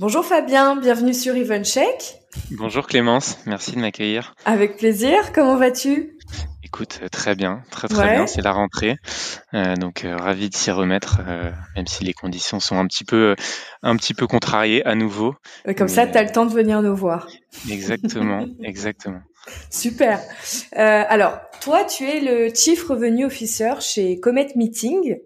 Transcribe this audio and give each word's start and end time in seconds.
Bonjour 0.00 0.24
Fabien, 0.24 0.76
bienvenue 0.76 1.12
sur 1.12 1.34
EventCheck. 1.34 2.20
Bonjour 2.52 2.86
Clémence, 2.86 3.36
merci 3.46 3.72
de 3.72 3.80
m'accueillir. 3.80 4.36
Avec 4.44 4.76
plaisir, 4.76 5.32
comment 5.32 5.56
vas-tu? 5.56 6.16
Écoute, 6.62 7.00
euh, 7.02 7.08
très 7.08 7.34
bien, 7.34 7.64
très 7.72 7.88
très 7.88 8.12
bien, 8.12 8.28
c'est 8.28 8.40
la 8.40 8.52
rentrée, 8.52 8.94
euh, 9.54 9.74
donc 9.74 10.04
euh, 10.04 10.16
ravi 10.16 10.50
de 10.50 10.54
s'y 10.54 10.70
remettre, 10.70 11.18
même 11.74 11.88
si 11.88 12.04
les 12.04 12.12
conditions 12.12 12.60
sont 12.60 12.76
un 12.76 12.86
petit 12.86 13.02
peu, 13.02 13.34
un 13.82 13.96
petit 13.96 14.14
peu 14.14 14.28
contrariées 14.28 14.86
à 14.86 14.94
nouveau. 14.94 15.34
Comme 15.76 15.88
ça, 15.88 16.06
tu 16.06 16.16
as 16.16 16.22
le 16.22 16.30
temps 16.30 16.46
de 16.46 16.54
venir 16.54 16.80
nous 16.80 16.94
voir. 16.94 17.26
Exactement, 17.68 18.46
exactement. 18.62 19.22
Super. 19.68 20.20
alors, 20.76 21.40
toi, 21.60 21.82
tu 21.82 22.04
es 22.04 22.20
le 22.20 22.54
Chief 22.54 22.86
Revenue 22.86 23.24
Officer 23.24 23.72
chez 23.80 24.20
Comet 24.20 24.52
Meeting. 24.54 25.16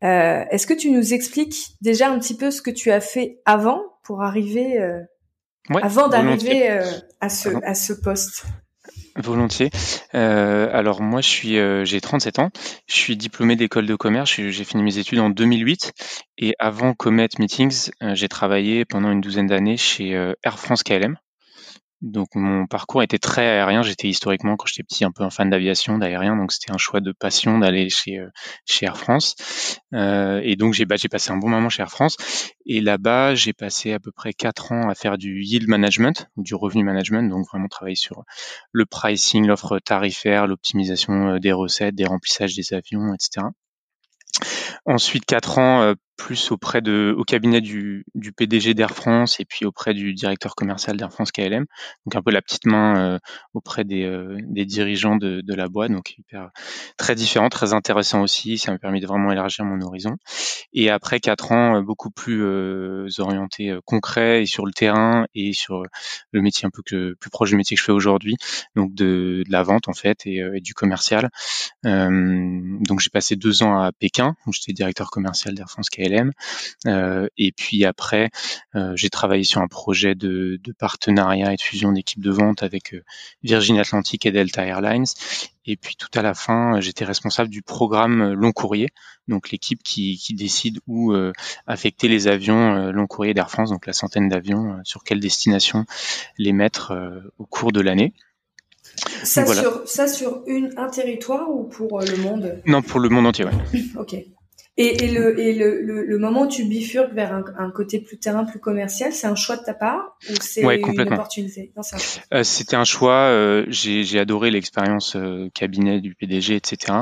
Est-ce 0.00 0.66
que 0.66 0.74
tu 0.74 0.90
nous 0.90 1.14
expliques 1.14 1.76
déjà 1.80 2.10
un 2.10 2.18
petit 2.18 2.36
peu 2.36 2.50
ce 2.50 2.62
que 2.62 2.70
tu 2.70 2.90
as 2.90 3.00
fait 3.00 3.38
avant 3.44 3.80
pour 4.08 4.22
arriver, 4.22 4.80
euh, 4.80 5.02
avant 5.82 6.08
d'arriver 6.08 6.70
euh, 6.70 6.82
à 7.20 7.28
ce 7.28 7.50
à 7.62 7.74
ce 7.74 7.92
poste. 7.92 8.46
Volontiers. 9.16 9.68
Euh, 10.14 10.70
alors 10.72 11.02
moi, 11.02 11.20
je 11.20 11.28
suis, 11.28 11.58
j'ai 11.84 12.00
37 12.00 12.38
ans. 12.38 12.50
Je 12.86 12.94
suis 12.94 13.18
diplômé 13.18 13.54
d'école 13.54 13.84
de 13.84 13.96
commerce. 13.96 14.32
J'ai 14.32 14.64
fini 14.64 14.82
mes 14.82 14.96
études 14.96 15.18
en 15.18 15.28
2008 15.28 15.92
et 16.38 16.54
avant 16.58 16.94
Comet 16.94 17.28
Meetings, 17.38 17.90
j'ai 18.00 18.28
travaillé 18.28 18.86
pendant 18.86 19.10
une 19.10 19.20
douzaine 19.20 19.48
d'années 19.48 19.76
chez 19.76 20.12
Air 20.42 20.58
France 20.58 20.84
KLM. 20.84 21.18
Donc 22.00 22.28
mon 22.34 22.66
parcours 22.66 23.02
était 23.02 23.18
très 23.18 23.42
aérien. 23.42 23.82
J'étais 23.82 24.08
historiquement, 24.08 24.56
quand 24.56 24.66
j'étais 24.66 24.84
petit, 24.84 25.04
un 25.04 25.10
peu 25.10 25.24
un 25.24 25.30
fan 25.30 25.50
d'aviation, 25.50 25.98
d'aérien. 25.98 26.36
Donc 26.36 26.52
c'était 26.52 26.72
un 26.72 26.78
choix 26.78 27.00
de 27.00 27.12
passion 27.12 27.58
d'aller 27.58 27.88
chez 27.90 28.18
euh, 28.18 28.30
Air 28.82 28.96
France. 28.96 29.34
Euh, 29.94 30.40
et 30.44 30.54
donc 30.54 30.74
j'ai 30.74 30.84
bah, 30.84 30.96
j'ai 30.96 31.08
passé 31.08 31.32
un 31.32 31.38
bon 31.38 31.48
moment 31.48 31.68
chez 31.68 31.82
Air 31.82 31.90
France. 31.90 32.16
Et 32.66 32.80
là-bas, 32.80 33.34
j'ai 33.34 33.52
passé 33.52 33.92
à 33.92 33.98
peu 33.98 34.12
près 34.12 34.32
quatre 34.32 34.70
ans 34.70 34.88
à 34.88 34.94
faire 34.94 35.18
du 35.18 35.42
yield 35.42 35.68
management 35.68 36.28
du 36.36 36.54
revenu 36.54 36.84
management. 36.84 37.28
Donc 37.28 37.46
vraiment 37.48 37.68
travailler 37.68 37.96
sur 37.96 38.22
le 38.70 38.86
pricing, 38.86 39.46
l'offre 39.46 39.80
tarifaire, 39.80 40.46
l'optimisation 40.46 41.34
euh, 41.34 41.38
des 41.40 41.52
recettes, 41.52 41.96
des 41.96 42.06
remplissages 42.06 42.54
des 42.54 42.74
avions, 42.74 43.12
etc. 43.12 43.46
Ensuite, 44.86 45.24
quatre 45.26 45.58
ans 45.58 45.94
plus 46.18 46.50
auprès 46.50 46.82
de, 46.82 47.14
au 47.16 47.22
cabinet 47.22 47.60
du, 47.60 48.04
du 48.14 48.32
PDG 48.32 48.74
d'Air 48.74 48.90
France 48.90 49.38
et 49.40 49.44
puis 49.44 49.64
auprès 49.64 49.94
du 49.94 50.12
directeur 50.12 50.56
commercial 50.56 50.96
d'Air 50.96 51.12
France 51.12 51.30
KLM. 51.30 51.64
Donc 52.04 52.16
un 52.16 52.22
peu 52.22 52.32
la 52.32 52.42
petite 52.42 52.66
main 52.66 52.98
euh, 52.98 53.18
auprès 53.54 53.84
des, 53.84 54.02
euh, 54.02 54.36
des 54.42 54.66
dirigeants 54.66 55.16
de, 55.16 55.40
de, 55.40 55.54
la 55.54 55.68
boîte. 55.68 55.92
Donc 55.92 56.18
hyper 56.18 56.50
très 56.96 57.14
différent, 57.14 57.48
très 57.48 57.72
intéressant 57.72 58.20
aussi. 58.20 58.58
Ça 58.58 58.72
m'a 58.72 58.78
permis 58.78 59.00
de 59.00 59.06
vraiment 59.06 59.30
élargir 59.30 59.64
mon 59.64 59.80
horizon. 59.80 60.16
Et 60.72 60.90
après 60.90 61.20
quatre 61.20 61.52
ans, 61.52 61.80
beaucoup 61.82 62.10
plus 62.10 62.42
orienté 63.18 63.78
concret 63.86 64.42
et 64.42 64.46
sur 64.46 64.66
le 64.66 64.72
terrain 64.72 65.26
et 65.34 65.52
sur 65.52 65.84
le 66.32 66.42
métier 66.42 66.66
un 66.66 66.70
peu 66.70 66.82
que, 66.84 67.14
plus 67.14 67.30
proche 67.30 67.50
du 67.50 67.56
métier 67.56 67.76
que 67.76 67.80
je 67.80 67.84
fais 67.84 67.92
aujourd'hui. 67.92 68.36
Donc 68.74 68.92
de, 68.92 69.44
de, 69.46 69.52
la 69.52 69.62
vente 69.62 69.88
en 69.88 69.94
fait 69.94 70.26
et, 70.26 70.42
et 70.54 70.60
du 70.60 70.74
commercial. 70.74 71.30
donc 71.84 73.00
j'ai 73.00 73.10
passé 73.10 73.36
deux 73.36 73.62
ans 73.62 73.78
à 73.78 73.92
Pékin 73.92 74.34
où 74.46 74.52
j'étais 74.52 74.72
directeur 74.72 75.10
commercial 75.10 75.54
d'Air 75.54 75.70
France 75.70 75.90
KLM. 75.90 76.07
Euh, 76.86 77.28
et 77.36 77.52
puis 77.52 77.84
après, 77.84 78.30
euh, 78.74 78.92
j'ai 78.96 79.10
travaillé 79.10 79.44
sur 79.44 79.60
un 79.60 79.68
projet 79.68 80.14
de, 80.14 80.58
de 80.62 80.72
partenariat 80.72 81.52
et 81.52 81.56
de 81.56 81.62
fusion 81.62 81.92
d'équipes 81.92 82.22
de 82.22 82.30
vente 82.30 82.62
avec 82.62 82.94
euh, 82.94 83.04
Virgin 83.42 83.78
Atlantic 83.78 84.26
et 84.26 84.32
Delta 84.32 84.64
Airlines. 84.64 85.06
Et 85.66 85.76
puis 85.76 85.96
tout 85.96 86.08
à 86.14 86.22
la 86.22 86.34
fin, 86.34 86.80
j'étais 86.80 87.04
responsable 87.04 87.50
du 87.50 87.60
programme 87.60 88.32
long 88.32 88.52
courrier, 88.52 88.88
donc 89.26 89.50
l'équipe 89.50 89.82
qui, 89.82 90.16
qui, 90.16 90.32
décide 90.32 90.80
où 90.86 91.14
affecter 91.66 92.08
les 92.08 92.26
avions 92.26 92.90
long 92.90 93.06
courrier 93.06 93.34
d'Air 93.34 93.50
France, 93.50 93.68
donc 93.68 93.86
la 93.86 93.92
centaine 93.92 94.30
d'avions, 94.30 94.80
sur 94.84 95.04
quelle 95.04 95.20
destination 95.20 95.84
les 96.38 96.54
mettre 96.54 97.20
au 97.36 97.44
cours 97.44 97.70
de 97.70 97.82
l'année. 97.82 98.14
Ça, 99.24 99.44
sur, 99.44 99.86
ça 99.86 100.08
sur 100.08 100.42
une, 100.46 100.72
un 100.78 100.88
territoire 100.88 101.50
ou 101.50 101.64
pour 101.64 102.00
le 102.00 102.16
monde? 102.16 102.62
Non, 102.66 102.80
pour 102.80 103.00
le 103.00 103.10
monde 103.10 103.26
entier, 103.26 103.44
ouais. 103.44 103.52
ok. 103.98 104.16
Et, 104.80 105.04
et, 105.04 105.08
le, 105.08 105.36
et 105.40 105.54
le, 105.54 105.82
le, 105.82 106.18
moment 106.18 106.42
où 106.42 106.46
tu 106.46 106.64
bifurques 106.64 107.12
vers 107.12 107.32
un, 107.32 107.44
un, 107.58 107.72
côté 107.72 107.98
plus 107.98 108.16
terrain, 108.16 108.44
plus 108.44 108.60
commercial, 108.60 109.12
c'est 109.12 109.26
un 109.26 109.34
choix 109.34 109.56
de 109.56 109.64
ta 109.64 109.74
part 109.74 110.16
ou 110.30 110.34
c'est 110.40 110.62
une 110.62 111.00
opportunité? 111.00 111.72
Euh, 112.32 112.44
C'était 112.44 112.76
un 112.76 112.84
choix. 112.84 113.26
Euh, 113.26 113.66
J'ai 113.70 114.20
adoré 114.20 114.52
l'expérience 114.52 115.16
euh, 115.16 115.48
cabinet 115.52 116.00
du 116.00 116.14
PDG, 116.14 116.54
etc. 116.54 116.98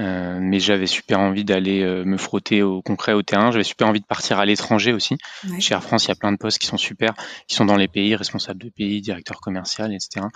Euh, 0.00 0.38
mais 0.40 0.58
j'avais 0.58 0.88
super 0.88 1.20
envie 1.20 1.44
d'aller 1.44 1.82
euh, 1.82 2.04
me 2.04 2.16
frotter 2.16 2.64
au 2.64 2.82
concret, 2.82 3.12
au 3.12 3.22
terrain. 3.22 3.52
J'avais 3.52 3.62
super 3.62 3.86
envie 3.86 4.00
de 4.00 4.06
partir 4.06 4.40
à 4.40 4.44
l'étranger 4.44 4.92
aussi. 4.92 5.16
Chez 5.60 5.74
Air 5.74 5.84
France, 5.84 6.06
il 6.06 6.08
y 6.08 6.12
a 6.12 6.16
plein 6.16 6.32
de 6.32 6.38
postes 6.38 6.58
qui 6.58 6.66
sont 6.66 6.76
super, 6.76 7.14
qui 7.46 7.54
sont 7.54 7.66
dans 7.66 7.76
les 7.76 7.86
pays, 7.86 8.16
responsables 8.16 8.60
de 8.60 8.68
pays, 8.68 9.00
directeur 9.00 9.40
commercial, 9.40 9.92
etc. 9.92 10.26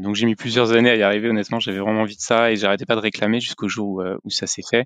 donc 0.00 0.16
j'ai 0.16 0.26
mis 0.26 0.34
plusieurs 0.34 0.72
années 0.72 0.90
à 0.90 0.96
y 0.96 1.02
arriver. 1.02 1.30
Honnêtement, 1.30 1.60
j'avais 1.60 1.78
vraiment 1.78 2.02
envie 2.02 2.16
de 2.16 2.20
ça 2.20 2.52
et 2.52 2.56
j'arrêtais 2.56 2.84
pas 2.84 2.96
de 2.96 3.00
réclamer 3.00 3.40
jusqu'au 3.40 3.68
jour 3.68 3.88
où, 3.88 4.02
où 4.24 4.30
ça 4.30 4.46
s'est 4.46 4.62
fait. 4.68 4.84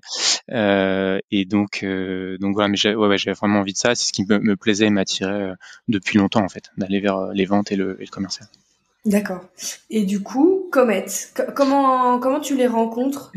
Et 1.31 1.45
donc, 1.45 1.81
euh, 1.83 2.37
donc 2.37 2.53
voilà, 2.53 2.67
mais 2.67 2.77
j'avais 2.77 3.33
vraiment 3.33 3.59
envie 3.59 3.73
de 3.73 3.77
ça. 3.77 3.95
C'est 3.95 4.07
ce 4.07 4.13
qui 4.13 4.25
me, 4.25 4.55
plaisait 4.55 4.85
et 4.85 4.89
m'attirait 4.89 5.31
euh, 5.31 5.55
depuis 5.87 6.17
longtemps 6.17 6.43
en 6.43 6.49
fait, 6.49 6.71
d'aller 6.77 6.99
vers 6.99 7.17
euh, 7.17 7.33
les 7.33 7.45
ventes 7.45 7.71
et 7.71 7.75
le, 7.75 7.97
et 7.99 8.05
le 8.05 8.11
commercial. 8.11 8.47
D'accord. 9.05 9.45
Et 9.89 10.03
du 10.03 10.21
coup, 10.21 10.67
Comet, 10.71 11.05
comment 11.55 12.19
comment 12.19 12.39
tu 12.39 12.55
les 12.55 12.67
rencontres? 12.67 13.31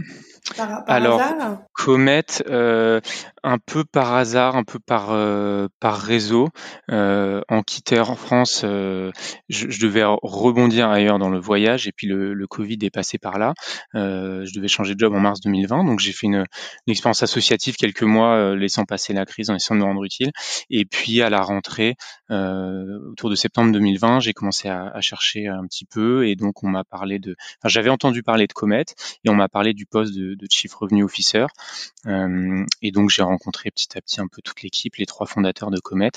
Par, 0.57 0.85
par 0.85 0.97
Alors, 0.97 1.21
hasard 1.21 1.59
Comet, 1.73 2.25
euh, 2.49 3.01
un 3.43 3.59
peu 3.59 3.85
par 3.85 4.15
hasard, 4.15 4.57
un 4.57 4.65
peu 4.65 4.79
par 4.79 5.11
euh, 5.11 5.69
par 5.81 5.99
réseau. 5.99 6.49
Euh, 6.91 7.41
en 7.49 7.63
quittant 7.63 8.15
France, 8.15 8.63
euh, 8.65 9.11
je, 9.49 9.69
je, 9.71 9.81
devais 9.81 10.03
rebondir 10.05 10.89
ailleurs 10.89 11.19
dans 11.19 11.31
le 11.31 11.39
voyage 11.39 11.89
et 11.89 11.93
puis 11.93 12.07
le, 12.07 12.35
le 12.35 12.47
Covid 12.47 12.79
est 12.83 12.91
passé 12.91 13.19
par 13.19 13.39
là. 13.39 13.55
Je 13.95 14.55
devais 14.55 14.69
changer 14.69 14.95
de 14.95 15.01
job 15.01 15.15
en 15.15 15.21
mars 15.21 15.41
2020, 15.41 15.85
donc 15.85 16.01
j'ai 16.01 16.13
fait 16.13 16.27
une, 16.27 16.45
une, 16.87 16.91
expérience 16.91 17.23
associative 17.23 17.77
quelques 17.77 18.03
mois, 18.03 18.55
laissant 18.55 18.85
passer 18.85 19.13
la 19.13 19.25
crise, 19.25 19.51
en 19.51 19.55
essayant 19.55 19.77
de 19.77 19.85
me 19.85 19.87
rendre 19.87 20.05
utile. 20.05 20.31
Et 20.71 20.85
puis 20.85 21.23
à 21.23 21.31
la 21.31 21.41
rentrée, 21.41 21.95
autour 22.31 23.31
de 23.31 23.35
septembre 23.35 23.73
2020, 23.73 24.21
j'ai 24.21 24.33
commencé 24.33 24.69
à, 24.69 24.89
à, 24.89 25.01
chercher 25.01 25.49
un 25.49 25.65
petit 25.67 25.85
peu 25.85 26.27
et 26.27 26.37
donc 26.37 26.63
on 26.63 26.69
m'a 26.69 26.85
parlé 26.85 27.19
de. 27.19 27.37
Enfin, 27.61 27.69
j'avais 27.69 27.91
entendu 27.91 28.23
parler 28.23 28.47
de 28.47 28.53
Comet 28.53 28.85
et 29.25 29.31
on 29.31 29.35
m'a 29.35 29.49
parlé 29.49 29.75
du 29.75 29.87
poste 29.87 30.15
de, 30.15 30.38
de 30.39 30.47
Chief 30.51 30.73
Revenue 30.75 31.05
Officer. 31.05 31.47
et 32.07 32.91
donc 32.91 33.11
j'ai 33.11 33.23
rencontré 33.23 33.71
petit 33.71 33.97
à 33.97 34.01
petit 34.01 34.21
un 34.21 34.29
peu 34.29 34.43
toute 34.43 34.63
l'équipe, 34.63 34.97
les 34.97 35.07
trois 35.07 35.27
fondateurs 35.27 35.71
de 35.71 35.81
Comet, 35.81 36.13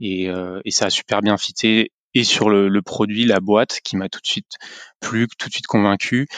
et, 0.00 0.28
euh, 0.28 0.60
et 0.64 0.70
ça 0.70 0.86
a 0.86 0.90
super 0.90 1.22
bien 1.22 1.36
fité 1.36 1.92
et 2.14 2.24
sur 2.24 2.50
le, 2.50 2.68
le 2.68 2.82
produit, 2.82 3.24
la 3.24 3.40
boîte, 3.40 3.80
qui 3.82 3.96
m'a 3.96 4.08
tout 4.08 4.20
de 4.20 4.26
suite 4.26 4.56
plu, 5.00 5.26
tout 5.38 5.48
de 5.48 5.52
suite 5.52 5.66
convaincu, 5.66 6.28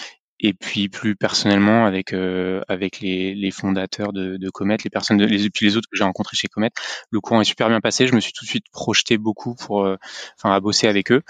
et 0.41 0.53
puis 0.53 0.89
plus 0.89 1.17
personnellement 1.17 1.87
avec 1.87 2.13
euh, 2.13 2.61
avec 2.69 3.01
les, 3.01 3.35
les, 3.35 3.51
fondateurs 3.51 4.13
de, 4.13 4.37
de 4.37 4.51
Comet, 4.51 4.77
les 4.85 4.91
personnes, 4.91 5.17
de, 5.17 5.25
les, 5.25 5.49
puis 5.51 5.67
les 5.67 5.77
autres 5.77 5.89
que 5.91 5.97
j'ai 5.97 6.05
rencontrés 6.05 6.37
chez 6.37 6.49
Comet, 6.49 6.71
le 7.11 7.21
courant 7.21 7.41
est 7.41 7.45
super 7.45 7.69
bien 7.69 7.81
passé. 7.81 8.07
Je 8.07 8.15
me 8.15 8.21
suis 8.21 8.33
tout 8.33 8.45
de 8.45 8.51
suite 8.51 8.67
projeté 8.73 9.17
beaucoup 9.17 9.55
pour, 9.55 9.85
euh, 9.85 9.97
enfin, 10.39 10.55
à 10.55 10.61
bosser 10.61 10.87
avec 10.87 11.13
eux. 11.13 11.23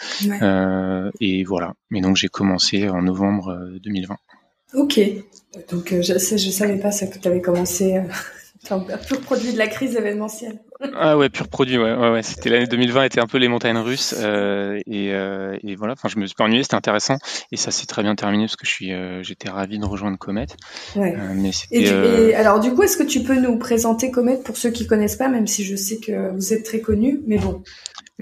Euh, 0.43 1.11
et 1.21 1.45
voilà. 1.45 1.75
Et 1.95 2.01
donc 2.01 2.17
j'ai 2.17 2.29
commencé 2.29 2.89
en 2.89 3.03
novembre 3.03 3.57
2020. 3.83 4.17
Euh, 4.75 4.83
ok. 4.83 5.01
Donc 5.71 5.95
je 6.01 6.19
sais, 6.19 6.39
je 6.39 6.51
savais 6.51 6.79
pas 6.79 6.91
ça 6.91 7.07
que 7.07 7.19
tu 7.19 7.29
avais 7.29 7.41
commencé 7.41 7.97
un 8.71 8.79
pur 8.79 9.21
produit 9.21 9.53
de 9.53 9.59
la 9.59 9.69
crise 9.69 9.97
événementielle. 9.97 10.59
Ah 10.81 11.17
ouais, 11.17 11.29
pur 11.29 11.49
produit, 11.49 11.79
ouais, 11.79 11.95
ouais, 11.95 12.11
ouais. 12.11 12.23
C'était 12.23 12.51
l'année 12.51 12.67
2020 12.67 13.05
était 13.05 13.21
un 13.21 13.27
peu 13.27 13.39
les 13.39 13.49
montagnes 13.49 13.79
russes 13.79 14.15
euh, 14.19 14.81
et, 14.87 15.13
euh, 15.13 15.57
et, 15.63 15.77
voilà. 15.77 15.93
Enfin, 15.93 16.09
je 16.09 16.19
me 16.19 16.27
suis 16.27 16.35
pas 16.35 16.45
ennuyé, 16.45 16.63
c'était 16.63 16.75
intéressant 16.75 17.17
et 17.53 17.57
ça 17.57 17.71
s'est 17.71 17.87
très 17.87 18.03
bien 18.03 18.15
terminé 18.17 18.45
parce 18.45 18.57
que 18.57 18.67
je 18.67 18.71
suis, 18.71 18.93
euh, 18.93 19.23
j'étais 19.23 19.49
ravi 19.49 19.79
de 19.79 19.85
rejoindre 19.85 20.19
Comet. 20.19 20.47
Ouais. 20.97 21.17
Mais 21.35 21.51
et, 21.71 21.91
euh, 21.91 22.31
et, 22.31 22.35
alors 22.35 22.61
du 22.61 22.73
coup, 22.75 22.83
est-ce 22.83 22.97
que 22.97 23.05
tu 23.05 23.23
peux 23.23 23.39
nous 23.39 23.57
présenter 23.57 24.11
Comet 24.11 24.39
pour 24.45 24.57
ceux 24.57 24.71
qui 24.71 24.87
connaissent 24.87 25.17
pas, 25.17 25.29
même 25.29 25.47
si 25.47 25.65
je 25.65 25.77
sais 25.77 25.99
que 25.99 26.33
vous 26.35 26.53
êtes 26.53 26.65
très 26.65 26.81
connu, 26.81 27.21
mais 27.27 27.39
bon. 27.39 27.63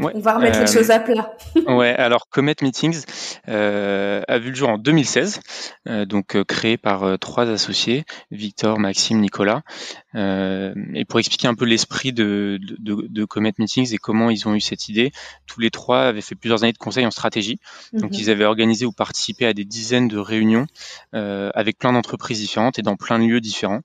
On 0.00 0.20
va 0.20 0.36
remettre 0.36 0.58
les 0.58 0.66
choses 0.66 0.90
à 0.90 1.00
plat. 1.00 1.36
ouais, 1.68 1.90
alors 1.90 2.28
Comet 2.30 2.54
Meetings 2.62 3.02
euh, 3.48 4.22
a 4.26 4.38
vu 4.38 4.48
le 4.48 4.54
jour 4.54 4.70
en 4.70 4.78
2016, 4.78 5.40
euh, 5.86 6.06
donc 6.06 6.42
créé 6.44 6.78
par 6.78 7.18
trois 7.18 7.46
associés, 7.50 8.04
Victor, 8.30 8.78
Maxime, 8.78 9.20
Nicolas. 9.20 9.60
et 10.14 11.04
pour 11.06 11.18
expliquer 11.20 11.48
un 11.48 11.54
peu 11.54 11.66
l'esprit 11.66 12.14
de, 12.14 12.41
de, 12.58 13.06
de, 13.08 13.24
Comet 13.24 13.52
Meetings 13.58 13.94
et 13.94 13.98
comment 13.98 14.30
ils 14.30 14.46
ont 14.48 14.54
eu 14.54 14.60
cette 14.60 14.88
idée, 14.88 15.12
tous 15.46 15.60
les 15.60 15.70
trois 15.70 16.02
avaient 16.02 16.20
fait 16.20 16.34
plusieurs 16.34 16.62
années 16.64 16.72
de 16.72 16.78
conseil 16.78 17.06
en 17.06 17.10
stratégie. 17.10 17.58
Donc 17.92 18.12
mhm. 18.12 18.18
ils 18.18 18.30
avaient 18.30 18.44
organisé 18.44 18.86
ou 18.86 18.92
participé 18.92 19.46
à 19.46 19.52
des 19.52 19.64
dizaines 19.64 20.08
de 20.08 20.18
réunions 20.18 20.66
avec 21.12 21.78
plein 21.78 21.92
d'entreprises 21.92 22.40
différentes 22.40 22.78
et 22.78 22.82
dans 22.82 22.96
plein 22.96 23.18
de 23.18 23.24
lieux 23.24 23.40
différents. 23.40 23.80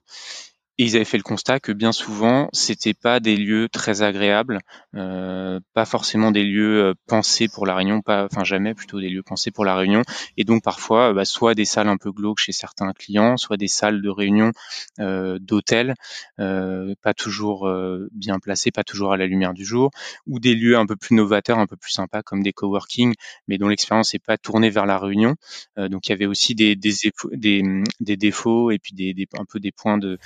Et 0.80 0.84
ils 0.84 0.94
avaient 0.94 1.04
fait 1.04 1.16
le 1.16 1.24
constat 1.24 1.58
que 1.58 1.72
bien 1.72 1.90
souvent, 1.90 2.48
c'était 2.52 2.94
pas 2.94 3.18
des 3.18 3.36
lieux 3.36 3.68
très 3.68 4.02
agréables, 4.02 4.60
euh, 4.94 5.58
pas 5.74 5.84
forcément 5.84 6.30
des 6.30 6.44
lieux 6.44 6.84
euh, 6.84 6.94
pensés 7.08 7.48
pour 7.48 7.66
la 7.66 7.74
réunion, 7.74 8.00
pas, 8.00 8.26
enfin 8.26 8.44
jamais 8.44 8.74
plutôt 8.74 9.00
des 9.00 9.08
lieux 9.08 9.24
pensés 9.24 9.50
pour 9.50 9.64
la 9.64 9.74
réunion. 9.74 10.02
Et 10.36 10.44
donc 10.44 10.62
parfois, 10.62 11.12
bah, 11.12 11.24
soit 11.24 11.56
des 11.56 11.64
salles 11.64 11.88
un 11.88 11.96
peu 11.96 12.12
glauques 12.12 12.38
chez 12.38 12.52
certains 12.52 12.92
clients, 12.92 13.36
soit 13.36 13.56
des 13.56 13.66
salles 13.66 14.02
de 14.02 14.08
réunion 14.08 14.52
euh, 15.00 15.40
d'hôtels, 15.40 15.94
euh, 16.38 16.94
pas 17.02 17.12
toujours 17.12 17.66
euh, 17.66 18.08
bien 18.12 18.38
placées, 18.38 18.70
pas 18.70 18.84
toujours 18.84 19.12
à 19.12 19.16
la 19.16 19.26
lumière 19.26 19.54
du 19.54 19.64
jour, 19.64 19.90
ou 20.28 20.38
des 20.38 20.54
lieux 20.54 20.78
un 20.78 20.86
peu 20.86 20.94
plus 20.94 21.16
novateurs, 21.16 21.58
un 21.58 21.66
peu 21.66 21.76
plus 21.76 21.90
sympas 21.90 22.22
comme 22.22 22.44
des 22.44 22.52
coworking, 22.52 23.14
mais 23.48 23.58
dont 23.58 23.68
l'expérience 23.68 24.12
n'est 24.12 24.20
pas 24.20 24.38
tournée 24.38 24.70
vers 24.70 24.86
la 24.86 24.98
réunion. 24.98 25.34
Euh, 25.76 25.88
donc 25.88 26.06
il 26.06 26.10
y 26.10 26.12
avait 26.12 26.26
aussi 26.26 26.54
des, 26.54 26.76
des, 26.76 26.92
des, 27.32 27.62
des 27.98 28.16
défauts 28.16 28.70
et 28.70 28.78
puis 28.78 28.94
des, 28.94 29.12
des, 29.12 29.26
un 29.36 29.44
peu 29.44 29.58
des 29.58 29.72
points 29.72 29.98
de 29.98 30.18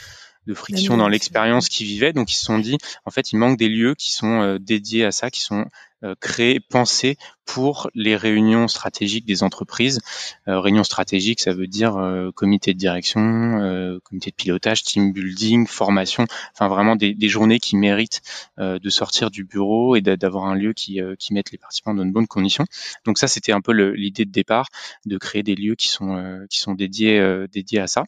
de 0.46 0.54
friction 0.54 0.96
dans 0.96 1.08
l'expérience 1.08 1.68
qu'ils 1.68 1.86
vivaient. 1.86 2.12
Donc 2.12 2.32
ils 2.32 2.36
se 2.36 2.44
sont 2.44 2.58
dit, 2.58 2.78
en 3.04 3.10
fait, 3.10 3.32
il 3.32 3.36
manque 3.36 3.58
des 3.58 3.68
lieux 3.68 3.94
qui 3.94 4.12
sont 4.12 4.40
euh, 4.42 4.58
dédiés 4.58 5.04
à 5.04 5.12
ça, 5.12 5.30
qui 5.30 5.40
sont 5.40 5.66
euh, 6.04 6.14
créés, 6.20 6.58
pensés 6.58 7.16
pour 7.44 7.90
les 7.94 8.16
réunions 8.16 8.66
stratégiques 8.66 9.24
des 9.24 9.42
entreprises. 9.44 10.00
Euh, 10.48 10.58
réunions 10.58 10.82
stratégiques, 10.84 11.40
ça 11.40 11.52
veut 11.52 11.68
dire 11.68 11.96
comité 12.34 12.72
de 12.72 12.78
direction, 12.78 13.20
comité 14.04 14.30
de 14.30 14.36
pilotage, 14.36 14.82
team 14.82 15.12
building, 15.12 15.66
formation, 15.66 16.24
enfin 16.52 16.68
vraiment 16.68 16.96
des, 16.96 17.14
des 17.14 17.28
journées 17.28 17.58
qui 17.58 17.76
méritent 17.76 18.22
de 18.58 18.90
sortir 18.90 19.30
du 19.30 19.44
bureau 19.44 19.96
et 19.96 20.00
d'avoir 20.00 20.46
un 20.46 20.54
lieu 20.54 20.72
qui, 20.72 21.00
qui 21.18 21.34
mette 21.34 21.50
les 21.50 21.58
participants 21.58 21.94
dans 21.94 22.06
de 22.06 22.10
bonnes 22.10 22.28
conditions. 22.28 22.64
Donc 23.04 23.18
ça, 23.18 23.28
c'était 23.28 23.52
un 23.52 23.60
peu 23.60 23.72
l'idée 23.72 24.24
de 24.24 24.32
départ, 24.32 24.68
de 25.04 25.18
créer 25.18 25.42
des 25.42 25.56
lieux 25.56 25.74
qui 25.74 25.88
sont, 25.88 26.46
qui 26.48 26.58
sont 26.58 26.74
dédiés, 26.74 27.46
dédiés 27.52 27.80
à 27.80 27.86
ça. 27.86 28.04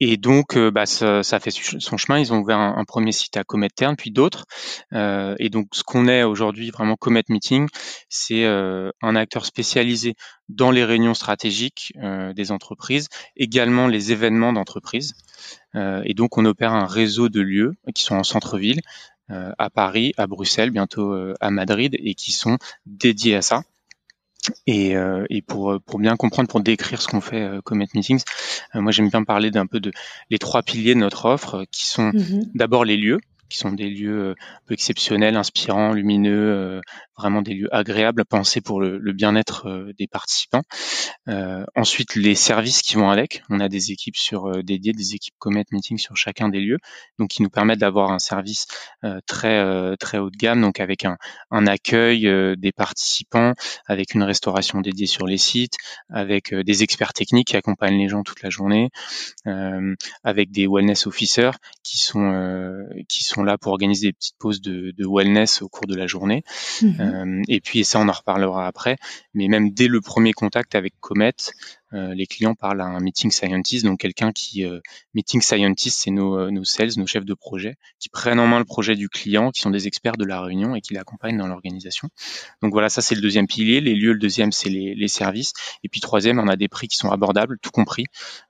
Et 0.00 0.16
donc, 0.16 0.56
euh, 0.56 0.70
bah, 0.70 0.86
ça, 0.86 1.22
fait 1.22 1.50
son 1.50 1.96
chemin. 1.96 2.18
Ils 2.18 2.32
ont 2.32 2.38
ouvert 2.38 2.58
un, 2.58 2.84
premier 2.84 3.12
site 3.12 3.36
à 3.36 3.44
Comet 3.44 3.68
Terne, 3.68 3.96
puis 3.96 4.10
d'autres. 4.10 4.46
Euh, 4.92 5.34
et 5.38 5.50
donc, 5.50 5.68
ce 5.72 5.82
qu'on 5.82 6.08
est 6.08 6.22
aujourd'hui, 6.22 6.70
vraiment 6.70 6.96
Comet 6.96 7.24
Meeting, 7.28 7.68
c'est 8.08 8.44
euh, 8.44 8.90
un 9.02 9.16
acteur 9.16 9.46
spécialisé 9.46 10.14
dans 10.48 10.70
les 10.70 10.84
réunions 10.84 11.14
stratégiques 11.14 11.94
des 12.34 12.52
entreprises, 12.52 13.08
également 13.34 13.88
les 13.88 14.12
événements 14.12 14.52
d'entreprise. 14.52 15.14
Et 15.74 16.12
donc, 16.14 16.36
on 16.36 16.44
opère 16.44 16.74
un 16.74 16.86
réseau 16.86 17.28
de 17.30 17.40
lieux 17.40 17.74
qui 17.94 18.02
sont 18.02 18.16
en 18.16 18.24
centre-ville, 18.24 18.80
à 19.30 19.70
Paris, 19.70 20.12
à 20.18 20.26
Bruxelles, 20.26 20.70
bientôt 20.70 21.14
à 21.40 21.50
Madrid, 21.50 21.96
et 21.98 22.14
qui 22.14 22.30
sont 22.30 22.58
dédiés 22.84 23.36
à 23.36 23.42
ça. 23.42 23.62
Et, 24.66 24.96
euh, 24.96 25.24
et 25.30 25.42
pour, 25.42 25.80
pour, 25.86 25.98
bien 25.98 26.16
comprendre, 26.16 26.48
pour 26.48 26.60
décrire 26.60 27.00
ce 27.00 27.08
qu'on 27.08 27.20
fait 27.20 27.42
euh, 27.42 27.60
Comet 27.60 27.86
Meetings, 27.94 28.22
euh, 28.74 28.80
moi 28.80 28.92
j'aime 28.92 29.08
bien 29.08 29.24
parler 29.24 29.50
d'un 29.50 29.66
peu 29.66 29.80
de 29.80 29.92
les 30.30 30.38
trois 30.38 30.62
piliers 30.62 30.94
de 30.94 31.00
notre 31.00 31.26
offre, 31.26 31.64
qui 31.70 31.86
sont 31.86 32.10
mm-hmm. 32.10 32.50
d'abord 32.54 32.84
les 32.84 32.96
lieux, 32.96 33.20
qui 33.54 33.60
sont 33.60 33.72
des 33.72 33.88
lieux 33.88 34.30
euh, 34.30 34.32
un 34.32 34.66
peu 34.66 34.74
exceptionnels, 34.74 35.36
inspirants, 35.36 35.92
lumineux, 35.92 36.50
euh, 36.50 36.80
vraiment 37.16 37.40
des 37.40 37.54
lieux 37.54 37.72
agréables, 37.72 38.24
pensés 38.24 38.60
pour 38.60 38.80
le, 38.80 38.98
bien-être 39.12 39.68
euh, 39.68 39.92
des 39.96 40.08
participants. 40.08 40.62
ensuite, 41.76 42.16
les 42.16 42.34
services 42.34 42.82
qui 42.82 42.96
vont 42.96 43.10
avec. 43.10 43.42
On 43.50 43.60
a 43.60 43.68
des 43.68 43.92
équipes 43.92 44.16
sur 44.16 44.62
dédiées, 44.64 44.92
des 44.92 45.14
équipes 45.14 45.34
Comet 45.38 45.64
Meeting 45.70 45.98
sur 45.98 46.16
chacun 46.16 46.48
des 46.48 46.60
lieux, 46.60 46.78
donc 47.18 47.30
qui 47.30 47.42
nous 47.42 47.50
permettent 47.50 47.78
d'avoir 47.78 48.10
un 48.10 48.18
service 48.18 48.66
très 49.26 49.96
très 49.98 50.18
haut 50.18 50.30
de 50.30 50.36
gamme, 50.36 50.60
donc 50.60 50.80
avec 50.80 51.04
un, 51.04 51.16
accueil 51.66 52.22
des 52.56 52.72
participants, 52.72 53.52
avec 53.86 54.14
une 54.14 54.22
restauration 54.22 54.80
dédiée 54.80 55.06
sur 55.06 55.26
les 55.26 55.38
sites, 55.38 55.76
avec 56.10 56.54
des 56.54 56.82
experts 56.82 57.12
techniques 57.12 57.48
qui 57.48 57.56
accompagnent 57.56 57.98
les 57.98 58.08
gens 58.08 58.22
toute 58.22 58.42
la 58.42 58.50
journée, 58.50 58.90
avec 60.24 60.50
des 60.50 60.66
wellness 60.66 61.06
officers 61.06 61.52
qui 61.82 61.98
sont 61.98 63.43
sont 63.44 63.50
là 63.50 63.58
pour 63.58 63.72
organiser 63.72 64.08
des 64.08 64.12
petites 64.12 64.38
pauses 64.38 64.60
de, 64.60 64.92
de 64.96 65.06
wellness 65.08 65.62
au 65.62 65.68
cours 65.68 65.86
de 65.86 65.94
la 65.94 66.06
journée. 66.06 66.44
Mhm. 66.82 66.96
Euh, 67.00 67.42
et 67.48 67.60
puis 67.60 67.84
ça, 67.84 68.00
on 68.00 68.08
en 68.08 68.12
reparlera 68.12 68.66
après. 68.66 68.96
Mais 69.34 69.48
même 69.48 69.70
dès 69.70 69.88
le 69.88 70.00
premier 70.00 70.32
contact 70.32 70.74
avec 70.74 70.94
Comet, 71.00 71.34
les 71.94 72.26
clients 72.26 72.54
parlent 72.54 72.80
à 72.80 72.86
un 72.86 73.00
meeting 73.00 73.30
scientist, 73.30 73.84
donc 73.84 74.00
quelqu'un 74.00 74.32
qui 74.32 74.64
euh, 74.64 74.80
meeting 75.14 75.40
scientist, 75.40 75.98
c'est 75.98 76.10
nos, 76.10 76.38
euh, 76.38 76.50
nos 76.50 76.64
sales, 76.64 76.90
nos 76.96 77.06
chefs 77.06 77.24
de 77.24 77.34
projet, 77.34 77.76
qui 77.98 78.08
prennent 78.08 78.40
en 78.40 78.46
main 78.46 78.58
le 78.58 78.64
projet 78.64 78.96
du 78.96 79.08
client, 79.08 79.50
qui 79.50 79.60
sont 79.60 79.70
des 79.70 79.86
experts 79.86 80.16
de 80.16 80.24
la 80.24 80.40
réunion 80.40 80.74
et 80.74 80.80
qui 80.80 80.94
l'accompagnent 80.94 81.38
dans 81.38 81.46
l'organisation. 81.46 82.08
Donc 82.62 82.72
voilà, 82.72 82.88
ça 82.88 83.02
c'est 83.02 83.14
le 83.14 83.20
deuxième 83.20 83.46
pilier. 83.46 83.80
Les 83.80 83.94
lieux, 83.94 84.12
le 84.12 84.18
deuxième 84.18 84.52
c'est 84.52 84.68
les, 84.68 85.08
services, 85.08 85.52
et 85.84 85.88
puis 85.88 86.00
troisième, 86.00 86.38
on 86.38 86.48
a 86.48 86.56
des 86.56 86.68
prix 86.68 86.88
qui 86.88 86.96
sont 86.96 87.10
abordables, 87.10 87.58
tout 87.60 87.70
compris, 87.70 88.06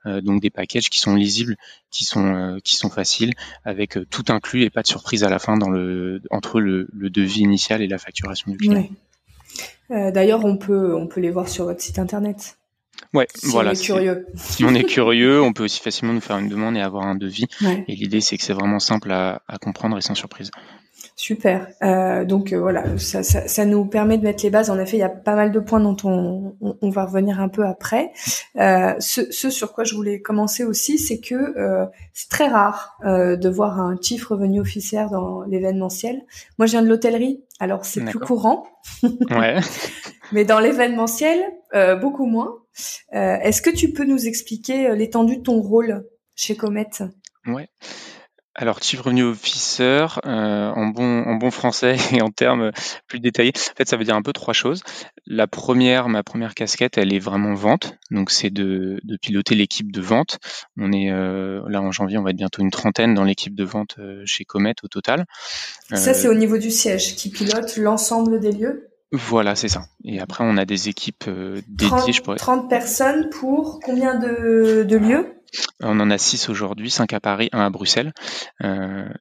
donc 0.07 0.41
des 0.41 0.51
packages 0.51 0.89
qui 0.89 0.99
sont 0.99 1.15
lisibles, 1.15 1.57
qui 1.91 2.05
sont 2.05 2.59
qui 2.63 2.77
sont 2.77 2.89
faciles, 2.89 3.33
avec 3.65 3.99
tout 4.09 4.25
inclus 4.29 4.63
et 4.63 4.71
pas 4.71 4.83
de 4.83 4.87
surprise 4.87 5.25
à 5.25 5.29
la 5.29 5.39
fin 5.39 5.57
dans 5.57 5.69
le 5.69 6.23
entre 6.31 6.61
le, 6.61 6.89
le 6.93 7.11
devis 7.11 7.41
initial 7.41 7.83
et 7.83 7.89
la 7.89 7.99
facturation 7.99 8.53
du 8.53 8.57
client. 8.57 8.89
D'ailleurs, 9.91 10.45
on 10.45 10.57
peut 10.57 10.95
on 10.95 11.07
peut 11.09 11.21
les 11.21 11.31
voir 11.31 11.49
sur 11.49 11.65
votre 11.65 11.83
site 11.83 11.99
internet. 11.99 12.57
Ouais, 13.13 13.27
voilà. 13.45 13.71
On 13.71 13.75
est 13.75 13.85
curieux. 13.85 14.27
Si 14.35 14.65
on 14.65 14.75
est 14.75 14.85
curieux, 14.85 15.43
on 15.43 15.53
peut 15.53 15.65
aussi 15.65 15.81
facilement 15.81 16.13
nous 16.13 16.21
faire 16.21 16.39
une 16.39 16.49
demande 16.49 16.77
et 16.77 16.81
avoir 16.81 17.07
un 17.07 17.15
devis. 17.15 17.47
Et 17.89 17.95
l'idée, 17.95 18.21
c'est 18.21 18.37
que 18.37 18.43
c'est 18.43 18.53
vraiment 18.53 18.79
simple 18.79 19.13
à, 19.13 19.43
à, 19.49 19.59
comprendre 19.59 19.97
et 19.99 20.01
sans 20.01 20.15
surprise. 20.15 20.51
Super. 21.17 21.69
Euh, 21.83 22.25
donc 22.25 22.53
euh, 22.53 22.59
voilà, 22.59 22.99
ça, 22.99 23.23
ça, 23.23 23.47
ça, 23.47 23.65
nous 23.65 23.85
permet 23.85 24.19
de 24.19 24.25
mettre 24.25 24.43
les 24.43 24.51
bases. 24.51 24.69
En 24.69 24.79
effet, 24.79 24.97
il 24.97 25.01
y 25.01 25.05
a 25.05 25.09
pas 25.09 25.37
mal 25.37 25.53
de 25.53 25.61
points 25.61 25.79
dont 25.79 25.97
on, 26.03 26.57
on, 26.61 26.77
on 26.81 26.91
va 26.91 27.05
revenir 27.05 27.41
un 27.41 27.49
peu 27.49 27.65
après. 27.65 28.11
Euh, 28.59 28.95
ce, 28.99 29.31
ce, 29.33 29.51
sur 29.51 29.73
quoi 29.73 29.85
je 29.85 29.95
voulais 29.95 30.21
commencer 30.21 30.65
aussi, 30.65 30.99
c'est 30.99 31.21
que 31.21 31.35
euh, 31.35 31.87
c'est 32.13 32.29
très 32.29 32.49
rare 32.49 32.99
euh, 33.05 33.37
de 33.37 33.49
voir 33.49 33.81
un 33.81 33.97
chief 34.01 34.27
revenu 34.27 34.61
officiel 34.61 35.09
dans 35.11 35.43
l'événementiel. 35.43 36.23
Moi, 36.59 36.67
je 36.67 36.73
viens 36.73 36.83
de 36.83 36.89
l'hôtellerie, 36.89 37.43
alors 37.61 37.85
c'est 37.85 38.05
plus 38.05 38.19
courant. 38.19 38.67
ouais. 39.31 39.61
Mais 40.33 40.45
dans 40.45 40.59
l'événementiel, 40.59 41.39
beaucoup 42.01 42.27
moins. 42.27 42.63
Est-ce 43.13 43.63
que 43.63 43.71
tu 43.71 43.93
peux 43.93 44.05
nous 44.05 44.27
expliquer 44.27 44.95
l'étendue 44.95 45.39
de 45.39 45.43
ton 45.43 45.61
rôle 45.61 46.07
chez 46.35 46.57
Comet? 46.57 46.89
Ouais. 47.47 47.69
Alors, 48.57 48.81
Chief 48.81 49.01
Revenue 49.01 49.25
Officer, 49.25 50.07
euh, 50.27 50.71
en, 50.71 50.87
bon, 50.87 51.25
en 51.25 51.35
bon 51.35 51.51
français 51.51 51.97
et 52.13 52.23
en 52.23 52.31
termes 52.31 52.71
plus 53.09 53.19
détaillés, 53.19 53.53
en 53.57 53.77
fait, 53.77 53.89
ça 53.89 53.97
veut 53.97 54.05
dire 54.05 54.15
un 54.15 54.23
peu 54.23 54.33
trois 54.33 54.55
choses. 54.55 54.83
La 55.27 55.49
première, 55.49 56.09
ma 56.09 56.23
première 56.23 56.55
casquette, 56.55 56.97
elle 56.97 57.13
est 57.13 57.19
vraiment 57.19 57.55
vente. 57.55 57.97
Donc, 58.13 58.31
c'est 58.31 58.51
de, 58.51 59.01
de 59.03 59.17
piloter 59.17 59.57
l'équipe 59.57 59.91
de 59.91 60.01
vente. 60.01 60.39
On 60.79 60.93
est 60.93 61.11
euh, 61.11 61.63
là 61.69 61.83
en 61.83 61.91
janvier, 61.91 62.17
on 62.17 62.23
va 62.23 62.31
être 62.31 62.37
bientôt 62.37 62.63
une 62.63 62.71
trentaine 62.71 63.15
dans 63.15 63.25
l'équipe 63.25 63.57
de 63.57 63.65
vente 63.65 63.97
euh, 63.99 64.23
chez 64.25 64.45
Comet 64.45 64.75
au 64.85 64.89
total. 64.89 65.25
Ça, 65.93 66.15
c'est 66.15 66.29
au 66.29 66.35
niveau 66.35 66.57
du 66.57 66.71
siège 66.71 67.17
qui 67.17 67.31
pilote 67.31 67.77
l'ensemble 67.77 68.39
des 68.39 68.53
lieux? 68.53 68.89
Voilà, 69.15 69.55
c'est 69.55 69.69
ça. 69.69 69.85
Et 70.05 70.21
après, 70.21 70.45
on 70.47 70.57
a 70.57 70.65
des 70.65 70.89
équipes 70.89 71.29
dédiées, 71.69 71.89
30, 71.89 72.13
je 72.13 72.23
pourrais. 72.23 72.37
30 72.37 72.69
personnes 72.69 73.29
pour 73.31 73.81
combien 73.83 74.15
de, 74.15 74.85
de 74.85 74.97
lieux? 74.97 75.41
On 75.81 76.01
en 76.01 76.11
a 76.11 76.19
6 76.19 76.49
aujourd'hui, 76.49 76.91
5 76.91 77.13
à 77.13 77.21
Paris, 77.21 77.49
1 77.53 77.61
à 77.61 77.71
Bruxelles. 77.71 78.13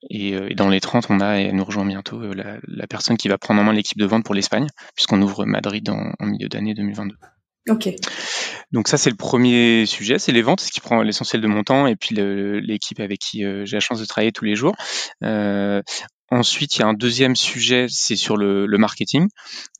et, 0.09 0.55
dans 0.55 0.69
les 0.69 0.79
30, 0.79 1.07
on 1.09 1.19
a, 1.19 1.39
et 1.39 1.45
elle 1.45 1.55
nous 1.55 1.63
rejoint 1.63 1.85
bientôt, 1.85 2.19
la, 2.33 2.87
personne 2.87 3.17
qui 3.17 3.27
va 3.27 3.37
prendre 3.37 3.61
en 3.61 3.63
main 3.63 3.73
l'équipe 3.73 3.99
de 3.99 4.05
vente 4.05 4.25
pour 4.25 4.33
l'Espagne, 4.33 4.67
puisqu'on 4.95 5.21
ouvre 5.21 5.45
Madrid 5.45 5.87
en 5.89 6.25
milieu 6.25 6.49
d'année 6.49 6.73
2022. 6.73 7.15
Ok. 7.69 7.89
Donc 8.73 8.87
ça 8.87 8.97
c'est 8.97 9.09
le 9.09 9.15
premier 9.15 9.85
sujet, 9.85 10.19
c'est 10.19 10.33
les 10.33 10.41
ventes, 10.41 10.59
ce 10.59 10.71
qui 10.71 10.81
prend 10.81 11.01
l'essentiel 11.01 11.41
de 11.41 11.47
mon 11.47 11.63
temps 11.63 11.87
et 11.87 11.95
puis 11.95 12.15
l'équipe 12.15 12.99
avec 12.99 13.19
qui 13.19 13.45
euh, 13.45 13.65
j'ai 13.65 13.77
la 13.77 13.81
chance 13.81 13.99
de 13.99 14.05
travailler 14.05 14.33
tous 14.33 14.45
les 14.45 14.55
jours. 14.55 14.75
Euh, 15.23 15.81
Ensuite, 16.33 16.77
il 16.77 16.79
y 16.79 16.81
a 16.81 16.87
un 16.87 16.95
deuxième 16.95 17.35
sujet, 17.35 17.85
c'est 17.89 18.15
sur 18.15 18.37
le, 18.37 18.65
le 18.65 18.77
marketing. 18.79 19.27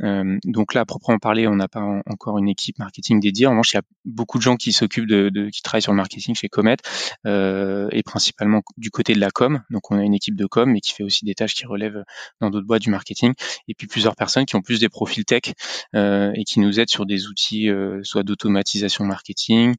Euh, 0.04 0.38
donc 0.46 0.76
là, 0.76 0.82
à 0.82 0.86
proprement 0.86 1.18
parler, 1.18 1.48
on 1.48 1.56
n'a 1.56 1.68
pas 1.68 1.82
encore 2.06 2.38
une 2.38 2.48
équipe 2.48 2.78
marketing 2.78 3.20
dédiée. 3.20 3.48
En 3.48 3.52
revanche, 3.52 3.74
il 3.74 3.78
y 3.78 3.80
a 3.80 3.84
beaucoup 4.06 4.38
de 4.38 4.44
gens 4.44 4.56
qui 4.56 4.72
s'occupent 4.72 5.08
de, 5.08 5.30
de, 5.34 5.50
qui 5.50 5.64
travaillent 5.64 5.82
sur 5.82 5.94
le 5.94 5.98
marketing 5.98 6.36
chez 6.36 6.50
Comet, 6.50 6.78
euh, 7.26 7.88
et 7.92 8.04
principalement 8.04 8.62
du 8.78 8.92
côté 8.92 9.14
de 9.14 9.20
la 9.20 9.32
com. 9.32 9.64
Donc 9.72 9.90
on 9.90 9.98
a 9.98 10.04
une 10.04 10.14
équipe 10.14 10.36
de 10.36 10.46
com, 10.46 10.72
mais 10.72 10.80
qui 10.80 10.92
fait 10.92 11.02
aussi 11.02 11.26
des 11.26 11.34
tâches 11.34 11.56
qui 11.56 11.66
relèvent 11.66 12.04
dans 12.40 12.52
d'autres 12.52 12.68
boîtes 12.68 12.84
du 12.84 12.92
marketing. 12.92 13.34
Et 13.68 13.74
puis 13.74 13.88
plusieurs 13.88 14.16
personnes 14.16 14.46
qui 14.46 14.56
ont 14.56 14.62
plus 14.62 14.80
des 14.80 14.90
profils 14.90 15.26
tech 15.26 15.54
euh, 15.96 16.32
et 16.36 16.44
qui 16.44 16.60
nous 16.60 16.80
aident 16.80 16.88
sur 16.88 17.08
des 17.08 17.26
outils, 17.26 17.68
soit 18.04 18.22
d'automatisation 18.22 19.06
marketing, 19.06 19.74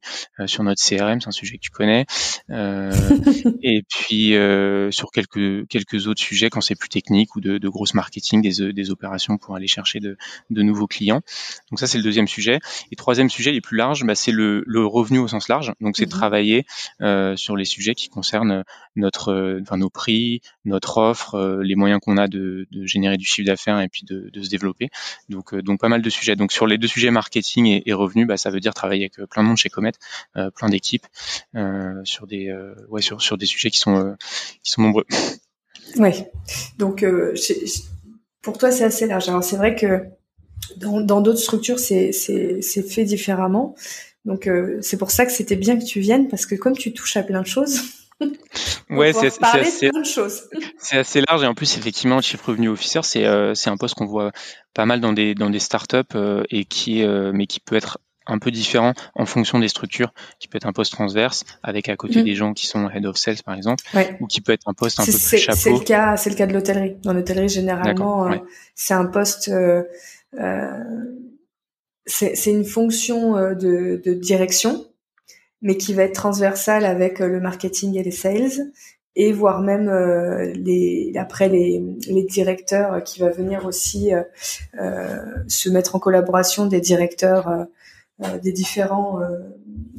sur 0.45 0.63
notre 0.63 0.83
CRM, 0.83 1.21
c'est 1.21 1.29
un 1.29 1.31
sujet 1.31 1.55
que 1.55 1.61
tu 1.61 1.71
connais, 1.71 2.05
et 3.63 3.83
puis 3.87 4.33
sur 4.91 5.11
quelques 5.11 5.67
quelques 5.69 6.07
autres 6.07 6.21
sujets 6.21 6.49
quand 6.49 6.64
c'est 6.65 6.75
plus 6.75 6.89
technique 6.89 7.35
ou 7.35 7.41
de, 7.41 7.57
de 7.57 7.69
grosse 7.69 7.93
marketing, 7.93 8.41
des, 8.41 8.73
des, 8.73 8.91
opérations 8.91 9.37
pour 9.37 9.55
aller 9.55 9.67
chercher 9.67 9.99
de, 9.99 10.17
de 10.49 10.61
nouveaux 10.61 10.87
clients. 10.87 11.21
Donc 11.69 11.79
ça, 11.79 11.87
c'est 11.87 11.97
le 11.97 12.03
deuxième 12.03 12.27
sujet. 12.27 12.59
Et 12.91 12.95
troisième 12.95 13.29
sujet, 13.29 13.51
il 13.51 13.55
est 13.55 13.61
plus 13.61 13.77
large, 13.77 14.03
bah, 14.03 14.15
c'est 14.15 14.31
le, 14.31 14.63
le, 14.65 14.85
revenu 14.85 15.19
au 15.19 15.27
sens 15.27 15.47
large. 15.47 15.73
Donc 15.81 15.97
c'est 15.97 16.05
mhm. 16.05 16.11
travailler 16.11 16.65
euh, 17.01 17.35
sur 17.35 17.55
les 17.55 17.65
sujets 17.65 17.95
qui 17.95 18.09
concernent 18.09 18.63
notre, 18.95 19.59
enfin, 19.61 19.77
nos 19.77 19.89
prix, 19.89 20.41
notre 20.63 20.97
offre, 20.97 21.35
euh, 21.35 21.63
les 21.63 21.75
moyens 21.75 21.99
qu'on 22.01 22.17
a 22.17 22.27
de, 22.27 22.67
de, 22.71 22.85
générer 22.85 23.17
du 23.17 23.25
chiffre 23.25 23.47
d'affaires 23.47 23.79
et 23.79 23.89
puis 23.89 24.03
de, 24.05 24.29
de, 24.31 24.43
se 24.43 24.49
développer. 24.49 24.89
Donc, 25.29 25.53
euh, 25.53 25.61
donc 25.61 25.79
pas 25.79 25.89
mal 25.89 26.01
de 26.01 26.09
sujets. 26.09 26.35
Donc 26.35 26.51
sur 26.51 26.67
les 26.67 26.77
deux 26.77 26.87
sujets 26.87 27.11
marketing 27.11 27.65
et, 27.67 27.83
et 27.85 27.93
revenus, 27.93 28.27
bah, 28.27 28.37
ça 28.37 28.49
veut 28.49 28.59
dire 28.59 28.73
travailler 28.73 29.09
avec 29.15 29.29
plein 29.29 29.43
de 29.43 29.47
monde 29.47 29.57
chez 29.57 29.69
Comet, 29.69 29.93
plein 30.55 30.69
d'équipes 30.69 31.05
sur 32.03 32.27
des, 32.27 32.53
ouais, 32.89 33.01
sur, 33.01 33.21
sur 33.21 33.37
des 33.37 33.45
sujets 33.45 33.69
qui 33.69 33.79
sont, 33.79 34.15
qui 34.63 34.71
sont 34.71 34.81
nombreux. 34.81 35.05
Oui. 35.97 36.23
Donc, 36.77 37.03
euh, 37.03 37.33
pour 38.41 38.57
toi, 38.57 38.71
c'est 38.71 38.83
assez 38.83 39.07
large. 39.07 39.29
Alors, 39.29 39.43
c'est 39.43 39.57
vrai 39.57 39.75
que 39.75 40.05
dans 40.77 41.21
d'autres 41.21 41.39
structures, 41.39 41.79
c'est 41.79 42.11
fait 42.11 43.05
différemment. 43.05 43.75
Donc, 44.25 44.47
euh, 44.47 44.79
c'est 44.81 44.97
pour 44.97 45.11
ça 45.11 45.25
que 45.25 45.31
c'était 45.31 45.55
bien 45.55 45.77
que 45.77 45.85
tu 45.85 45.99
viennes, 45.99 46.27
parce 46.27 46.45
que 46.45 46.55
comme 46.55 46.75
tu 46.75 46.93
touches 46.93 47.15
à 47.17 47.23
plein 47.23 47.41
de 47.41 47.47
choses, 47.47 47.81
ouais, 48.89 49.13
c'est 49.13 49.27
assez, 49.43 49.91
c'est 50.79 50.97
assez 50.97 51.21
large 51.27 51.43
et 51.43 51.47
en 51.47 51.53
plus 51.53 51.77
effectivement, 51.77 52.21
chief 52.21 52.41
revenu 52.41 52.69
officer, 52.69 53.01
c'est 53.03 53.25
euh, 53.25 53.53
c'est 53.53 53.69
un 53.69 53.77
poste 53.77 53.93
qu'on 53.93 54.07
voit 54.07 54.31
pas 54.73 54.85
mal 54.87 54.99
dans 54.99 55.13
des 55.13 55.35
dans 55.35 55.51
des 55.51 55.59
startups 55.59 56.17
et 56.49 56.65
qui 56.65 57.03
mais 57.05 57.45
qui 57.45 57.59
peut 57.59 57.75
être 57.75 57.99
un 58.27 58.39
peu 58.39 58.51
différent 58.51 58.93
en 59.15 59.25
fonction 59.25 59.59
des 59.59 59.67
structures, 59.67 60.13
qui 60.39 60.47
peut 60.47 60.57
être 60.57 60.67
un 60.67 60.73
poste 60.73 60.93
transverse 60.93 61.43
avec 61.63 61.89
à 61.89 61.95
côté 61.95 62.21
mm. 62.21 62.23
des 62.23 62.35
gens 62.35 62.53
qui 62.53 62.67
sont 62.67 62.89
head 62.89 63.05
of 63.05 63.17
sales 63.17 63.41
par 63.45 63.55
exemple, 63.55 63.83
ou 64.19 64.27
qui 64.27 64.41
peut 64.41 64.51
être 64.51 64.67
un 64.67 64.73
poste 64.73 64.99
un 64.99 65.05
peu 65.05 65.11
plus 65.11 65.37
chapeau. 65.37 65.57
C'est 65.57 65.71
le 65.71 65.79
cas, 65.79 66.17
c'est 66.17 66.29
le 66.29 66.35
cas 66.35 66.47
de 66.47 66.53
l'hôtellerie. 66.53 66.97
Dans 67.03 67.13
l'hôtellerie 67.13 67.49
généralement, 67.49 68.27
euh, 68.27 68.37
c'est 68.73 68.93
un 68.93 69.05
poste, 69.05 69.49
euh, 69.49 69.83
euh, 70.39 70.83
c'est 72.05 72.51
une 72.51 72.65
fonction 72.65 73.35
euh, 73.35 73.53
de, 73.55 74.01
de, 74.03 74.13
direction, 74.13 74.85
mais 75.61 75.77
qui 75.77 75.93
va 75.93 76.03
être 76.03 76.15
transversale 76.15 76.85
avec 76.85 77.19
le 77.19 77.39
marketing 77.39 77.97
et 77.97 78.03
les 78.03 78.11
sales 78.11 78.71
et 79.17 79.31
voire 79.31 79.61
même 79.61 79.89
les 80.55 81.13
après 81.15 81.47
les, 81.47 81.81
les 82.09 82.23
directeurs 82.23 83.01
qui 83.01 83.21
va 83.21 83.29
venir 83.29 83.65
aussi 83.65 84.11
euh, 84.77 85.43
se 85.47 85.69
mettre 85.69 85.95
en 85.95 85.99
collaboration 85.99 86.65
des 86.65 86.81
directeurs 86.81 87.47
euh, 87.47 87.63
des 88.19 88.51
différents 88.51 89.19
euh, 89.21 89.39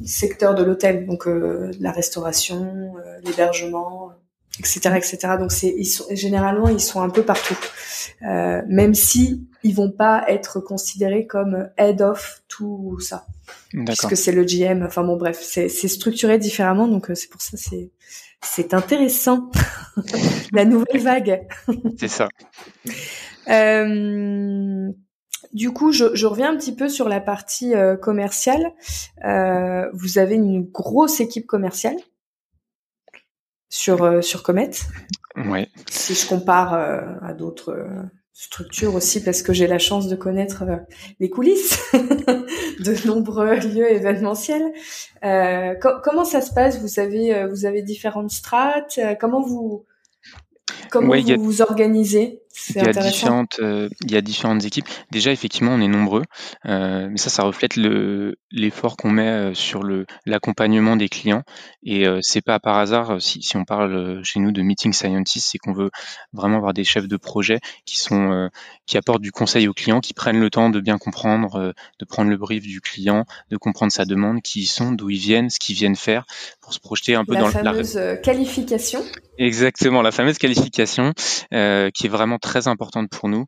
secteurs 0.05 0.55
de 0.55 0.63
l'hôtel, 0.63 1.05
donc 1.05 1.27
euh, 1.27 1.71
la 1.79 1.91
restauration, 1.91 2.93
l'hébergement, 3.23 4.11
etc., 4.59 4.79
etc. 4.95 5.17
Donc 5.39 5.51
c'est 5.51 5.73
ils 5.77 5.85
sont 5.85 6.05
généralement 6.11 6.67
ils 6.67 6.79
sont 6.79 7.01
un 7.01 7.09
peu 7.09 7.23
partout, 7.23 7.57
même 8.21 8.95
si 8.95 9.47
ils 9.63 9.75
vont 9.75 9.91
pas 9.91 10.23
être 10.27 10.59
considérés 10.59 11.27
comme 11.27 11.69
head 11.77 12.01
of 12.01 12.41
tout 12.47 12.97
ça, 12.99 13.27
puisque 13.85 14.17
c'est 14.17 14.31
le 14.31 14.43
GM. 14.43 14.83
Enfin 14.83 15.03
bon 15.03 15.17
bref, 15.17 15.39
c'est 15.41 15.69
structuré 15.69 16.39
différemment, 16.39 16.87
donc 16.87 17.11
c'est 17.13 17.29
pour 17.29 17.41
ça 17.41 17.55
c'est 17.57 17.91
c'est 18.41 18.73
intéressant 18.73 19.49
la 20.53 20.65
nouvelle 20.65 21.01
vague. 21.01 21.47
c'est 21.99 22.07
ça. 22.07 22.29
Euh, 23.49 24.91
du 25.53 25.71
coup, 25.71 25.91
je, 25.91 26.15
je, 26.15 26.25
reviens 26.25 26.51
un 26.51 26.57
petit 26.57 26.75
peu 26.75 26.89
sur 26.89 27.07
la 27.09 27.19
partie 27.19 27.75
euh, 27.75 27.95
commerciale. 27.95 28.71
Euh, 29.25 29.89
vous 29.93 30.17
avez 30.17 30.35
une 30.35 30.63
grosse 30.63 31.19
équipe 31.19 31.45
commerciale 31.45 31.97
sur 33.69 34.03
euh, 34.03 34.21
sur 34.21 34.43
Comet. 34.43 34.71
Ouais. 35.35 35.69
Si 35.89 36.15
je 36.15 36.27
compare 36.27 36.73
à 36.73 37.33
d'autres 37.33 37.87
structures 38.33 38.95
aussi, 38.95 39.23
parce 39.23 39.43
que 39.43 39.53
j'ai 39.53 39.67
la 39.67 39.77
chance 39.77 40.07
de 40.07 40.15
connaître 40.15 40.63
les 41.19 41.29
coulisses 41.29 41.79
de 41.93 43.07
nombreux 43.07 43.55
lieux 43.57 43.91
événementiels. 43.91 44.73
comment 45.21 46.25
ça 46.25 46.41
se 46.41 46.51
passe? 46.51 46.81
Vous 46.81 46.99
avez 46.99 47.45
vous 47.47 47.65
avez 47.67 47.83
différentes 47.83 48.31
strates? 48.31 48.99
comment 49.19 49.43
vous 49.43 49.85
comment 50.89 51.15
vous 51.15 51.43
vous 51.43 51.61
organisez? 51.61 52.41
Il 52.69 52.75
y 52.75 52.87
a 52.87 52.93
différentes, 52.93 53.59
euh, 53.59 53.89
il 54.03 54.11
y 54.11 54.17
a 54.17 54.21
différentes 54.21 54.65
équipes. 54.65 54.87
Déjà, 55.11 55.31
effectivement, 55.31 55.71
on 55.71 55.81
est 55.81 55.87
nombreux, 55.87 56.23
euh, 56.65 57.07
mais 57.09 57.17
ça, 57.17 57.29
ça 57.29 57.43
reflète 57.43 57.75
le 57.75 58.35
l'effort 58.51 58.97
qu'on 58.97 59.11
met 59.11 59.27
euh, 59.27 59.53
sur 59.53 59.83
le 59.83 60.05
l'accompagnement 60.25 60.95
des 60.95 61.09
clients. 61.09 61.43
Et 61.83 62.05
c'est 62.21 62.41
pas 62.41 62.59
par 62.59 62.77
hasard 62.77 63.21
si, 63.21 63.41
si 63.41 63.55
on 63.55 63.63
parle 63.63 64.21
chez 64.23 64.39
nous 64.39 64.51
de 64.51 64.61
meeting 64.61 64.93
scientist, 64.93 65.49
c'est 65.51 65.57
qu'on 65.57 65.73
veut 65.73 65.89
vraiment 66.33 66.57
avoir 66.57 66.73
des 66.73 66.83
chefs 66.83 67.07
de 67.07 67.17
projet 67.17 67.59
qui 67.85 67.97
sont 67.97 68.49
qui 68.87 68.97
apportent 68.97 69.21
du 69.21 69.31
conseil 69.31 69.67
aux 69.67 69.73
clients, 69.73 69.99
qui 69.99 70.13
prennent 70.13 70.39
le 70.39 70.49
temps 70.49 70.69
de 70.69 70.79
bien 70.79 70.97
comprendre, 70.97 71.73
de 71.99 72.05
prendre 72.05 72.29
le 72.29 72.37
brief 72.37 72.63
du 72.63 72.81
client, 72.81 73.25
de 73.51 73.57
comprendre 73.57 73.91
sa 73.91 74.05
demande, 74.05 74.41
qui 74.41 74.61
ils 74.61 74.65
sont, 74.65 74.91
d'où 74.91 75.09
ils 75.09 75.19
viennent, 75.19 75.49
ce 75.49 75.59
qu'ils 75.59 75.75
viennent 75.75 75.95
faire, 75.95 76.25
pour 76.61 76.73
se 76.73 76.79
projeter 76.79 77.15
un 77.15 77.25
peu 77.25 77.33
la 77.33 77.41
dans 77.41 77.51
fameuse 77.51 77.95
la 77.95 78.17
qualification. 78.17 79.03
Exactement, 79.37 80.01
la 80.01 80.11
fameuse 80.11 80.37
qualification 80.37 81.13
euh, 81.53 81.91
qui 81.91 82.07
est 82.07 82.09
vraiment 82.09 82.39
très 82.39 82.67
importante 82.67 83.09
pour 83.09 83.29
nous. 83.29 83.45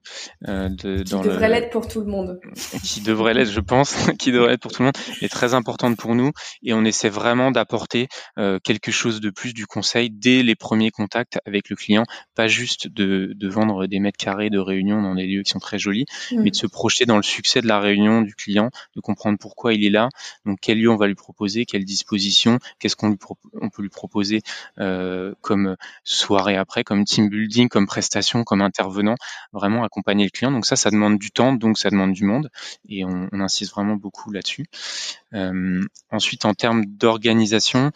Euh, 0.47 0.69
de, 0.69 1.03
qui 1.03 1.15
devrait 1.15 1.49
l'être 1.49 1.71
pour 1.71 1.87
tout 1.87 2.01
le 2.01 2.05
monde. 2.05 2.39
Qui 2.83 3.01
devrait 3.01 3.33
l'être, 3.33 3.51
je 3.51 3.59
pense, 3.59 3.95
qui 4.19 4.31
devrait 4.31 4.51
l'être 4.51 4.61
pour 4.61 4.71
tout 4.71 4.81
le 4.81 4.87
monde, 4.87 4.97
est 5.21 5.29
très 5.29 5.53
importante 5.53 5.97
pour 5.97 6.15
nous 6.15 6.31
et 6.63 6.73
on 6.73 6.85
essaie 6.85 7.09
vraiment 7.09 7.51
d'apporter 7.51 8.07
euh, 8.37 8.59
quelque 8.63 8.91
chose 8.91 9.19
de 9.19 9.29
plus 9.29 9.53
du 9.53 9.65
conseil 9.65 10.09
dès 10.09 10.43
les 10.43 10.55
premiers 10.55 10.91
contacts 10.91 11.39
avec 11.45 11.69
le 11.69 11.75
client, 11.75 12.03
pas 12.35 12.47
juste 12.47 12.87
de, 12.87 13.33
de 13.35 13.47
vendre 13.47 13.87
des 13.87 13.99
mètres 13.99 14.17
carrés 14.17 14.49
de 14.49 14.59
réunion 14.59 15.01
dans 15.01 15.15
des 15.15 15.25
lieux 15.29 15.43
qui 15.43 15.51
sont 15.51 15.59
très 15.59 15.79
jolis, 15.79 16.05
mm. 16.31 16.41
mais 16.41 16.51
de 16.51 16.55
se 16.55 16.67
projeter 16.67 17.05
dans 17.05 17.17
le 17.17 17.23
succès 17.23 17.61
de 17.61 17.67
la 17.67 17.79
réunion 17.79 18.21
du 18.21 18.35
client, 18.35 18.69
de 18.95 19.01
comprendre 19.01 19.37
pourquoi 19.39 19.73
il 19.73 19.85
est 19.85 19.89
là, 19.89 20.09
donc 20.45 20.59
quel 20.61 20.79
lieu 20.79 20.89
on 20.89 20.97
va 20.97 21.07
lui 21.07 21.15
proposer, 21.15 21.65
quelle 21.65 21.85
disposition, 21.85 22.59
qu'est-ce 22.79 22.95
qu'on 22.95 23.17
on 23.53 23.69
peut 23.69 23.81
lui 23.81 23.89
proposer 23.89 24.41
euh, 24.79 25.33
comme 25.41 25.75
soirée 26.03 26.55
après, 26.55 26.83
comme 26.83 27.05
team 27.05 27.29
building, 27.29 27.69
comme 27.69 27.87
prestation, 27.87 28.43
comme 28.43 28.61
intervenant, 28.61 29.15
vraiment 29.53 29.83
accompagner 29.83 30.25
le 30.25 30.29
client. 30.29 30.51
Donc 30.51 30.65
ça, 30.65 30.75
ça 30.75 30.91
demande 30.91 31.17
du 31.17 31.31
temps, 31.31 31.53
donc 31.53 31.77
ça 31.77 31.89
demande 31.89 32.13
du 32.13 32.23
monde, 32.23 32.49
et 32.87 33.05
on, 33.05 33.29
insiste 33.31 33.71
vraiment 33.71 33.95
beaucoup 33.95 34.31
là-dessus. 34.31 34.65
Euh, 35.33 35.81
ensuite, 36.11 36.43
en 36.45 36.53
termes 36.53 36.85
d'organisation, 36.85 37.91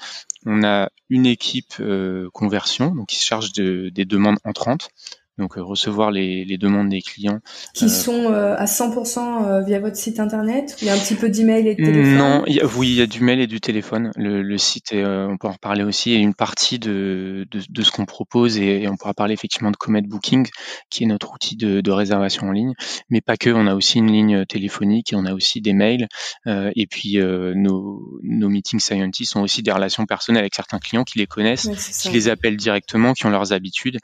on 0.45 0.63
a 0.63 0.89
une 1.09 1.25
équipe 1.25 1.75
euh, 1.79 2.29
conversion, 2.33 2.95
donc 2.95 3.07
qui 3.07 3.19
se 3.19 3.25
charge 3.25 3.51
de, 3.53 3.89
des 3.89 4.05
demandes 4.05 4.39
entrantes 4.45 4.89
donc 5.37 5.57
euh, 5.57 5.63
recevoir 5.63 6.11
les, 6.11 6.45
les, 6.45 6.57
demandes 6.57 6.89
des 6.89 7.01
clients. 7.01 7.39
Qui 7.73 7.85
euh, 7.85 7.89
sont 7.89 8.31
euh, 8.31 8.55
à 8.55 8.65
100% 8.65 9.65
via 9.65 9.79
votre 9.79 9.95
site 9.95 10.19
internet 10.19 10.75
Il 10.81 10.87
y 10.87 10.89
a 10.89 10.93
un 10.93 10.97
petit 10.97 11.15
peu 11.15 11.29
d'email 11.29 11.67
et 11.67 11.75
de 11.75 11.83
téléphone 11.83 12.17
Non, 12.17 12.43
y 12.45 12.59
a, 12.59 12.65
oui, 12.65 12.89
il 12.89 12.95
y 12.95 13.01
a 13.01 13.07
du 13.07 13.21
mail 13.21 13.39
et 13.39 13.47
du 13.47 13.59
téléphone. 13.59 14.11
Le, 14.15 14.41
le 14.41 14.57
site, 14.57 14.93
est, 14.93 15.03
on 15.05 15.37
peut 15.37 15.47
en 15.47 15.53
reparler 15.53 15.83
aussi, 15.83 16.11
il 16.11 16.13
y 16.13 16.17
a 16.17 16.21
une 16.21 16.35
partie 16.35 16.77
de, 16.77 17.47
de, 17.51 17.61
de 17.67 17.81
ce 17.81 17.91
qu'on 17.91 18.05
propose 18.05 18.57
et, 18.59 18.87
on 18.87 18.95
pourra 18.95 19.13
parler 19.13 19.33
effectivement 19.33 19.71
de 19.71 19.77
Comet 19.77 20.01
Booking, 20.01 20.47
qui 20.89 21.03
est 21.03 21.07
notre 21.07 21.33
outil 21.33 21.55
de, 21.55 21.81
de, 21.81 21.91
réservation 21.91 22.47
en 22.47 22.51
ligne. 22.51 22.73
Mais 23.09 23.21
pas 23.21 23.37
que, 23.37 23.49
on 23.49 23.65
a 23.65 23.73
aussi 23.73 23.97
une 23.97 24.11
ligne 24.11 24.45
téléphonique 24.45 25.13
et 25.13 25.15
on 25.15 25.25
a 25.25 25.33
aussi 25.33 25.61
des 25.61 25.73
mails. 25.73 26.07
et 26.45 26.87
puis 26.87 27.17
nos, 27.17 28.19
nos 28.21 28.49
meeting 28.49 28.79
scientists 28.79 29.35
ont 29.35 29.41
aussi 29.41 29.63
des 29.63 29.71
relations 29.71 30.05
personnelles 30.05 30.41
avec 30.41 30.55
certains 30.55 30.79
clients 30.79 31.03
qui 31.03 31.17
les 31.17 31.27
connaissent, 31.27 31.69
qui 32.01 32.09
les 32.09 32.27
appellent 32.27 32.57
directement, 32.57 33.13
qui 33.13 33.25
ont 33.25 33.29
leurs 33.29 33.53
habitudes. 33.53 33.99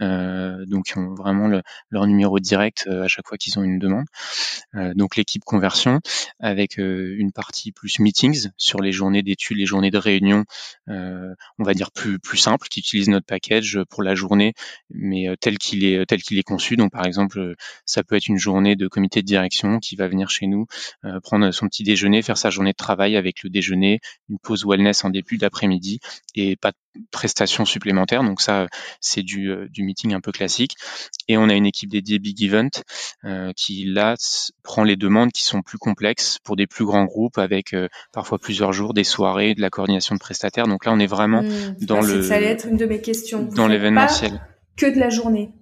Euh, 0.00 0.64
donc 0.74 0.86
qui 0.86 0.98
ont 0.98 1.14
vraiment 1.14 1.48
leur 1.90 2.06
numéro 2.06 2.38
direct 2.38 2.86
à 2.86 3.08
chaque 3.08 3.26
fois 3.26 3.38
qu'ils 3.38 3.58
ont 3.58 3.62
une 3.62 3.78
demande. 3.78 4.06
donc 4.94 5.16
l'équipe 5.16 5.44
conversion 5.44 6.00
avec 6.40 6.78
une 6.78 7.32
partie 7.32 7.72
plus 7.72 7.98
meetings 7.98 8.48
sur 8.56 8.80
les 8.80 8.92
journées 8.92 9.22
d'études, 9.22 9.58
les 9.58 9.66
journées 9.66 9.90
de 9.90 9.98
réunion, 9.98 10.44
on 10.88 11.64
va 11.64 11.74
dire 11.74 11.90
plus 11.92 12.18
plus 12.18 12.38
simple, 12.38 12.68
qui 12.68 12.80
utilise 12.80 13.08
notre 13.08 13.26
package 13.26 13.80
pour 13.90 14.02
la 14.02 14.14
journée, 14.14 14.54
mais 14.90 15.28
tel 15.40 15.58
qu'il 15.58 15.84
est 15.84 16.04
tel 16.06 16.22
qu'il 16.22 16.38
est 16.38 16.42
conçu. 16.42 16.76
Donc 16.76 16.92
par 16.92 17.06
exemple, 17.06 17.54
ça 17.86 18.02
peut 18.02 18.16
être 18.16 18.28
une 18.28 18.38
journée 18.38 18.76
de 18.76 18.88
comité 18.88 19.22
de 19.22 19.26
direction 19.26 19.78
qui 19.78 19.96
va 19.96 20.08
venir 20.08 20.30
chez 20.30 20.46
nous 20.46 20.66
prendre 21.22 21.50
son 21.52 21.68
petit 21.68 21.84
déjeuner, 21.84 22.22
faire 22.22 22.38
sa 22.38 22.50
journée 22.50 22.72
de 22.72 22.76
travail 22.76 23.16
avec 23.16 23.42
le 23.42 23.50
déjeuner, 23.50 24.00
une 24.28 24.38
pause 24.38 24.64
wellness 24.66 25.04
en 25.04 25.10
début 25.10 25.38
d'après-midi 25.38 26.00
et 26.34 26.56
pas 26.56 26.72
de 26.72 26.76
prestations 27.10 27.64
supplémentaires. 27.64 28.22
Donc 28.22 28.40
ça, 28.40 28.68
c'est 29.00 29.22
du, 29.22 29.50
euh, 29.50 29.68
du 29.68 29.82
meeting 29.82 30.14
un 30.14 30.20
peu 30.20 30.32
classique. 30.32 30.63
Et 31.28 31.36
on 31.36 31.48
a 31.48 31.54
une 31.54 31.66
équipe 31.66 31.90
dédiée 31.90 32.18
Big 32.18 32.42
Event 32.42 32.70
euh, 33.24 33.52
qui 33.56 33.84
là 33.84 34.14
prend 34.62 34.84
les 34.84 34.96
demandes 34.96 35.32
qui 35.32 35.42
sont 35.42 35.62
plus 35.62 35.78
complexes 35.78 36.38
pour 36.44 36.56
des 36.56 36.66
plus 36.66 36.84
grands 36.84 37.04
groupes 37.04 37.38
avec 37.38 37.72
euh, 37.72 37.88
parfois 38.12 38.38
plusieurs 38.38 38.72
jours, 38.72 38.94
des 38.94 39.04
soirées, 39.04 39.54
de 39.54 39.60
la 39.60 39.70
coordination 39.70 40.14
de 40.14 40.20
prestataires. 40.20 40.66
Donc 40.66 40.84
là, 40.84 40.92
on 40.92 40.98
est 40.98 41.06
vraiment 41.06 41.42
mmh. 41.42 41.76
dans 41.82 42.00
le. 42.00 42.22
Ça 42.22 42.36
allait 42.36 42.46
être 42.46 42.66
une 42.66 42.76
de 42.76 42.86
mes 42.86 43.00
questions. 43.00 43.44
dans 43.54 43.68
l'événementiel. 43.68 44.40
Que 44.76 44.92
de 44.92 44.98
la 44.98 45.08
journée. 45.08 45.52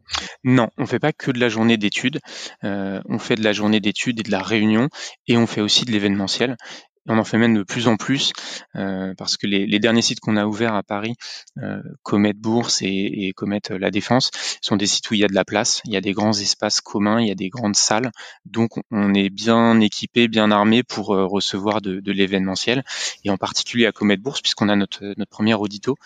Non, 0.42 0.70
on 0.78 0.86
fait 0.86 0.98
pas 0.98 1.12
que 1.12 1.30
de 1.30 1.38
la 1.38 1.50
journée 1.50 1.76
d'études. 1.76 2.18
on 2.62 3.18
fait 3.18 3.34
de 3.34 3.44
la 3.44 3.52
journée 3.52 3.78
d'études 3.78 4.20
et 4.20 4.22
de 4.22 4.30
la 4.30 4.42
réunion, 4.42 4.88
et 5.28 5.36
on 5.36 5.46
fait 5.46 5.60
aussi 5.60 5.84
de 5.84 5.90
l'événementiel 5.90 6.56
on 7.08 7.18
en 7.18 7.24
fait 7.24 7.38
même 7.38 7.54
de 7.54 7.62
plus 7.62 7.88
en 7.88 7.96
plus 7.96 8.32
euh, 8.76 9.14
parce 9.16 9.36
que 9.36 9.46
les, 9.46 9.78
derniers 9.78 10.02
sites 10.02 10.20
qu'on 10.20 10.36
a 10.36 10.46
ouverts 10.46 10.74
à 10.74 10.82
Paris, 10.82 11.14
euh, 11.58 11.82
Comet 12.02 12.32
Bourse 12.32 12.82
et, 12.82 13.26
et 13.26 13.32
Comet 13.32 13.60
euh, 13.70 13.78
La 13.78 13.90
Défense, 13.90 14.30
sont 14.60 14.76
des 14.76 14.86
sites 14.86 15.10
où 15.10 15.14
il 15.14 15.20
y 15.20 15.24
a 15.24 15.28
de 15.28 15.34
la 15.34 15.44
place, 15.44 15.82
il 15.84 15.92
y 15.92 15.96
a 15.96 16.00
des 16.00 16.12
grands 16.12 16.32
espaces 16.32 16.80
communs, 16.80 17.20
il 17.20 17.26
y 17.26 17.30
a 17.30 17.34
des 17.34 17.48
grandes 17.48 17.74
salles, 17.76 18.12
donc 18.44 18.72
on 18.90 19.14
est 19.14 19.30
bien 19.30 19.80
équipé, 19.80 20.28
bien 20.28 20.50
armé 20.50 20.82
pour 20.82 21.14
euh, 21.14 21.26
recevoir 21.26 21.80
de, 21.80 21.98
de 22.00 22.12
l'événementiel 22.12 22.84
et 23.24 23.30
en 23.30 23.36
particulier 23.36 23.86
à 23.86 23.92
Comet 23.92 24.16
Bourse 24.16 24.40
puisqu'on 24.40 24.68
a 24.68 24.76
notre, 24.76 25.14
notre 25.16 25.30
premier 25.30 25.54
audito 25.54 25.96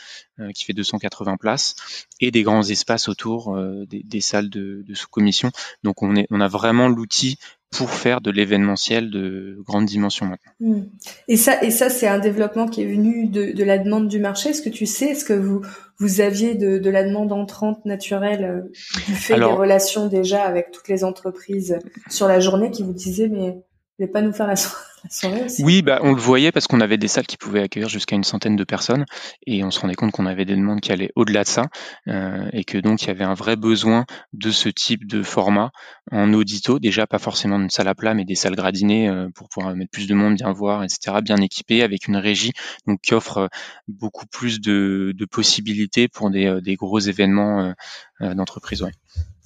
qui 0.54 0.64
fait 0.64 0.74
280 0.74 1.38
places 1.38 1.74
et 2.20 2.30
des 2.30 2.42
grands 2.42 2.62
espaces 2.62 3.08
autour 3.08 3.56
des, 3.86 4.02
des, 4.04 4.20
salles 4.20 4.50
de, 4.50 4.84
de 4.86 4.94
sous-commission. 4.94 5.50
Donc 5.82 6.02
on, 6.02 6.14
est, 6.14 6.26
on 6.30 6.42
a 6.42 6.48
vraiment 6.48 6.88
l'outil 6.88 7.38
pour 7.70 7.90
faire 7.90 8.20
de 8.20 8.30
l'événementiel 8.30 9.10
de 9.10 9.58
grande 9.66 9.86
dimension 9.86 10.26
maintenant. 10.26 10.52
Hmm. 10.60 10.84
Et 11.28 11.36
ça, 11.36 11.62
et 11.62 11.70
ça, 11.70 11.90
c'est 11.90 12.06
un 12.06 12.18
développement 12.18 12.66
qui 12.66 12.82
est 12.82 12.86
venu 12.86 13.26
de, 13.26 13.52
de 13.52 13.64
la 13.64 13.78
demande 13.78 14.08
du 14.08 14.18
marché. 14.18 14.50
Est-ce 14.50 14.62
que 14.62 14.70
tu 14.70 14.86
sais, 14.86 15.10
est-ce 15.10 15.24
que 15.24 15.32
vous 15.32 15.62
vous 15.98 16.20
aviez 16.20 16.54
de, 16.54 16.78
de 16.78 16.90
la 16.90 17.04
demande 17.04 17.32
entrante 17.32 17.84
naturelle 17.84 18.44
euh, 18.44 18.72
du 19.06 19.14
fait 19.14 19.36
des 19.36 19.44
relations 19.44 20.08
déjà 20.08 20.42
avec 20.42 20.70
toutes 20.70 20.88
les 20.88 21.04
entreprises 21.04 21.78
sur 22.08 22.28
la 22.28 22.40
journée 22.40 22.70
qui 22.70 22.82
vous 22.82 22.92
disaient 22.92 23.28
mais 23.28 23.58
voulez 23.98 24.10
pas 24.10 24.22
nous 24.22 24.32
faire 24.32 24.46
la 24.46 24.56
soirée 24.56 25.44
aussi 25.44 25.62
Oui, 25.62 25.82
bah, 25.82 26.00
on 26.02 26.12
le 26.12 26.20
voyait 26.20 26.52
parce 26.52 26.66
qu'on 26.66 26.80
avait 26.80 26.98
des 26.98 27.08
salles 27.08 27.26
qui 27.26 27.36
pouvaient 27.36 27.62
accueillir 27.62 27.88
jusqu'à 27.88 28.16
une 28.16 28.24
centaine 28.24 28.56
de 28.56 28.64
personnes 28.64 29.04
et 29.46 29.64
on 29.64 29.70
se 29.70 29.80
rendait 29.80 29.94
compte 29.94 30.12
qu'on 30.12 30.26
avait 30.26 30.44
des 30.44 30.56
demandes 30.56 30.80
qui 30.80 30.92
allaient 30.92 31.12
au-delà 31.16 31.44
de 31.44 31.48
ça 31.48 31.66
euh, 32.08 32.48
et 32.52 32.64
que 32.64 32.78
donc 32.78 33.02
il 33.02 33.08
y 33.08 33.10
avait 33.10 33.24
un 33.24 33.34
vrai 33.34 33.56
besoin 33.56 34.04
de 34.32 34.50
ce 34.50 34.68
type 34.68 35.06
de 35.06 35.22
format 35.22 35.70
en 36.12 36.32
audito, 36.32 36.78
déjà 36.78 37.06
pas 37.06 37.18
forcément 37.18 37.56
une 37.56 37.70
salle 37.70 37.88
à 37.88 37.94
plat 37.94 38.14
mais 38.14 38.24
des 38.24 38.34
salles 38.34 38.56
gradinées 38.56 39.08
euh, 39.08 39.28
pour 39.34 39.48
pouvoir 39.48 39.74
mettre 39.74 39.90
plus 39.90 40.06
de 40.06 40.14
monde, 40.14 40.34
bien 40.34 40.52
voir, 40.52 40.84
etc., 40.84 41.18
bien 41.22 41.36
équipées 41.36 41.82
avec 41.82 42.08
une 42.08 42.16
régie 42.16 42.52
donc 42.86 43.00
qui 43.00 43.14
offre 43.14 43.38
euh, 43.38 43.48
beaucoup 43.88 44.26
plus 44.26 44.60
de, 44.60 45.12
de 45.16 45.24
possibilités 45.24 46.08
pour 46.08 46.30
des, 46.30 46.46
euh, 46.46 46.60
des 46.60 46.74
gros 46.74 46.98
événements 46.98 47.74
d'entreprise. 48.20 48.82
Ouais. 48.82 48.92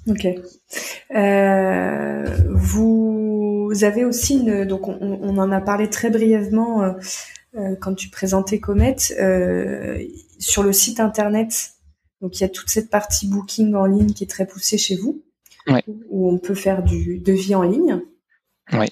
Ok. 0.07 0.26
Euh, 1.14 2.38
vous 3.70 3.84
avez 3.84 4.04
aussi 4.04 4.38
une, 4.38 4.64
donc 4.64 4.88
on, 4.88 4.98
on, 5.00 5.38
en 5.38 5.52
a 5.52 5.60
parlé 5.60 5.88
très 5.88 6.10
brièvement 6.10 6.82
euh, 6.82 6.92
euh 7.56 7.76
quand 7.80 7.94
tu 7.94 8.08
présentais 8.08 8.58
Comet 8.58 8.96
euh, 9.18 10.02
sur 10.40 10.64
le 10.64 10.72
site 10.72 10.98
internet. 10.98 11.74
Donc 12.20 12.38
il 12.38 12.42
y 12.42 12.44
a 12.44 12.48
toute 12.48 12.68
cette 12.68 12.90
partie 12.90 13.28
booking 13.28 13.74
en 13.76 13.86
ligne 13.86 14.12
qui 14.12 14.24
est 14.24 14.26
très 14.26 14.44
poussée 14.44 14.76
chez 14.76 14.96
vous, 14.96 15.22
ouais. 15.68 15.84
où 16.08 16.28
on 16.28 16.38
peut 16.38 16.56
faire 16.56 16.82
du 16.82 17.18
devis 17.20 17.54
en 17.54 17.62
ligne. 17.62 18.00
Oui. 18.72 18.88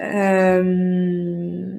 Euh, 0.00 1.78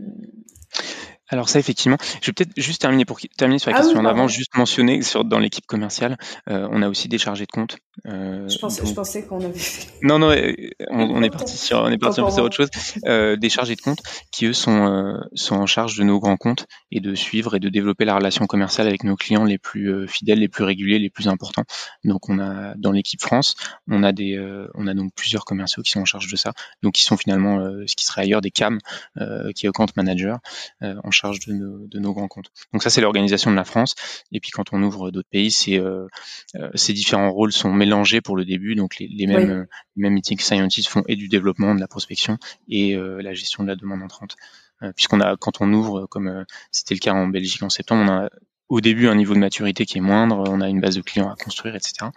alors 1.33 1.49
ça, 1.49 1.57
effectivement, 1.57 1.97
je 2.21 2.27
vais 2.27 2.33
peut-être 2.33 2.51
juste 2.57 2.81
terminer 2.81 3.05
pour 3.05 3.19
terminer 3.37 3.57
sur 3.57 3.71
la 3.71 3.77
ah 3.77 3.81
question 3.81 3.99
en 3.99 4.05
avant, 4.05 4.27
juste 4.27 4.55
mentionner 4.55 5.01
sur 5.01 5.25
dans 5.25 5.39
l'équipe 5.39 5.65
commerciale, 5.65 6.17
euh, 6.47 6.67
on 6.71 6.83
a 6.83 6.89
aussi 6.89 7.07
des 7.07 7.17
chargés 7.17 7.45
de 7.45 7.51
compte. 7.51 7.77
Euh, 8.07 8.47
je, 8.49 8.57
pensais, 8.59 8.85
je 8.85 8.93
pensais 8.93 9.25
qu'on 9.25 9.43
avait. 9.43 9.53
Non, 10.03 10.19
non, 10.19 10.31
euh, 10.31 10.53
on, 10.89 11.23
est 11.23 11.29
parti 11.29 11.57
sur 11.57 11.79
on 11.79 11.89
est 11.89 11.97
parti 11.97 12.15
sur 12.15 12.43
autre 12.43 12.55
chose. 12.55 12.69
Euh, 13.05 13.35
des 13.35 13.49
chargés 13.49 13.75
de 13.75 13.81
compte 13.81 13.99
qui 14.31 14.45
eux 14.45 14.53
sont 14.53 15.19
sont 15.33 15.55
en 15.55 15.65
charge 15.65 15.97
de 15.97 16.03
nos 16.03 16.19
grands 16.19 16.37
comptes 16.37 16.67
et 16.91 16.99
de 16.99 17.15
suivre 17.15 17.55
et 17.55 17.59
de 17.59 17.69
développer 17.69 18.05
la 18.05 18.15
relation 18.15 18.45
commerciale 18.45 18.87
avec 18.87 19.03
nos 19.03 19.15
clients 19.15 19.45
les 19.45 19.57
plus 19.57 20.07
fidèles, 20.07 20.39
les 20.39 20.49
plus 20.49 20.63
réguliers, 20.63 20.99
les 20.99 21.09
plus 21.09 21.27
importants. 21.27 21.63
Donc 22.03 22.29
on 22.29 22.39
a 22.39 22.75
dans 22.75 22.91
l'équipe 22.91 23.21
France, 23.21 23.55
on 23.89 24.03
a 24.03 24.11
des 24.11 24.39
on 24.75 24.85
a 24.87 24.93
donc 24.93 25.13
plusieurs 25.15 25.45
commerciaux 25.45 25.81
qui 25.81 25.91
sont 25.91 26.01
en 26.01 26.05
charge 26.05 26.29
de 26.29 26.35
ça, 26.35 26.53
donc 26.83 26.93
qui 26.93 27.03
sont 27.03 27.17
finalement 27.17 27.59
ce 27.87 27.95
qui 27.95 28.05
serait 28.05 28.21
ailleurs 28.21 28.41
des 28.41 28.51
CAM, 28.51 28.79
qui 29.55 29.65
est 29.65 29.69
account 29.69 29.87
manager 29.95 30.39
en 30.81 31.11
charge 31.11 31.22
de 31.29 31.99
nos, 31.99 32.13
grands 32.13 32.27
comptes. 32.27 32.51
Donc 32.71 32.83
ça, 32.83 32.89
c'est 32.89 33.01
l'organisation 33.01 33.51
de 33.51 33.55
la 33.55 33.63
France. 33.63 33.95
Et 34.31 34.39
puis 34.39 34.51
quand 34.51 34.73
on 34.73 34.81
ouvre 34.83 35.11
d'autres 35.11 35.29
pays, 35.29 35.51
c'est 35.51 35.79
euh, 35.79 36.07
euh, 36.55 36.69
ces 36.75 36.93
différents 36.93 37.31
rôles 37.31 37.51
sont 37.51 37.71
mélangés 37.71 38.21
pour 38.21 38.35
le 38.35 38.45
début. 38.45 38.75
Donc 38.75 38.97
les, 38.99 39.27
mêmes, 39.27 39.49
euh, 39.49 39.65
mêmes 39.95 40.13
meeting 40.13 40.39
scientists 40.39 40.89
font 40.89 41.03
et 41.07 41.15
du 41.15 41.27
développement, 41.27 41.75
de 41.75 41.79
la 41.79 41.87
prospection 41.87 42.37
et 42.67 42.95
la 42.95 43.33
gestion 43.33 43.63
de 43.63 43.69
la 43.69 43.75
demande 43.75 44.01
entrante. 44.01 44.35
Puisqu'on 44.95 45.21
a, 45.21 45.37
quand 45.37 45.61
on 45.61 45.71
ouvre, 45.71 46.07
comme 46.07 46.45
c'était 46.71 46.93
le 46.93 46.99
cas 46.99 47.13
en 47.13 47.27
Belgique 47.27 47.63
en 47.63 47.69
septembre, 47.69 48.03
on 48.05 48.11
a 48.11 48.29
au 48.73 48.81
début 48.81 49.07
un 49.07 49.13
niveau 49.13 49.35
de 49.35 49.39
maturité 49.39 49.85
qui 49.85 49.99
est 49.99 50.01
moindre, 50.01 50.43
on 50.49 50.59
a 50.59 50.67
une 50.67 50.81
base 50.81 50.95
de 50.95 51.01
clients 51.01 51.29
à 51.29 51.35
construire, 51.35 51.75
etc. 51.75 52.07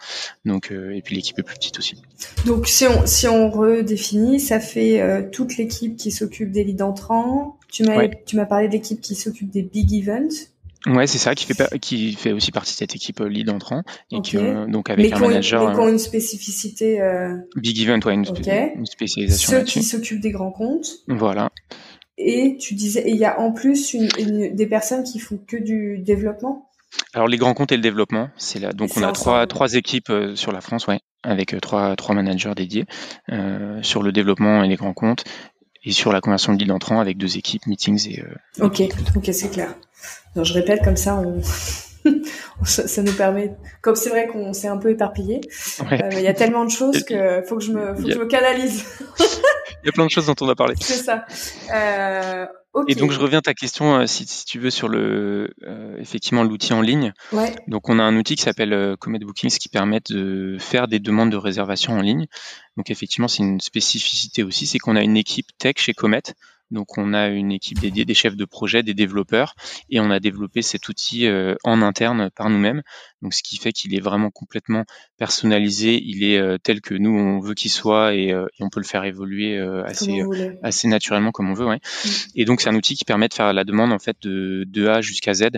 Donc 0.47 0.73
euh, 0.73 0.97
et 0.97 1.03
puis 1.03 1.15
l'équipe 1.15 1.39
est 1.39 1.43
plus 1.43 1.55
petite 1.55 1.79
aussi. 1.79 2.01
Donc 2.47 2.67
si 2.67 2.87
on 2.87 3.05
si 3.05 3.29
on 3.29 3.51
redéfinit, 3.51 4.41
ça 4.41 4.59
fait 4.59 5.03
euh, 5.03 5.23
toute 5.31 5.59
l'équipe 5.59 5.97
qui 5.97 6.11
s'occupe 6.11 6.51
des 6.51 6.65
leads 6.65 6.83
entrants. 6.83 7.59
Tu 7.71 7.85
m'as 7.85 8.09
tu 8.09 8.37
m'as 8.37 8.47
parlé 8.47 8.69
d'équipe 8.69 9.03
qui 9.03 9.15
s'occupe 9.15 9.51
des 9.51 9.63
big 9.63 9.93
events. 9.93 10.49
Ouais, 10.87 11.07
c'est 11.07 11.19
ça 11.19 11.35
qui 11.35 11.45
fait 11.45 11.79
qui 11.79 12.15
fait 12.15 12.33
aussi 12.33 12.53
partie 12.53 12.73
de 12.73 12.79
cette 12.79 12.95
équipe 12.95 13.21
euh, 13.21 13.29
lead 13.29 13.51
entrant 13.51 13.83
et 14.11 14.23
qui 14.23 14.39
donc 14.69 14.89
avec 14.89 15.13
un 15.13 15.19
manager. 15.19 15.69
mais 15.69 15.75
qui 15.75 15.81
ont 15.81 15.89
une 15.91 15.99
spécificité. 15.99 17.01
Big 17.57 17.83
event, 17.83 18.01
ouais, 18.07 18.15
une, 18.15 18.25
une 18.77 18.87
spécialisation 18.87 19.51
Ceux 19.51 19.63
qui 19.65 19.83
s'occupent 19.83 20.21
des 20.21 20.31
grands 20.31 20.53
comptes. 20.53 20.89
Voilà. 21.07 21.51
Et 22.19 22.57
tu 22.59 22.75
disais, 22.75 23.05
il 23.07 23.17
y 23.17 23.25
a 23.25 23.41
en 23.41 23.53
plus 23.53 23.93
une, 23.93 24.55
des 24.55 24.67
personnes 24.67 25.05
qui 25.05 25.19
font 25.19 25.39
que 25.47 25.57
du 25.57 25.99
développement? 25.99 26.71
Alors 27.13 27.29
les 27.29 27.37
grands 27.37 27.53
comptes 27.53 27.73
et 27.73 27.77
le 27.77 27.83
développement, 27.83 28.31
c'est 28.37 28.59
là. 28.59 28.73
Donc 28.73 28.91
on 28.97 29.03
a 29.03 29.13
trois 29.13 29.47
trois 29.47 29.75
équipes 29.75 30.09
euh, 30.09 30.35
sur 30.35 30.53
la 30.53 30.63
France, 30.63 30.87
ouais, 30.87 31.01
avec 31.23 31.53
euh, 31.53 31.61
trois 31.61 31.95
trois 31.95 32.15
managers 32.15 32.55
dédiés 32.57 32.87
euh, 33.31 33.83
sur 33.83 34.03
le 34.03 34.13
développement 34.13 34.63
et 34.63 34.69
les 34.69 34.77
grands 34.77 34.95
comptes 34.95 35.25
et 35.87 35.93
sur 35.93 36.13
la 36.13 36.21
conversion 36.21 36.53
de 36.53 36.59
lead 36.59 36.71
entrant 36.71 37.01
avec 37.01 37.17
deux 37.17 37.39
équipes 37.39 37.67
meetings 37.67 38.09
et. 38.11 38.21
Euh, 38.21 38.65
ok, 38.65 38.83
ok, 39.15 39.29
c'est 39.33 39.51
clair. 39.51 39.75
je 40.37 40.53
répète 40.53 40.83
comme 40.83 40.97
ça, 40.97 41.17
on... 41.17 41.41
ça, 42.65 43.03
nous 43.03 43.13
permet, 43.13 43.55
comme 43.83 43.97
c'est 43.97 44.11
vrai 44.11 44.27
qu'on 44.27 44.53
s'est 44.53 44.69
un 44.69 44.79
peu 44.79 44.91
éparpillé, 44.91 45.41
euh, 45.81 46.09
il 46.13 46.21
y 46.21 46.29
a 46.29 46.35
tellement 46.35 46.65
de 46.65 46.71
choses 46.71 47.05
que 47.05 47.43
faut 47.43 47.57
que 47.57 47.65
je 47.65 47.73
me, 47.73 47.95
faut 47.95 48.03
que 48.03 48.13
je 48.13 48.19
me 48.19 48.27
canalise. 48.27 48.85
Il 49.87 49.87
y 49.87 49.91
a 49.91 49.93
plein 49.93 50.07
de 50.07 50.11
choses 50.11 50.27
dont 50.27 50.35
on 50.41 50.49
a 50.49 50.57
parlé. 50.57 50.75
C'est 50.81 50.95
ça. 50.95 51.25
Euh, 51.73 52.45
Et 52.89 52.97
donc 52.97 53.13
je 53.13 53.21
reviens 53.21 53.39
à 53.39 53.43
ta 53.43 53.55
question, 53.55 54.01
euh, 54.01 54.07
si, 54.07 54.27
si, 54.27 54.45
tu 54.45 54.59
veux, 54.59 54.71
sur 54.71 54.89
le 54.89 55.55
euh, 55.63 55.97
effectivement 56.01 56.43
l'outil 56.43 56.73
en 56.73 56.81
ligne. 56.81 57.13
Ouais. 57.31 57.55
Donc 57.69 57.89
on 57.89 58.01
a 58.01 58.03
un 58.03 58.17
outil 58.17 58.35
qui 58.35 58.43
s'appelle 58.43 58.97
Comet 58.99 59.21
Bookings 59.21 59.57
qui 59.59 59.69
permet 59.69 60.01
de 60.11 60.57
faire 60.59 60.89
des 60.89 60.99
demandes 60.99 61.31
de 61.31 61.37
réservation 61.37 61.93
en 61.93 62.01
ligne. 62.01 62.27
Donc 62.77 62.91
effectivement, 62.91 63.29
c'est 63.29 63.45
une 63.45 63.61
spécificité 63.61 64.43
aussi, 64.43 64.67
c'est 64.67 64.81
qu'on 64.81 64.97
a 64.97 65.03
une 65.03 65.17
équipe 65.17 65.57
tech 65.57 65.77
chez 65.77 65.95
Comet 65.95 66.23
donc 66.71 66.99
on 66.99 67.15
a 67.15 67.29
une 67.29 67.53
équipe 67.53 67.79
dédiée, 67.79 68.05
des 68.05 68.15
chefs 68.15 68.37
de 68.37 68.45
projet, 68.45 68.83
des 68.83 68.95
développeurs, 68.95 69.55
et 69.91 70.01
on 70.01 70.11
a 70.11 70.21
développé 70.21 70.63
cet 70.63 70.89
outil 70.89 71.27
euh, 71.27 71.55
en 71.65 71.83
interne 71.83 72.31
par 72.35 72.51
nous-mêmes. 72.51 72.83
Donc 73.23 73.35
ce 73.35 73.43
qui 73.43 73.57
fait 73.57 73.73
qu'il 73.73 73.95
est 73.95 74.01
vraiment 74.01 74.31
complètement 74.31 74.85
personnalisé, 75.17 76.01
il 76.05 76.25
est 76.25 76.39
euh, 76.39 76.59
tel 76.59 76.81
que 76.81 76.95
nous 76.95 77.11
on 77.11 77.41
veut 77.41 77.55
qu'il 77.55 77.71
soit 77.71 78.15
et, 78.15 78.33
euh, 78.33 78.47
on 78.61 78.69
peut 78.69 78.81
le 78.81 78.87
faire 78.87 79.05
évoluer 79.05 79.59
assez 79.59 80.23
assez 80.63 80.89
naturellement 80.89 81.31
comme 81.31 81.51
on 81.51 81.55
veut. 81.55 81.67
Ouais. 81.67 81.77
Mm. 81.77 82.09
Et 82.35 82.45
donc 82.45 82.61
c'est 82.61 82.69
un 82.69 82.75
outil 82.75 82.97
qui 82.97 83.05
permet 83.05 83.29
de 83.29 83.35
faire 83.35 83.53
la 83.53 83.65
demande 83.65 83.93
en 83.93 83.99
fait 83.99 84.17
de, 84.23 84.65
de 84.67 84.87
A 84.87 85.01
jusqu'à 85.01 85.35
Z. 85.35 85.49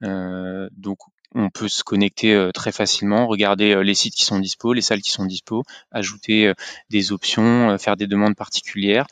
donc 0.00 0.98
on 1.34 1.50
peut 1.50 1.68
se 1.68 1.82
connecter 1.82 2.34
euh, 2.34 2.50
très 2.52 2.72
facilement, 2.72 3.26
regarder 3.26 3.74
euh, 3.74 3.82
les 3.82 3.94
sites 3.94 4.14
qui 4.14 4.24
sont 4.24 4.38
dispo, 4.38 4.72
les 4.72 4.80
salles 4.80 5.02
qui 5.02 5.10
sont 5.10 5.24
dispo, 5.24 5.62
ajouter 5.90 6.48
euh, 6.48 6.54
des 6.90 7.12
options, 7.12 7.76
faire 7.78 7.96
des 7.96 8.06
demandes 8.06 8.36
particulières. 8.36 9.06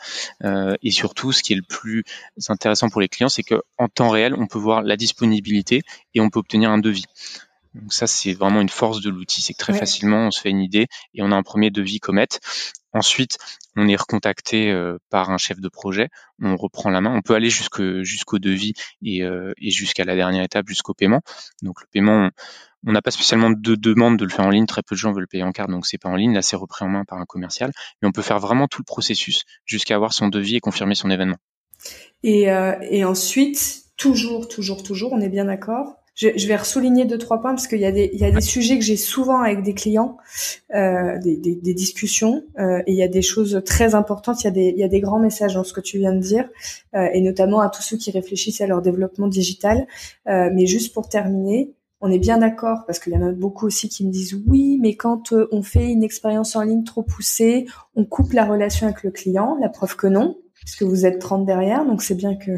et 0.82 0.90
surtout, 0.90 1.32
ce 1.32 1.42
qui 1.42 1.52
est 1.52 1.56
le 1.56 1.62
plus 1.62 2.04
intéressant 2.48 2.88
pour 2.88 3.00
les 3.00 3.08
clients, 3.08 3.28
c'est 3.28 3.42
qu'en 3.42 3.88
temps 3.88 4.10
réel, 4.10 4.34
on 4.36 4.46
peut 4.46 4.58
voir 4.58 4.82
la 4.82 4.96
disponibilité 4.96 5.82
et 6.14 6.20
on 6.20 6.30
peut 6.30 6.38
obtenir 6.38 6.70
un 6.70 6.78
devis. 6.78 7.04
Donc 7.74 7.92
ça, 7.92 8.06
c'est 8.06 8.32
vraiment 8.32 8.60
une 8.60 8.68
force 8.68 9.00
de 9.00 9.10
l'outil, 9.10 9.40
c'est 9.40 9.54
que 9.54 9.58
très 9.58 9.74
facilement, 9.74 10.26
on 10.26 10.30
se 10.30 10.40
fait 10.40 10.50
une 10.50 10.60
idée 10.60 10.88
et 11.14 11.22
on 11.22 11.30
a 11.30 11.36
un 11.36 11.42
premier 11.42 11.70
devis 11.70 12.00
Comet. 12.00 12.28
Ensuite, 12.92 13.38
on 13.76 13.88
est 13.88 13.96
recontacté 13.96 14.70
euh, 14.70 14.98
par 15.10 15.30
un 15.30 15.38
chef 15.38 15.60
de 15.60 15.68
projet, 15.68 16.08
on 16.42 16.56
reprend 16.56 16.90
la 16.90 17.00
main, 17.00 17.14
on 17.14 17.22
peut 17.22 17.34
aller 17.34 17.50
jusqu'au 17.50 18.38
devis 18.38 18.74
et, 19.02 19.22
euh, 19.22 19.52
et 19.58 19.70
jusqu'à 19.70 20.04
la 20.04 20.16
dernière 20.16 20.42
étape, 20.42 20.68
jusqu'au 20.68 20.94
paiement. 20.94 21.20
Donc 21.62 21.80
le 21.80 21.86
paiement, 21.90 22.30
on 22.86 22.92
n'a 22.92 23.02
pas 23.02 23.10
spécialement 23.10 23.50
de 23.50 23.74
demande 23.74 24.16
de 24.16 24.24
le 24.24 24.30
faire 24.30 24.46
en 24.46 24.50
ligne, 24.50 24.66
très 24.66 24.82
peu 24.82 24.94
de 24.94 24.98
gens 25.00 25.12
veulent 25.12 25.28
payer 25.28 25.44
en 25.44 25.52
carte, 25.52 25.70
donc 25.70 25.86
c'est 25.86 25.98
pas 25.98 26.08
en 26.08 26.16
ligne, 26.16 26.34
là 26.34 26.42
c'est 26.42 26.56
repris 26.56 26.84
en 26.84 26.88
main 26.88 27.04
par 27.04 27.18
un 27.18 27.26
commercial, 27.26 27.72
mais 28.00 28.08
on 28.08 28.12
peut 28.12 28.22
faire 28.22 28.38
vraiment 28.38 28.68
tout 28.68 28.80
le 28.80 28.86
processus 28.86 29.44
jusqu'à 29.64 29.94
avoir 29.94 30.12
son 30.12 30.28
devis 30.28 30.56
et 30.56 30.60
confirmer 30.60 30.94
son 30.94 31.10
événement. 31.10 31.38
Et, 32.22 32.50
euh, 32.50 32.74
et 32.82 33.04
ensuite, 33.04 33.84
toujours, 33.96 34.48
toujours, 34.48 34.82
toujours, 34.82 35.12
on 35.12 35.20
est 35.20 35.28
bien 35.28 35.46
d'accord, 35.46 35.99
je, 36.14 36.28
je, 36.36 36.46
vais 36.48 36.56
ressouligner 36.56 37.04
deux 37.04 37.18
trois 37.18 37.40
points 37.40 37.50
parce 37.50 37.66
qu'il 37.66 37.80
y 37.80 37.86
a 37.86 37.92
des 37.92 38.10
il 38.12 38.20
y 38.20 38.24
a 38.24 38.30
des 38.30 38.40
sujets 38.40 38.78
que 38.78 38.84
j'ai 38.84 38.96
souvent 38.96 39.40
avec 39.40 39.62
des 39.62 39.74
clients, 39.74 40.18
euh, 40.74 41.18
des, 41.18 41.36
des, 41.36 41.54
des, 41.54 41.74
discussions 41.74 42.44
euh, 42.58 42.82
et 42.86 42.92
il 42.92 42.96
y 42.96 43.02
a 43.02 43.08
des 43.08 43.22
choses 43.22 43.62
très 43.64 43.94
importantes. 43.94 44.42
Il 44.42 44.44
y 44.44 44.48
a 44.48 44.52
des 44.52 44.72
il 44.76 44.78
y 44.78 44.84
a 44.84 44.88
des 44.88 45.00
grands 45.00 45.20
messages 45.20 45.54
dans 45.54 45.64
ce 45.64 45.72
que 45.72 45.80
tu 45.80 45.98
viens 45.98 46.12
de 46.12 46.20
dire 46.20 46.48
euh, 46.94 47.08
et 47.12 47.20
notamment 47.20 47.60
à 47.60 47.68
tous 47.68 47.82
ceux 47.82 47.96
qui 47.96 48.10
réfléchissent 48.10 48.60
à 48.60 48.66
leur 48.66 48.82
développement 48.82 49.28
digital. 49.28 49.86
Euh, 50.28 50.50
mais 50.52 50.66
juste 50.66 50.92
pour 50.92 51.08
terminer, 51.08 51.72
on 52.00 52.10
est 52.10 52.18
bien 52.18 52.38
d'accord 52.38 52.84
parce 52.86 52.98
qu'il 52.98 53.12
y 53.12 53.16
en 53.16 53.26
a 53.26 53.32
beaucoup 53.32 53.66
aussi 53.66 53.88
qui 53.88 54.06
me 54.06 54.10
disent 54.10 54.34
oui, 54.46 54.78
mais 54.80 54.96
quand 54.96 55.32
euh, 55.32 55.48
on 55.52 55.62
fait 55.62 55.90
une 55.90 56.02
expérience 56.02 56.56
en 56.56 56.62
ligne 56.62 56.84
trop 56.84 57.02
poussée, 57.02 57.66
on 57.94 58.04
coupe 58.04 58.32
la 58.32 58.44
relation 58.44 58.86
avec 58.86 59.02
le 59.02 59.10
client. 59.10 59.56
La 59.60 59.68
preuve 59.68 59.96
que 59.96 60.06
non, 60.06 60.38
puisque 60.54 60.82
vous 60.82 61.04
êtes 61.04 61.18
30 61.18 61.44
derrière, 61.44 61.84
donc 61.84 62.02
c'est 62.02 62.14
bien 62.14 62.36
que 62.36 62.52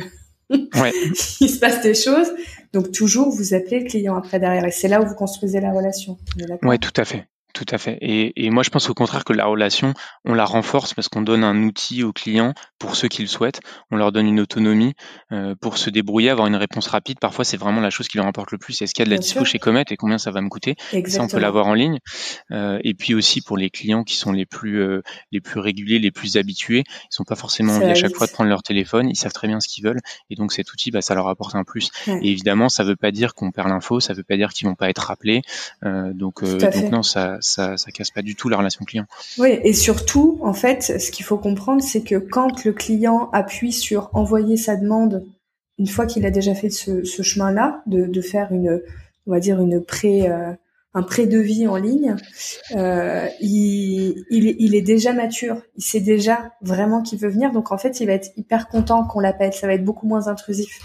ouais. 0.80 0.92
il 1.40 1.48
se 1.48 1.58
passe 1.58 1.82
des 1.82 1.94
choses. 1.94 2.32
Donc 2.72 2.92
toujours, 2.92 3.30
vous 3.30 3.54
appelez 3.54 3.80
le 3.80 3.86
client 3.86 4.16
après 4.16 4.38
derrière, 4.38 4.64
et 4.64 4.70
c'est 4.70 4.88
là 4.88 5.00
où 5.02 5.06
vous 5.06 5.14
construisez 5.14 5.60
la 5.60 5.72
relation. 5.72 6.18
Oui, 6.62 6.78
tout 6.78 6.92
à 6.96 7.04
fait. 7.04 7.26
Tout 7.54 7.66
à 7.70 7.76
fait. 7.76 7.98
Et, 8.00 8.46
et, 8.46 8.50
moi, 8.50 8.62
je 8.62 8.70
pense 8.70 8.88
au 8.88 8.94
contraire 8.94 9.24
que 9.24 9.34
la 9.34 9.44
relation, 9.44 9.92
on 10.24 10.32
la 10.32 10.46
renforce 10.46 10.94
parce 10.94 11.08
qu'on 11.08 11.20
donne 11.20 11.44
un 11.44 11.62
outil 11.64 12.02
aux 12.02 12.12
clients 12.12 12.54
pour 12.78 12.96
ceux 12.96 13.08
qui 13.08 13.20
le 13.20 13.28
souhaitent. 13.28 13.60
On 13.90 13.96
leur 13.96 14.10
donne 14.10 14.26
une 14.26 14.40
autonomie 14.40 14.94
euh, 15.32 15.54
pour 15.60 15.76
se 15.76 15.90
débrouiller, 15.90 16.30
avoir 16.30 16.46
une 16.46 16.56
réponse 16.56 16.86
rapide. 16.86 17.18
Parfois, 17.20 17.44
c'est 17.44 17.58
vraiment 17.58 17.82
la 17.82 17.90
chose 17.90 18.08
qui 18.08 18.16
leur 18.16 18.26
importe 18.26 18.52
le 18.52 18.58
plus. 18.58 18.80
Est-ce 18.80 18.94
qu'il 18.94 19.02
y 19.02 19.06
a 19.06 19.10
de 19.10 19.10
la 19.10 19.18
dispo 19.18 19.44
chez 19.44 19.58
Comet 19.58 19.84
et 19.90 19.96
combien 19.98 20.16
ça 20.16 20.30
va 20.30 20.40
me 20.40 20.48
coûter? 20.48 20.76
Ça, 21.08 21.22
on 21.22 21.28
peut 21.28 21.38
l'avoir 21.38 21.66
en 21.66 21.74
ligne. 21.74 21.98
Euh, 22.52 22.78
et 22.84 22.94
puis 22.94 23.14
aussi 23.14 23.42
pour 23.42 23.58
les 23.58 23.68
clients 23.68 24.02
qui 24.02 24.16
sont 24.16 24.32
les 24.32 24.46
plus 24.46 24.80
euh, 24.80 25.02
les 25.30 25.42
plus 25.42 25.60
réguliers, 25.60 25.98
les 25.98 26.10
plus 26.10 26.38
habitués, 26.38 26.84
ils 26.86 27.14
sont 27.14 27.24
pas 27.24 27.36
forcément 27.36 27.74
envie 27.74 27.84
à 27.84 27.94
chaque 27.94 28.14
fois 28.14 28.26
de 28.26 28.32
prendre 28.32 28.48
leur 28.48 28.62
téléphone. 28.62 29.10
Ils 29.10 29.16
savent 29.16 29.32
très 29.32 29.46
bien 29.46 29.60
ce 29.60 29.68
qu'ils 29.68 29.84
veulent. 29.84 30.00
Et 30.30 30.36
donc 30.36 30.52
cet 30.52 30.72
outil, 30.72 30.90
bah, 30.90 31.02
ça 31.02 31.14
leur 31.14 31.28
apporte 31.28 31.54
un 31.54 31.64
plus. 31.64 31.90
Et 32.06 32.30
évidemment, 32.30 32.70
ça 32.70 32.82
veut 32.82 32.96
pas 32.96 33.10
dire 33.10 33.34
qu'on 33.34 33.50
perd 33.50 33.68
l'info. 33.68 34.00
Ça 34.00 34.14
veut 34.14 34.24
pas 34.24 34.38
dire 34.38 34.54
qu'ils 34.54 34.66
vont 34.68 34.74
pas 34.74 34.88
être 34.88 35.02
rappelés. 35.02 35.42
Euh, 35.84 36.14
donc, 36.14 36.42
donc 36.42 36.90
non, 36.90 37.02
ça 37.02 37.41
ça, 37.42 37.76
ça 37.76 37.90
casse 37.90 38.10
pas 38.10 38.22
du 38.22 38.34
tout 38.34 38.48
la 38.48 38.56
relation 38.56 38.84
client. 38.84 39.06
Oui, 39.38 39.58
et 39.62 39.72
surtout, 39.72 40.38
en 40.42 40.54
fait, 40.54 40.98
ce 41.00 41.10
qu'il 41.10 41.24
faut 41.24 41.38
comprendre, 41.38 41.82
c'est 41.82 42.02
que 42.02 42.16
quand 42.16 42.64
le 42.64 42.72
client 42.72 43.30
appuie 43.32 43.72
sur 43.72 44.10
envoyer 44.12 44.56
sa 44.56 44.76
demande, 44.76 45.24
une 45.78 45.88
fois 45.88 46.06
qu'il 46.06 46.24
a 46.26 46.30
déjà 46.30 46.54
fait 46.54 46.70
ce, 46.70 47.04
ce 47.04 47.22
chemin-là, 47.22 47.82
de, 47.86 48.06
de, 48.06 48.20
faire 48.20 48.52
une, 48.52 48.80
on 49.26 49.32
va 49.32 49.40
dire 49.40 49.60
une 49.60 49.82
pré, 49.82 50.28
euh, 50.28 50.52
un 50.94 51.02
pré-devis 51.02 51.66
en 51.66 51.76
ligne, 51.76 52.16
euh, 52.76 53.26
il, 53.40 54.24
il, 54.30 54.54
il, 54.58 54.74
est 54.74 54.82
déjà 54.82 55.12
mature, 55.12 55.62
il 55.76 55.82
sait 55.82 56.00
déjà 56.00 56.52
vraiment 56.60 57.02
qu'il 57.02 57.18
veut 57.18 57.30
venir, 57.30 57.50
donc 57.50 57.72
en 57.72 57.78
fait, 57.78 58.00
il 58.00 58.06
va 58.06 58.12
être 58.12 58.30
hyper 58.36 58.68
content 58.68 59.04
qu'on 59.06 59.20
l'appelle, 59.20 59.52
ça 59.54 59.66
va 59.66 59.74
être 59.74 59.84
beaucoup 59.84 60.06
moins 60.06 60.28
intrusif. 60.28 60.80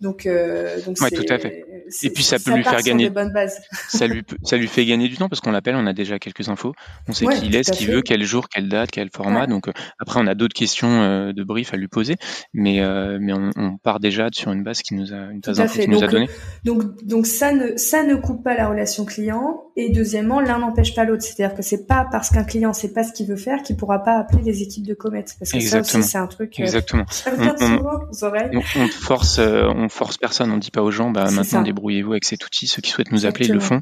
Donc, 0.00 0.26
euh, 0.26 0.80
donc 0.84 0.98
ouais, 1.00 1.10
tout 1.10 1.24
à 1.28 1.38
fait. 1.38 1.64
Et 2.02 2.10
puis 2.10 2.22
ça 2.22 2.38
peut 2.38 2.54
lui 2.54 2.64
faire 2.64 2.82
gagner. 2.82 3.10
ça 3.88 4.06
lui 4.06 4.22
ça 4.42 4.56
lui 4.56 4.68
fait 4.68 4.84
gagner 4.84 5.08
du 5.08 5.16
temps 5.16 5.28
parce 5.28 5.40
qu'on 5.40 5.50
l'appelle, 5.50 5.76
on 5.76 5.86
a 5.86 5.92
déjà 5.92 6.18
quelques 6.18 6.48
infos, 6.48 6.74
on 7.08 7.12
sait 7.12 7.26
qui 7.26 7.46
il 7.46 7.56
est, 7.56 7.62
ce 7.62 7.72
qu'il 7.72 7.88
veut, 7.88 8.02
quel 8.02 8.22
jour, 8.24 8.48
quelle 8.48 8.68
date, 8.68 8.90
quel 8.90 9.10
format. 9.14 9.46
Donc 9.46 9.68
euh, 9.68 9.72
après 9.98 10.20
on 10.20 10.26
a 10.26 10.34
d'autres 10.34 10.54
questions 10.54 11.02
euh, 11.02 11.32
de 11.32 11.42
brief 11.44 11.74
à 11.74 11.76
lui 11.76 11.88
poser, 11.88 12.16
mais 12.52 12.80
euh, 12.80 13.18
mais 13.20 13.32
on, 13.32 13.50
on, 13.56 13.76
part 13.76 14.00
déjà 14.00 14.28
sur 14.32 14.52
une 14.52 14.62
base 14.62 14.82
qui 14.82 14.94
nous 14.94 15.12
a 15.12 15.30
une 15.30 15.40
base 15.40 15.72
qui 15.72 15.88
nous 15.88 16.02
a 16.02 16.06
donné. 16.06 16.28
Donc 16.64 17.04
donc 17.04 17.26
ça 17.26 17.52
ne 17.52 17.76
ça 17.76 18.02
ne 18.02 18.14
coupe 18.16 18.42
pas 18.42 18.54
la 18.54 18.68
relation 18.68 19.04
client 19.04 19.64
et 19.76 19.90
deuxièmement 19.90 20.40
l'un 20.40 20.58
n'empêche 20.58 20.94
pas 20.94 21.04
l'autre. 21.04 21.22
C'est-à-dire 21.22 21.56
que 21.56 21.62
c'est 21.62 21.86
pas 21.86 22.06
parce 22.10 22.30
qu'un 22.30 22.44
client 22.44 22.72
sait 22.72 22.92
pas 22.92 23.04
ce 23.04 23.12
qu'il 23.12 23.26
veut 23.26 23.36
faire 23.36 23.62
qu'il 23.62 23.76
pourra 23.76 24.02
pas 24.02 24.18
appeler 24.18 24.42
les 24.42 24.62
équipes 24.62 24.86
de 24.86 24.94
Comet 24.94 25.24
parce 25.38 25.50
que 25.50 25.56
Exactement. 25.56 26.02
ça 26.02 26.08
c'est 26.08 26.18
un 26.18 26.26
truc. 26.26 26.58
Exactement. 26.58 27.04
on, 27.26 27.66
on, 27.66 28.60
on, 28.76 28.88
force 28.88 29.38
on 29.38 29.88
force 29.88 30.18
personne, 30.18 30.50
on 30.50 30.58
dit 30.58 30.70
pas 30.70 30.82
aux 30.82 30.90
gens, 30.90 31.10
bah 31.10 31.30
maintenant 31.30 31.62
débrouillez-vous 31.72 32.12
avec 32.12 32.24
cet 32.24 32.44
outil. 32.44 32.66
Ceux 32.66 32.82
qui 32.82 32.90
souhaitent 32.90 33.12
nous 33.12 33.26
appeler, 33.26 33.46
ils 33.46 33.52
le 33.52 33.60
font, 33.60 33.80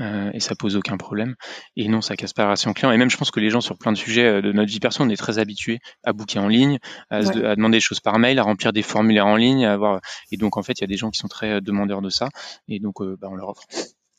euh, 0.00 0.30
et 0.32 0.40
ça 0.40 0.54
pose 0.54 0.76
aucun 0.76 0.96
problème. 0.96 1.34
Et 1.76 1.88
non, 1.88 2.00
ça 2.00 2.16
casse 2.16 2.32
pas 2.32 2.42
la 2.42 2.48
relation 2.48 2.72
client. 2.72 2.92
Et 2.92 2.96
même, 2.96 3.10
je 3.10 3.16
pense 3.16 3.30
que 3.30 3.40
les 3.40 3.50
gens 3.50 3.60
sur 3.60 3.76
plein 3.78 3.92
de 3.92 3.98
sujets 3.98 4.26
euh, 4.26 4.42
de 4.42 4.52
notre 4.52 4.70
vie 4.70 4.80
perso, 4.80 5.02
on 5.04 5.08
est 5.08 5.16
très 5.16 5.38
habitués 5.38 5.78
à 6.02 6.12
booker 6.12 6.38
en 6.38 6.48
ligne, 6.48 6.78
à, 7.10 7.22
demander 7.22 7.76
des 7.76 7.80
choses 7.80 8.00
par 8.00 8.18
mail, 8.18 8.38
à 8.38 8.42
remplir 8.42 8.72
des 8.72 8.82
formulaires 8.82 9.26
en 9.26 9.36
ligne, 9.36 9.64
à 9.64 9.72
avoir. 9.72 10.00
Et 10.32 10.36
donc, 10.36 10.56
en 10.56 10.62
fait, 10.62 10.74
il 10.78 10.80
y 10.82 10.84
a 10.84 10.88
des 10.88 10.96
gens 10.96 11.10
qui 11.10 11.18
sont 11.18 11.28
très 11.28 11.52
euh, 11.52 11.60
demandeurs 11.60 12.02
de 12.02 12.10
ça, 12.10 12.28
et 12.68 12.80
donc, 12.80 12.96
bah, 13.20 13.28
on 13.30 13.34
leur 13.34 13.50
offre. 13.50 13.62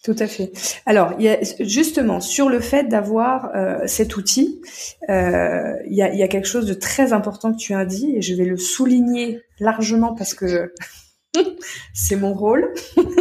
Tout 0.03 0.15
à 0.19 0.27
fait. 0.27 0.51
Alors, 0.85 1.13
il 1.17 1.25
y 1.25 1.29
a, 1.29 1.39
justement, 1.59 2.21
sur 2.21 2.49
le 2.49 2.59
fait 2.59 2.87
d'avoir 2.87 3.49
cet 3.87 4.15
outil, 4.15 4.61
euh, 5.09 5.73
il, 5.89 5.97
y 5.97 6.01
a, 6.01 6.13
il 6.13 6.19
y 6.19 6.23
a 6.23 6.27
quelque 6.27 6.47
chose 6.47 6.65
de 6.65 6.73
très 6.73 7.13
important 7.13 7.51
que 7.51 7.57
tu 7.57 7.73
as 7.73 7.85
dit, 7.85 8.15
et 8.15 8.21
je 8.21 8.33
vais 8.35 8.45
le 8.45 8.57
souligner 8.57 9.41
largement 9.59 10.13
parce 10.15 10.33
que 10.33 10.71
c'est 11.93 12.15
mon 12.15 12.33
rôle. 12.33 12.73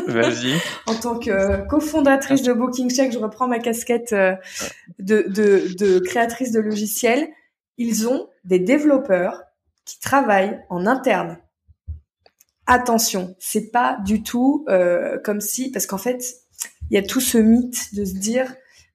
Vas-y. 0.06 0.54
en 0.86 0.94
tant 0.94 1.18
que 1.18 1.66
cofondatrice 1.68 2.42
de 2.42 2.52
Booking 2.52 2.90
Check, 2.90 3.12
je 3.12 3.18
reprends 3.18 3.48
ma 3.48 3.58
casquette 3.58 4.12
euh, 4.12 4.34
de, 4.98 5.24
de, 5.28 5.74
de 5.76 5.98
créatrice 6.00 6.52
de 6.52 6.60
logiciels. 6.60 7.28
Ils 7.78 8.08
ont 8.08 8.28
des 8.44 8.58
développeurs 8.58 9.42
qui 9.84 10.00
travaillent 10.00 10.60
en 10.70 10.86
interne. 10.86 11.38
Attention, 12.66 13.36
c'est 13.38 13.70
pas 13.70 13.98
du 14.04 14.22
tout 14.22 14.64
euh, 14.68 15.18
comme 15.22 15.40
si, 15.40 15.70
parce 15.70 15.86
qu'en 15.86 15.98
fait, 15.98 16.36
il 16.90 16.94
y 16.94 16.98
a 16.98 17.02
tout 17.02 17.20
ce 17.20 17.38
mythe 17.38 17.94
de 17.94 18.04
se 18.04 18.14
dire, 18.14 18.52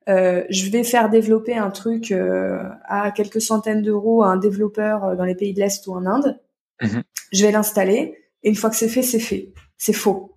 euh, 0.09 0.43
je 0.49 0.69
vais 0.69 0.83
faire 0.83 1.09
développer 1.09 1.55
un 1.55 1.69
truc 1.69 2.13
à 2.83 3.11
quelques 3.11 3.41
centaines 3.41 3.81
d'euros 3.81 4.23
à 4.23 4.27
un 4.27 4.37
développeur 4.37 5.15
dans 5.15 5.23
les 5.23 5.35
pays 5.35 5.53
de 5.53 5.59
l'Est 5.59 5.87
ou 5.87 5.93
en 5.93 6.05
Inde. 6.05 6.39
Mhm. 6.81 7.03
Je 7.31 7.45
vais 7.45 7.51
l'installer 7.51 8.20
et 8.43 8.49
une 8.49 8.55
fois 8.55 8.69
que 8.69 8.75
c'est 8.75 8.89
fait, 8.89 9.03
c'est 9.03 9.19
fait. 9.19 9.53
C'est 9.77 9.93
faux. 9.93 10.35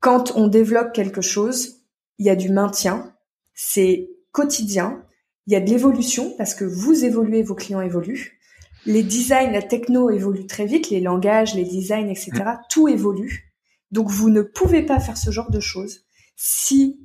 Quand 0.00 0.32
on 0.36 0.46
développe 0.46 0.92
quelque 0.92 1.20
chose, 1.20 1.82
il 2.18 2.26
y 2.26 2.30
a 2.30 2.36
du 2.36 2.50
maintien, 2.50 3.14
c'est 3.54 4.08
quotidien, 4.32 5.04
il 5.46 5.52
y 5.52 5.56
a 5.56 5.60
de 5.60 5.70
l'évolution 5.70 6.34
parce 6.36 6.54
que 6.54 6.64
vous 6.64 7.04
évoluez, 7.04 7.42
vos 7.42 7.54
clients 7.54 7.80
évoluent. 7.80 8.38
Les 8.84 9.02
designs, 9.02 9.50
la 9.50 9.62
techno 9.62 10.10
évolue 10.10 10.46
très 10.46 10.66
vite, 10.66 10.90
les 10.90 11.00
langages, 11.00 11.54
les 11.54 11.64
designs, 11.64 12.08
etc. 12.08 12.30
Tout 12.70 12.88
évolue. 12.88 13.52
Donc 13.90 14.08
vous 14.10 14.30
ne 14.30 14.42
pouvez 14.42 14.82
pas 14.82 15.00
faire 15.00 15.16
ce 15.16 15.30
genre 15.30 15.50
de 15.50 15.60
choses 15.60 16.04
si, 16.36 17.00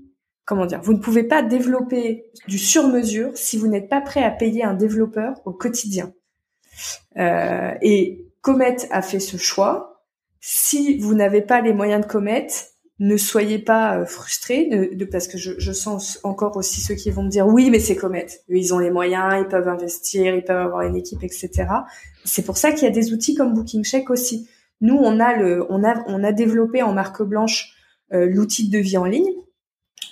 comment 0.46 0.66
dire, 0.66 0.82
vous 0.82 0.94
ne 0.94 1.00
pouvez 1.00 1.24
pas 1.24 1.42
développer 1.42 2.26
du 2.48 2.60
sur-mesure 2.60 3.32
si 3.36 3.58
vous 3.58 3.68
n'êtes 3.68 3.90
pas 3.90 4.02
prêt 4.02 4.24
à 4.24 4.32
payer 4.32 4.64
un 4.64 4.74
développeur 4.74 5.42
au 5.46 5.54
quotidien. 5.54 6.14
Euh, 7.18 7.74
et 7.82 8.31
Comet 8.42 8.78
a 8.92 9.02
fait 9.02 9.20
ce 9.20 9.38
choix. 9.38 10.04
Si 10.40 10.98
vous 10.98 11.14
n'avez 11.14 11.42
pas 11.42 11.62
les 11.62 11.74
moyens 11.74 12.02
de 12.02 12.08
Comet, 12.10 12.48
ne 13.00 13.18
soyez 13.18 13.60
pas 13.60 13.98
euh, 13.98 14.06
frustrés, 14.06 14.68
de, 14.94 15.06
parce 15.06 15.28
que 15.28 15.38
je, 15.38 15.54
je, 15.58 15.72
sens 15.72 16.20
encore 16.24 16.56
aussi 16.58 16.82
ceux 16.82 16.94
qui 16.94 17.10
vont 17.10 17.24
me 17.24 17.30
dire 17.30 17.48
oui, 17.48 17.70
mais 17.70 17.80
c'est 17.80 17.96
Comet. 17.96 18.28
Ils 18.48 18.74
ont 18.74 18.80
les 18.80 18.92
moyens, 18.92 19.36
ils 19.40 19.48
peuvent 19.48 19.68
investir, 19.68 20.36
ils 20.36 20.44
peuvent 20.44 20.66
avoir 20.66 20.82
une 20.82 20.96
équipe, 20.96 21.24
etc. 21.24 21.68
C'est 22.26 22.46
pour 22.46 22.58
ça 22.58 22.72
qu'il 22.72 22.84
y 22.84 22.88
a 22.88 22.92
des 22.92 23.12
outils 23.12 23.34
comme 23.34 23.54
Booking 23.54 23.84
Check 23.84 24.10
aussi. 24.10 24.48
Nous, 24.82 24.96
on 24.96 25.20
a 25.20 25.36
le, 25.36 25.66
on 25.70 25.84
a, 25.84 26.04
on 26.08 26.24
a 26.24 26.32
développé 26.32 26.84
en 26.84 26.94
marque 26.94 27.24
blanche 27.24 27.74
euh, 28.14 28.28
l'outil 28.28 28.70
de 28.70 28.78
devis 28.78 28.98
en 28.98 29.06
ligne. 29.06 29.32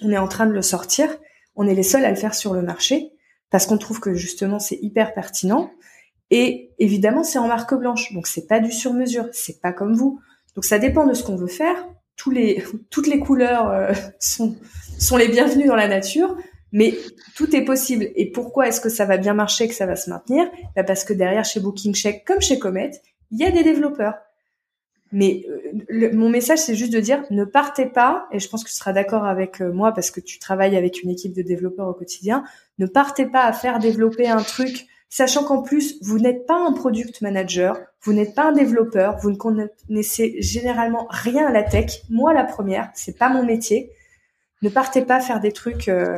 On 0.01 0.11
est 0.11 0.17
en 0.17 0.27
train 0.27 0.45
de 0.45 0.53
le 0.53 0.61
sortir. 0.61 1.09
On 1.55 1.67
est 1.67 1.75
les 1.75 1.83
seuls 1.83 2.05
à 2.05 2.09
le 2.09 2.15
faire 2.15 2.33
sur 2.33 2.53
le 2.53 2.61
marché 2.61 3.11
parce 3.49 3.65
qu'on 3.65 3.77
trouve 3.77 3.99
que 3.99 4.13
justement 4.13 4.59
c'est 4.59 4.79
hyper 4.81 5.13
pertinent. 5.13 5.71
Et 6.31 6.71
évidemment, 6.77 7.23
c'est 7.23 7.39
en 7.39 7.47
marque 7.47 7.73
blanche, 7.73 8.13
donc 8.13 8.27
c'est 8.27 8.47
pas 8.47 8.59
du 8.59 8.71
sur-mesure, 8.71 9.27
c'est 9.31 9.61
pas 9.61 9.73
comme 9.73 9.95
vous. 9.95 10.21
Donc 10.55 10.65
ça 10.65 10.79
dépend 10.79 11.05
de 11.07 11.13
ce 11.13 11.23
qu'on 11.23 11.35
veut 11.35 11.47
faire. 11.47 11.87
Tous 12.15 12.31
les, 12.31 12.63
toutes 12.89 13.07
les 13.07 13.19
couleurs 13.19 13.69
euh, 13.69 13.93
sont, 14.19 14.55
sont 14.97 15.17
les 15.17 15.27
bienvenues 15.27 15.67
dans 15.67 15.75
la 15.75 15.87
nature, 15.87 16.37
mais 16.71 16.95
tout 17.35 17.55
est 17.55 17.63
possible. 17.63 18.09
Et 18.15 18.31
pourquoi 18.31 18.67
est-ce 18.67 18.81
que 18.81 18.89
ça 18.89 19.05
va 19.05 19.17
bien 19.17 19.33
marcher, 19.33 19.67
que 19.67 19.73
ça 19.73 19.85
va 19.85 19.95
se 19.95 20.09
maintenir? 20.09 20.49
Bah 20.75 20.83
Parce 20.83 21.03
que 21.03 21.13
derrière, 21.13 21.45
chez 21.45 21.59
Booking 21.59 21.95
Check, 21.95 22.25
comme 22.25 22.41
chez 22.41 22.59
Comet, 22.59 22.91
il 23.31 23.39
y 23.39 23.45
a 23.45 23.51
des 23.51 23.63
développeurs. 23.63 24.15
Mais 25.11 25.45
euh, 25.91 26.11
mon 26.13 26.29
message, 26.29 26.59
c'est 26.59 26.75
juste 26.75 26.93
de 26.93 26.99
dire, 26.99 27.23
ne 27.31 27.43
partez 27.43 27.87
pas, 27.87 28.27
et 28.31 28.39
je 28.39 28.47
pense 28.47 28.63
que 28.63 28.69
tu 28.69 28.75
seras 28.75 28.93
d'accord 28.93 29.25
avec 29.25 29.59
euh, 29.59 29.71
moi 29.71 29.91
parce 29.91 30.11
que 30.11 30.19
tu 30.19 30.37
travailles 30.37 30.77
avec 30.77 31.01
une 31.01 31.09
équipe 31.09 31.33
de 31.33 31.41
développeurs 31.41 31.87
au 31.87 31.93
quotidien, 31.93 32.43
ne 32.77 32.85
partez 32.85 33.25
pas 33.25 33.45
à 33.45 33.53
faire 33.53 33.79
développer 33.79 34.27
un 34.27 34.43
truc 34.43 34.85
sachant 35.09 35.43
qu'en 35.43 35.61
plus, 35.61 35.97
vous 36.01 36.19
n'êtes 36.19 36.45
pas 36.45 36.57
un 36.57 36.71
product 36.71 37.21
manager, 37.21 37.77
vous 38.01 38.13
n'êtes 38.13 38.35
pas 38.35 38.49
un 38.49 38.51
développeur, 38.51 39.17
vous 39.17 39.31
ne 39.31 39.35
connaissez 39.35 40.41
généralement 40.41 41.07
rien 41.09 41.47
à 41.47 41.51
la 41.51 41.63
tech. 41.63 42.03
Moi, 42.09 42.33
la 42.33 42.43
première, 42.43 42.91
c'est 42.93 43.17
pas 43.17 43.29
mon 43.29 43.43
métier. 43.43 43.91
Ne 44.61 44.69
partez 44.69 45.01
pas 45.01 45.19
faire 45.19 45.39
des 45.39 45.51
trucs 45.51 45.87
euh, 45.87 46.15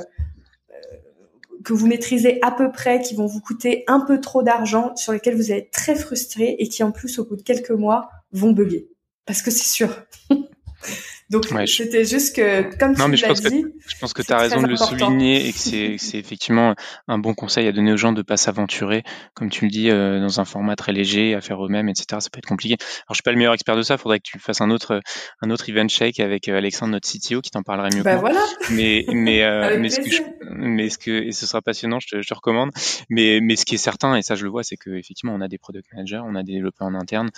que 1.63 1.73
vous 1.73 1.88
maîtrisez 1.88 2.39
à 2.41 2.51
peu 2.51 2.71
près, 2.71 3.01
qui 3.01 3.15
vont 3.15 3.27
vous 3.27 3.39
coûter 3.39 3.84
un 3.88 4.01
peu 4.01 4.19
trop 4.19 4.43
d'argent, 4.43 4.95
sur 4.95 5.13
lesquels 5.13 5.36
vous 5.36 5.51
allez 5.51 5.69
très 5.71 5.95
frustré 5.95 6.56
et 6.60 6.67
qui 6.67 6.84
en 6.84 6.91
plus 6.91 7.19
au 7.19 7.25
bout 7.25 7.36
de 7.36 7.43
quelques 7.43 7.71
mois 7.71 8.10
vont 8.32 8.51
bugger. 8.51 8.89
Parce 9.25 9.41
que 9.41 9.51
c'est 9.51 9.67
sûr. 9.67 9.89
Donc 11.32 11.46
c'était 11.65 12.04
juste 12.04 12.36
que, 12.36 12.63
comme 12.78 12.94
tu 12.94 13.26
l'as 13.26 13.34
dit, 13.34 13.65
je 13.88 13.98
pense 13.98 14.12
que 14.12 14.22
tu 14.22 14.34
as 14.34 14.38
raison 14.38 14.62
de 14.62 14.67
le 14.67 14.76
souligner 14.76 15.48
et 15.48 15.54
que 15.54 15.58
c'est 15.98 16.17
effectivement 16.17 16.76
un 17.08 17.20
bon 17.20 17.34
conseil 17.34 17.67
à 17.67 17.72
donner 17.72 17.94
aux 17.94 17.98
gens 17.98 18.12
de 18.12 18.22
pas 18.22 18.36
s'aventurer, 18.36 19.04
comme 19.34 19.50
tu 19.50 19.63
le 19.63 19.72
dis, 19.72 19.89
euh, 19.89 20.20
dans 20.20 20.41
un 20.41 20.46
format 20.46 20.76
très 20.76 20.91
léger, 20.91 21.34
à 21.34 21.39
faire 21.39 21.65
eux-mêmes, 21.65 21.88
etc. 21.88 22.06
Ça 22.20 22.30
peut 22.30 22.39
être 22.39 22.48
compliqué. 22.48 22.76
Alors 22.82 23.12
je 23.12 23.15
suis 23.15 23.24
pas 23.24 23.32
le 23.32 23.38
meilleur 23.38 23.54
expert 23.54 23.78
de 23.78 23.82
ça, 23.82 23.98
faudrait 23.98 24.20
que 24.20 24.26
tu 24.26 24.39
fasses 24.39 24.60
un 24.60 24.70
autre 24.70 25.00
un 25.41 25.50
autre 25.52 25.70
event 25.70 25.88
shake 25.88 26.20
avec 26.20 26.50
euh, 26.50 26.58
Alexandre, 26.58 26.91
notre 26.91 27.10
CTO, 27.10 27.39
qui 27.39 27.50
t'en 27.50 27.63
parlerait 27.63 27.96
mieux. 27.96 28.04
Bah 28.04 28.17
voilà. 28.17 28.44
Mais 28.70 29.06
mais 29.08 29.41
euh, 29.46 29.78
mais 29.80 29.89
ce 29.89 30.02
que 30.02 30.10
mais 30.50 30.89
ce 30.89 30.98
que 30.98 31.12
et 31.12 31.32
ce 31.32 31.48
sera 31.48 31.62
passionnant, 31.62 32.02
je 32.02 32.08
te, 32.08 32.22
je 32.22 32.28
te 32.28 32.34
recommande. 32.34 32.72
Mais 33.10 33.39
mais 33.41 33.56
ce 33.56 33.65
qui 33.65 33.76
est 33.76 33.78
certain 33.78 34.17
et 34.17 34.22
ça 34.22 34.36
je 34.36 34.44
le 34.44 34.50
vois, 34.50 34.63
c'est 34.63 34.76
que 34.76 34.89
effectivement 34.89 35.34
on 35.34 35.39
a 35.39 35.48
des 35.48 35.58
product 35.58 35.88
managers, 35.94 36.22
on 36.26 36.36
a 36.36 36.44
des 36.44 36.52
développeurs 36.52 36.89
en 36.89 36.96
interne 36.96 37.30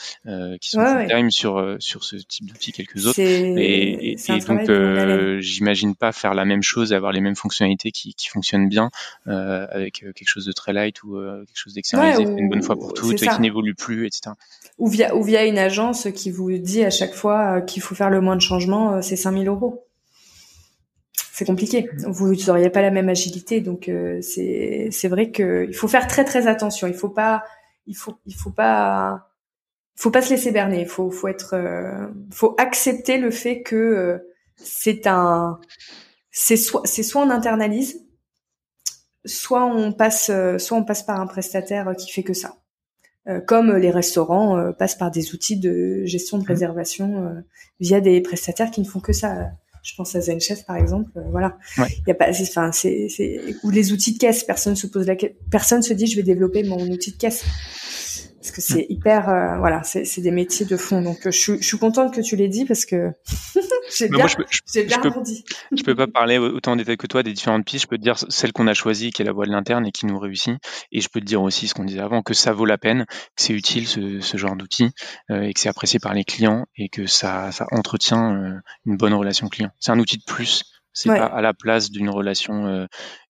qui 0.60 0.70
sont 0.72 0.80
ouais, 0.80 1.30
sur 1.30 1.78
sur 1.78 2.04
ce 2.04 2.16
type 2.16 2.48
d'outils, 2.48 2.72
quelques 2.72 3.06
autres. 3.06 3.20
Et, 3.20 3.83
et, 3.84 4.16
donc, 4.48 4.70
euh, 4.70 5.40
j'imagine 5.40 5.96
pas 5.96 6.12
faire 6.12 6.34
la 6.34 6.46
même 6.46 6.64
chose, 6.64 6.94
avoir 6.94 7.12
les 7.12 7.22
mêmes 7.22 7.36
fonctionnalités 7.36 7.92
qui, 7.92 8.14
qui 8.14 8.28
fonctionnent 8.28 8.70
bien 8.70 8.90
euh, 9.28 9.66
avec 9.70 10.04
euh, 10.04 10.12
quelque 10.14 10.28
chose 10.28 10.46
de 10.46 10.52
très 10.52 10.74
light 10.74 11.04
ou 11.04 11.16
quelque 11.16 11.58
chose 11.58 11.74
d'externalisé 11.74 12.24
une 12.24 12.50
bonne 12.50 12.64
fois 12.64 12.76
pour 12.76 12.94
toutes 12.94 13.22
et 13.22 13.28
qui 13.28 13.42
n'évolue 13.42 13.76
plus, 13.76 14.06
etc. 14.06 14.32
Ou 14.78 14.88
via, 14.88 15.16
ou 15.16 15.24
via 15.24 15.46
une 15.46 15.58
agence 15.58 16.08
qui 16.16 16.32
vous 16.32 16.52
dit 16.58 16.84
à 16.84 16.90
chaque 16.90 17.14
fois 17.14 17.62
qu'il 17.62 17.82
faut 17.82 17.96
faire 17.96 18.10
le 18.10 18.22
moins 18.22 18.36
de 18.36 18.42
changements, 18.42 19.02
c'est 19.02 19.16
5000 19.16 19.48
euros 19.48 19.86
c'est 21.36 21.46
compliqué. 21.46 21.90
Vous 22.06 22.36
n'auriez 22.36 22.70
pas 22.70 22.84
la 22.84 22.92
même 22.92 23.10
agilité, 23.10 23.60
donc 23.60 23.90
c'est 24.22 24.90
c'est 24.92 25.08
vrai 25.08 25.32
que 25.32 25.66
il 25.68 25.74
faut 25.74 25.88
faire 25.88 26.06
très 26.06 26.26
très 26.26 26.46
attention. 26.46 26.86
Il 26.86 26.94
faut 26.94 27.10
pas 27.10 27.44
il 27.88 27.96
faut 27.96 28.14
il 28.28 28.36
faut 28.36 28.52
pas 28.52 29.33
faut 29.96 30.12
pas 30.12 30.22
se 30.22 30.32
laisser 30.32 30.52
berner. 30.52 30.86
Faut 30.86 31.12
faut 31.12 31.28
être 31.28 31.54
euh, 31.54 32.08
faut 32.32 32.56
accepter 32.58 33.18
le 33.18 33.32
fait 33.32 33.62
que 33.62 33.76
euh, 33.76 34.18
c'est 34.56 35.08
un 35.08 35.60
c'est 36.32 36.58
soit 36.58 36.82
c'est 36.86 37.04
soit 37.04 37.22
on 37.22 37.30
internalise, 37.30 38.06
soit 39.26 39.66
on 39.66 39.92
passe 39.94 40.30
euh, 40.30 40.58
soit 40.58 40.78
on 40.78 40.84
passe 40.84 41.04
par 41.04 41.20
un 41.20 41.28
prestataire 41.28 41.94
qui 41.98 42.12
fait 42.12 42.24
que 42.24 42.34
ça. 42.34 42.58
comme 43.48 43.74
les 43.78 43.92
restaurants 43.92 44.74
passent 44.74 44.98
par 44.98 45.10
des 45.10 45.34
outils 45.34 45.58
de 45.58 46.04
gestion 46.06 46.38
de 46.38 46.44
mmh. 46.44 46.48
réservation 46.48 47.44
via 47.80 48.02
des 48.02 48.20
prestataires 48.22 48.70
qui 48.72 48.82
ne 48.82 48.86
font 48.86 49.00
que 49.00 49.14
ça. 49.14 49.52
Je 49.82 49.96
pense 49.96 50.16
à 50.16 50.22
ZenChef 50.22 50.66
par 50.66 50.78
exemple. 50.78 51.12
voilà. 51.32 51.58
Il 51.78 52.08
y 52.08 52.12
a 52.12 52.16
pas, 52.16 52.30
enfin 52.30 52.72
c'est, 52.74 53.08
c'est 53.10 53.40
ou 53.64 53.70
les 53.70 53.92
outils 53.94 54.14
de 54.14 54.18
caisse. 54.18 54.44
Personne 54.44 54.76
se 54.76 54.88
pose 54.88 55.08
la, 55.08 55.16
personne 55.52 55.84
se 55.84 55.94
dit 55.94 56.08
je 56.08 56.18
vais 56.18 56.24
développer 56.24 56.64
mon 56.64 56.82
outil 56.90 57.12
de 57.12 57.18
caisse 57.18 57.46
parce 58.44 58.52
que 58.52 58.62
c'est 58.62 58.86
hyper 58.90 59.30
euh, 59.30 59.58
voilà 59.58 59.84
c'est 59.84 60.20
des 60.20 60.32
métiers 60.32 60.66
de 60.66 60.76
fond. 60.76 61.02
Donc 61.02 61.26
euh, 61.26 61.32
je, 61.32 61.54
je 61.56 61.66
suis 61.66 61.78
contente 61.78 62.14
que 62.14 62.20
tu 62.20 62.36
l'aies 62.36 62.50
dit 62.50 62.66
parce 62.66 62.84
que 62.84 63.12
j'ai 63.98 64.10
bien, 64.10 64.28
je, 64.28 64.36
je, 64.50 64.82
bien 64.82 65.00
peux, 65.00 65.12
je 65.72 65.82
peux 65.82 65.96
pas 65.96 66.08
parler 66.08 66.38
autant 66.38 66.74
en 66.74 66.76
détail 66.76 66.98
que 66.98 67.08
toi 67.08 67.24
des 67.24 67.32
différentes 67.32 67.66
pistes. 67.66 67.84
Je 67.84 67.88
peux 67.88 67.98
te 67.98 68.04
dire 68.04 68.18
celle 68.18 68.52
qu'on 68.52 68.68
a 68.68 68.74
choisie 68.74 69.12
qui 69.12 69.22
est 69.22 69.26
la 69.26 69.32
voie 69.32 69.46
de 69.46 69.52
l'interne 69.52 69.86
et 69.86 69.92
qui 69.94 70.06
nous 70.06 70.20
réussit. 70.20 70.58
Et 70.92 71.00
je 71.00 71.08
peux 71.08 71.22
te 71.22 71.26
dire 71.26 71.42
aussi 71.42 71.70
ce 71.70 71.74
qu'on 71.74 71.86
disait 71.86 72.02
avant 72.02 72.22
que 72.22 72.34
ça 72.34 72.52
vaut 72.52 72.66
la 72.66 72.78
peine 72.78 73.06
que 73.08 73.42
c'est 73.42 73.54
utile 73.54 73.88
ce, 73.88 74.20
ce 74.20 74.36
genre 74.36 74.58
d'outil 74.58 74.90
euh, 75.32 75.44
et 75.44 75.54
que 75.54 75.60
c'est 75.62 75.70
apprécié 75.70 76.00
par 76.00 76.14
les 76.14 76.26
clients 76.26 76.66
et 76.76 76.90
que 76.90 77.06
ça 77.06 77.54
ça 77.54 77.66
entretient 77.72 78.62
une 78.86 78.98
bonne 78.98 79.14
relation 79.14 79.48
client. 79.48 79.72
C'est 79.80 79.92
un 79.92 80.00
outil 80.00 80.18
de 80.18 80.24
plus 80.26 80.66
c'est 80.94 81.10
pas 81.10 81.26
à 81.26 81.42
la 81.42 81.54
place 81.54 81.90
d'une 81.90 82.10
relation 82.10 82.68
euh, 82.68 82.86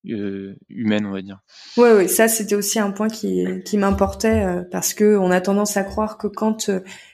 euh, 0.09 0.55
humaine, 0.69 1.05
on 1.05 1.11
va 1.11 1.21
dire. 1.21 1.39
Oui, 1.77 1.89
oui, 1.95 2.09
ça 2.09 2.27
c'était 2.27 2.55
aussi 2.55 2.77
un 2.77 2.91
point 2.91 3.07
qui, 3.07 3.45
qui 3.63 3.77
m'importait 3.77 4.43
euh, 4.43 4.63
parce 4.69 4.93
que 4.93 5.17
on 5.17 5.31
a 5.31 5.39
tendance 5.39 5.77
à 5.77 5.83
croire 5.83 6.17
que 6.17 6.27
quand 6.27 6.69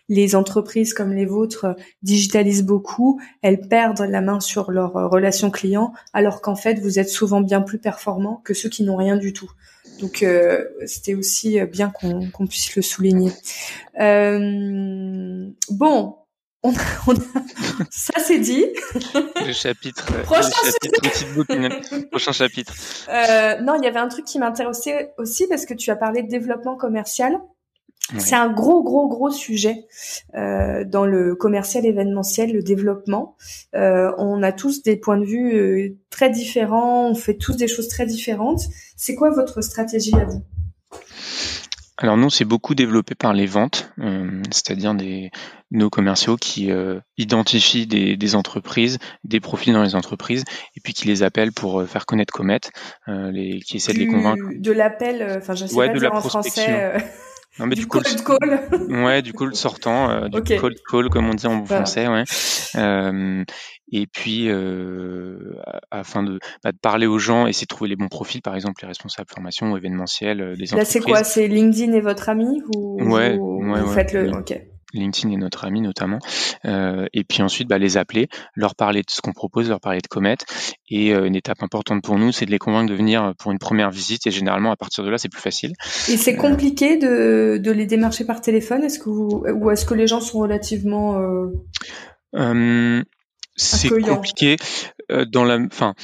les 0.09 0.35
entreprises 0.35 0.93
comme 0.93 1.13
les 1.13 1.27
vôtres 1.27 1.75
digitalisent 2.01 2.65
beaucoup, 2.65 3.21
elles 3.43 3.61
perdent 3.61 4.01
la 4.01 4.21
main 4.21 4.39
sur 4.39 4.71
leur 4.71 4.93
relation 4.93 5.51
client, 5.51 5.93
alors 6.13 6.41
qu'en 6.41 6.55
fait 6.55 6.79
vous 6.79 6.97
êtes 6.97 7.09
souvent 7.09 7.41
bien 7.41 7.61
plus 7.61 7.77
performants 7.77 8.41
que 8.43 8.55
ceux 8.55 8.69
qui 8.69 8.83
n'ont 8.83 8.97
rien 8.97 9.17
du 9.17 9.33
tout. 9.33 9.51
Donc 10.01 10.25
c'était 10.85 11.13
aussi 11.13 11.59
bien 11.65 11.91
qu'on 11.91 12.47
puisse 12.47 12.75
le 12.75 12.81
souligner. 12.81 13.31
bon, 15.69 16.18
on 16.63 16.73
ça 17.89 18.19
c'est 18.19 18.39
dit. 18.39 18.65
Le 19.45 19.53
chapitre. 19.53 20.05
Prochain, 20.23 20.49
chapitre, 20.49 22.05
Prochain 22.09 22.31
chapitre. 22.33 22.73
Euh, 23.07 23.61
non, 23.61 23.75
il 23.75 23.85
y 23.85 23.87
avait 23.87 23.99
un 23.99 24.09
truc 24.09 24.25
qui 24.25 24.39
m'intéressait 24.39 25.13
aussi 25.17 25.47
parce 25.47 25.65
que 25.65 25.73
tu 25.73 25.89
as 25.89 25.95
parlé 25.95 26.21
de 26.21 26.27
développement 26.27 26.75
commercial. 26.75 27.39
C'est 28.17 28.35
un 28.35 28.51
gros, 28.51 28.81
gros, 28.81 29.07
gros 29.07 29.29
sujet 29.29 29.85
euh, 30.35 30.83
dans 30.83 31.05
le 31.05 31.35
commercial 31.35 31.85
événementiel, 31.85 32.51
le 32.51 32.63
développement. 32.63 33.35
Euh, 33.75 34.11
on 34.17 34.41
a 34.41 34.51
tous 34.51 34.81
des 34.81 34.95
points 34.95 35.19
de 35.19 35.25
vue 35.25 35.55
euh, 35.55 35.95
très 36.09 36.31
différents, 36.31 37.07
on 37.09 37.15
fait 37.15 37.35
tous 37.35 37.55
des 37.55 37.67
choses 37.67 37.87
très 37.87 38.07
différentes. 38.07 38.61
C'est 38.97 39.13
quoi 39.13 39.29
votre 39.29 39.61
stratégie 39.61 40.15
à 40.15 40.25
vous? 40.25 40.43
Alors 42.01 42.15
nous, 42.15 42.29
c'est 42.29 42.45
beaucoup 42.45 42.75
développé 42.75 43.13
par 43.13 43.33
les 43.33 43.45
ventes, 43.45 43.91
euh, 43.99 44.41
c'est-à-dire 44.51 44.95
des 44.95 45.31
nos 45.69 45.89
commerciaux 45.89 46.37
qui 46.37 46.71
euh, 46.71 46.99
identifient 47.17 47.87
des, 47.87 48.35
entreprises, 48.35 48.99
des 49.25 49.41
profils 49.41 49.73
dans 49.73 49.83
les 49.83 49.95
entreprises, 49.95 50.45
et 50.77 50.79
puis 50.81 50.93
qui 50.93 51.07
les 51.07 51.23
appellent 51.23 51.51
pour 51.51 51.81
euh, 51.81 51.85
faire 51.85 52.05
connaître 52.05 52.33
Comet, 52.33 52.61
les, 53.07 53.59
qui 53.59 53.77
essaient 53.77 53.93
de 53.93 53.99
les 53.99 54.07
convaincre. 54.07 54.43
De 54.55 54.71
l'appel, 54.71 55.37
enfin, 55.37 55.55
je 55.55 55.65
sais 55.65 55.75
pas 55.75 55.89
dire 55.89 56.13
en 56.13 56.21
français. 56.21 57.03
Non, 57.57 57.65
mais 57.65 57.75
du, 57.75 57.87
cold 57.87 58.05
call. 58.23 58.69
Ouais, 59.03 59.21
du 59.21 59.33
cold 59.33 59.55
sortant, 59.55 60.27
du 60.29 60.41
cold 60.57 60.77
call 60.89 61.09
comme 61.09 61.29
on 61.29 61.33
dit 61.33 61.47
en 61.47 61.65
français, 61.65 62.07
ouais. 62.07 62.23
et 63.91 64.07
puis 64.07 64.49
euh, 64.49 65.55
afin 65.91 66.23
de, 66.23 66.39
bah, 66.63 66.71
de, 66.71 66.77
parler 66.77 67.07
aux 67.07 67.19
gens, 67.19 67.47
essayer 67.47 67.65
de 67.65 67.69
trouver 67.69 67.89
les 67.89 67.95
bons 67.95 68.07
profils, 68.07 68.41
par 68.41 68.55
exemple 68.55 68.81
les 68.81 68.87
responsables 68.87 69.29
formation, 69.29 69.75
événementiels, 69.75 70.37
des 70.37 70.73
entreprises. 70.73 70.73
Là, 70.73 70.85
c'est 70.85 70.99
quoi? 71.01 71.23
C'est 71.23 71.47
LinkedIn 71.47 71.93
et 71.93 72.01
votre 72.01 72.29
ami 72.29 72.61
ou 72.75 73.01
ouais, 73.03 73.35
vous, 73.35 73.61
ouais, 73.63 73.81
vous 73.81 73.93
faites 73.93 74.13
le 74.13 74.29
Ok. 74.31 74.53
LinkedIn 74.93 75.33
est 75.33 75.37
notre 75.37 75.65
ami 75.65 75.81
notamment, 75.81 76.19
euh, 76.65 77.05
et 77.13 77.23
puis 77.23 77.41
ensuite 77.41 77.67
bah, 77.67 77.77
les 77.77 77.97
appeler, 77.97 78.27
leur 78.55 78.75
parler 78.75 79.01
de 79.01 79.09
ce 79.09 79.21
qu'on 79.21 79.33
propose, 79.33 79.69
leur 79.69 79.79
parler 79.79 79.99
de 79.99 80.07
Comet, 80.07 80.37
et 80.89 81.13
euh, 81.13 81.25
une 81.25 81.35
étape 81.35 81.61
importante 81.61 82.03
pour 82.03 82.17
nous, 82.17 82.31
c'est 82.31 82.45
de 82.45 82.51
les 82.51 82.59
convaincre 82.59 82.89
de 82.89 82.95
venir 82.95 83.33
pour 83.39 83.51
une 83.51 83.59
première 83.59 83.91
visite, 83.91 84.27
et 84.27 84.31
généralement 84.31 84.71
à 84.71 84.75
partir 84.75 85.03
de 85.03 85.09
là, 85.09 85.17
c'est 85.17 85.29
plus 85.29 85.41
facile. 85.41 85.73
Et 86.09 86.17
c'est 86.17 86.37
euh, 86.37 86.41
compliqué 86.41 86.97
de, 86.97 87.57
de 87.57 87.71
les 87.71 87.85
démarcher 87.85 88.25
par 88.25 88.41
téléphone, 88.41 88.83
est-ce 88.83 88.99
que 88.99 89.09
vous, 89.09 89.43
ou 89.53 89.71
est-ce 89.71 89.85
que 89.85 89.93
les 89.93 90.07
gens 90.07 90.21
sont 90.21 90.39
relativement 90.39 91.19
euh, 92.35 93.03
c'est 93.55 93.89
compliqué 93.89 94.55
dans 95.31 95.43
la, 95.43 95.57
enfin, 95.57 95.95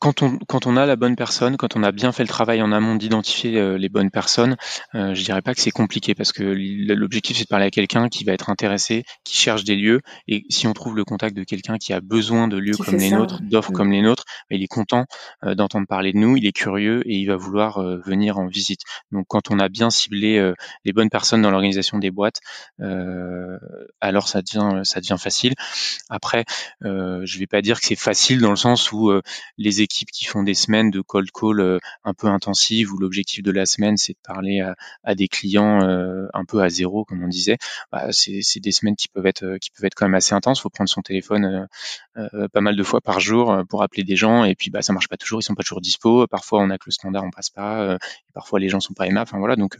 quand 0.00 0.22
on, 0.22 0.38
quand 0.48 0.66
on 0.66 0.78
a 0.78 0.86
la 0.86 0.96
bonne 0.96 1.14
personne, 1.14 1.58
quand 1.58 1.76
on 1.76 1.82
a 1.82 1.92
bien 1.92 2.10
fait 2.10 2.22
le 2.22 2.28
travail 2.28 2.62
en 2.62 2.72
amont 2.72 2.96
d'identifier 2.96 3.58
euh, 3.58 3.76
les 3.76 3.90
bonnes 3.90 4.10
personnes, 4.10 4.56
euh, 4.94 5.14
je 5.14 5.22
dirais 5.22 5.42
pas 5.42 5.54
que 5.54 5.60
c'est 5.60 5.70
compliqué 5.70 6.14
parce 6.14 6.32
que 6.32 6.42
l'objectif 6.42 7.36
c'est 7.36 7.44
de 7.44 7.48
parler 7.48 7.66
à 7.66 7.70
quelqu'un 7.70 8.08
qui 8.08 8.24
va 8.24 8.32
être 8.32 8.48
intéressé, 8.48 9.04
qui 9.24 9.36
cherche 9.36 9.62
des 9.64 9.76
lieux 9.76 10.00
et 10.26 10.44
si 10.48 10.66
on 10.66 10.72
trouve 10.72 10.96
le 10.96 11.04
contact 11.04 11.36
de 11.36 11.44
quelqu'un 11.44 11.76
qui 11.76 11.92
a 11.92 12.00
besoin 12.00 12.48
de 12.48 12.56
lieux 12.56 12.76
comme 12.78 12.96
les 12.96 13.10
nôtres, 13.10 13.42
d'offres 13.42 13.72
mm. 13.72 13.74
comme 13.74 13.92
les 13.92 14.00
nôtres, 14.00 14.24
il 14.48 14.62
est 14.62 14.68
content 14.68 15.04
euh, 15.44 15.54
d'entendre 15.54 15.86
parler 15.86 16.14
de 16.14 16.18
nous, 16.18 16.34
il 16.38 16.46
est 16.46 16.52
curieux 16.52 17.02
et 17.06 17.16
il 17.16 17.26
va 17.26 17.36
vouloir 17.36 17.76
euh, 17.78 18.00
venir 18.06 18.38
en 18.38 18.46
visite. 18.46 18.80
Donc 19.12 19.26
quand 19.28 19.50
on 19.50 19.58
a 19.58 19.68
bien 19.68 19.90
ciblé 19.90 20.52
les 20.84 20.92
bonnes 20.92 21.10
personnes 21.10 21.42
dans 21.42 21.50
l'organisation 21.50 21.98
des 21.98 22.10
boîtes, 22.10 22.40
alors 24.00 24.28
ça 24.28 24.40
devient 24.40 24.80
ça 24.84 25.00
devient 25.00 25.16
facile. 25.18 25.54
Après, 26.08 26.44
je 26.80 27.38
vais 27.38 27.46
pas 27.46 27.60
dire 27.60 27.80
que 27.80 27.86
c'est 27.86 27.96
facile 27.96 28.40
dans 28.40 28.50
le 28.50 28.56
sens 28.56 28.92
où 28.92 29.12
les 29.58 29.82
équipes 29.82 29.89
qui 29.90 30.24
font 30.24 30.42
des 30.42 30.54
semaines 30.54 30.90
de 30.90 31.00
cold 31.00 31.30
call 31.32 31.60
euh, 31.60 31.78
un 32.04 32.14
peu 32.14 32.28
intensives 32.28 32.92
où 32.92 32.98
l'objectif 32.98 33.42
de 33.42 33.50
la 33.50 33.66
semaine 33.66 33.96
c'est 33.96 34.12
de 34.12 34.18
parler 34.22 34.60
à, 35.04 35.14
des 35.14 35.28
clients 35.28 35.82
euh, 35.82 36.26
un 36.34 36.44
peu 36.44 36.62
à 36.62 36.68
zéro 36.68 37.04
comme 37.04 37.22
on 37.22 37.28
disait, 37.28 37.58
bah, 37.92 38.08
c'est 38.12 38.60
des 38.60 38.72
semaines 38.72 38.96
qui 38.96 39.08
peuvent 39.08 39.26
être 39.26 39.44
euh, 39.44 39.58
qui 39.58 39.70
peuvent 39.70 39.84
être 39.84 39.94
quand 39.94 40.06
même 40.06 40.14
assez 40.14 40.34
intenses. 40.34 40.60
Faut 40.60 40.70
prendre 40.70 40.90
son 40.90 41.02
téléphone 41.02 41.68
pas 42.52 42.60
mal 42.60 42.76
de 42.76 42.82
fois 42.82 43.00
par 43.00 43.20
jour 43.20 43.62
pour 43.68 43.82
appeler 43.82 44.04
des 44.04 44.16
gens 44.16 44.44
et 44.44 44.54
puis 44.54 44.70
bah 44.70 44.82
ça 44.82 44.92
marche 44.92 45.08
pas 45.08 45.16
toujours, 45.16 45.40
ils 45.40 45.44
sont 45.44 45.54
pas 45.54 45.62
toujours 45.62 45.80
dispo. 45.80 46.26
Parfois 46.26 46.60
on 46.60 46.70
a 46.70 46.78
que 46.78 46.84
le 46.86 46.92
standard, 46.92 47.24
on 47.24 47.30
passe 47.30 47.50
pas. 47.50 47.98
Parfois 48.32 48.58
les 48.58 48.68
gens 48.68 48.80
sont 48.80 48.94
pas 48.94 49.06
aimables. 49.06 49.28
Enfin 49.28 49.38
voilà 49.38 49.56
donc 49.56 49.76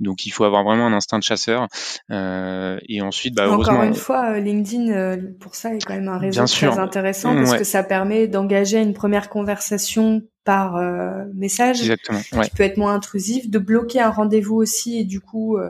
donc 0.00 0.26
il 0.26 0.30
faut 0.30 0.44
avoir 0.44 0.64
vraiment 0.64 0.86
un 0.86 0.92
instinct 0.92 1.18
de 1.18 1.24
chasseur 1.24 1.68
et 2.10 3.00
ensuite 3.02 3.34
bah, 3.34 3.50
encore 3.50 3.82
une 3.82 3.94
fois 3.94 4.38
LinkedIn 4.38 5.16
pour 5.40 5.54
ça 5.54 5.74
est 5.74 5.84
quand 5.84 5.94
même 5.94 6.08
un 6.08 6.18
réseau 6.18 6.44
très 6.44 6.78
intéressant 6.78 7.34
parce 7.34 7.56
que 7.56 7.64
ça 7.64 7.82
permet 7.82 8.28
d'engager 8.28 8.80
une 8.80 8.94
première 8.94 9.28
conversation 9.28 10.22
par 10.46 10.76
euh, 10.76 11.24
message 11.34 11.80
Exactement, 11.80 12.20
qui 12.42 12.50
peut 12.50 12.62
être 12.62 12.78
moins 12.78 12.94
intrusif, 12.94 13.50
de 13.50 13.58
bloquer 13.58 14.00
un 14.00 14.10
rendez-vous 14.10 14.54
aussi 14.54 14.98
et 14.98 15.04
du 15.04 15.20
coup 15.20 15.58
euh, 15.58 15.68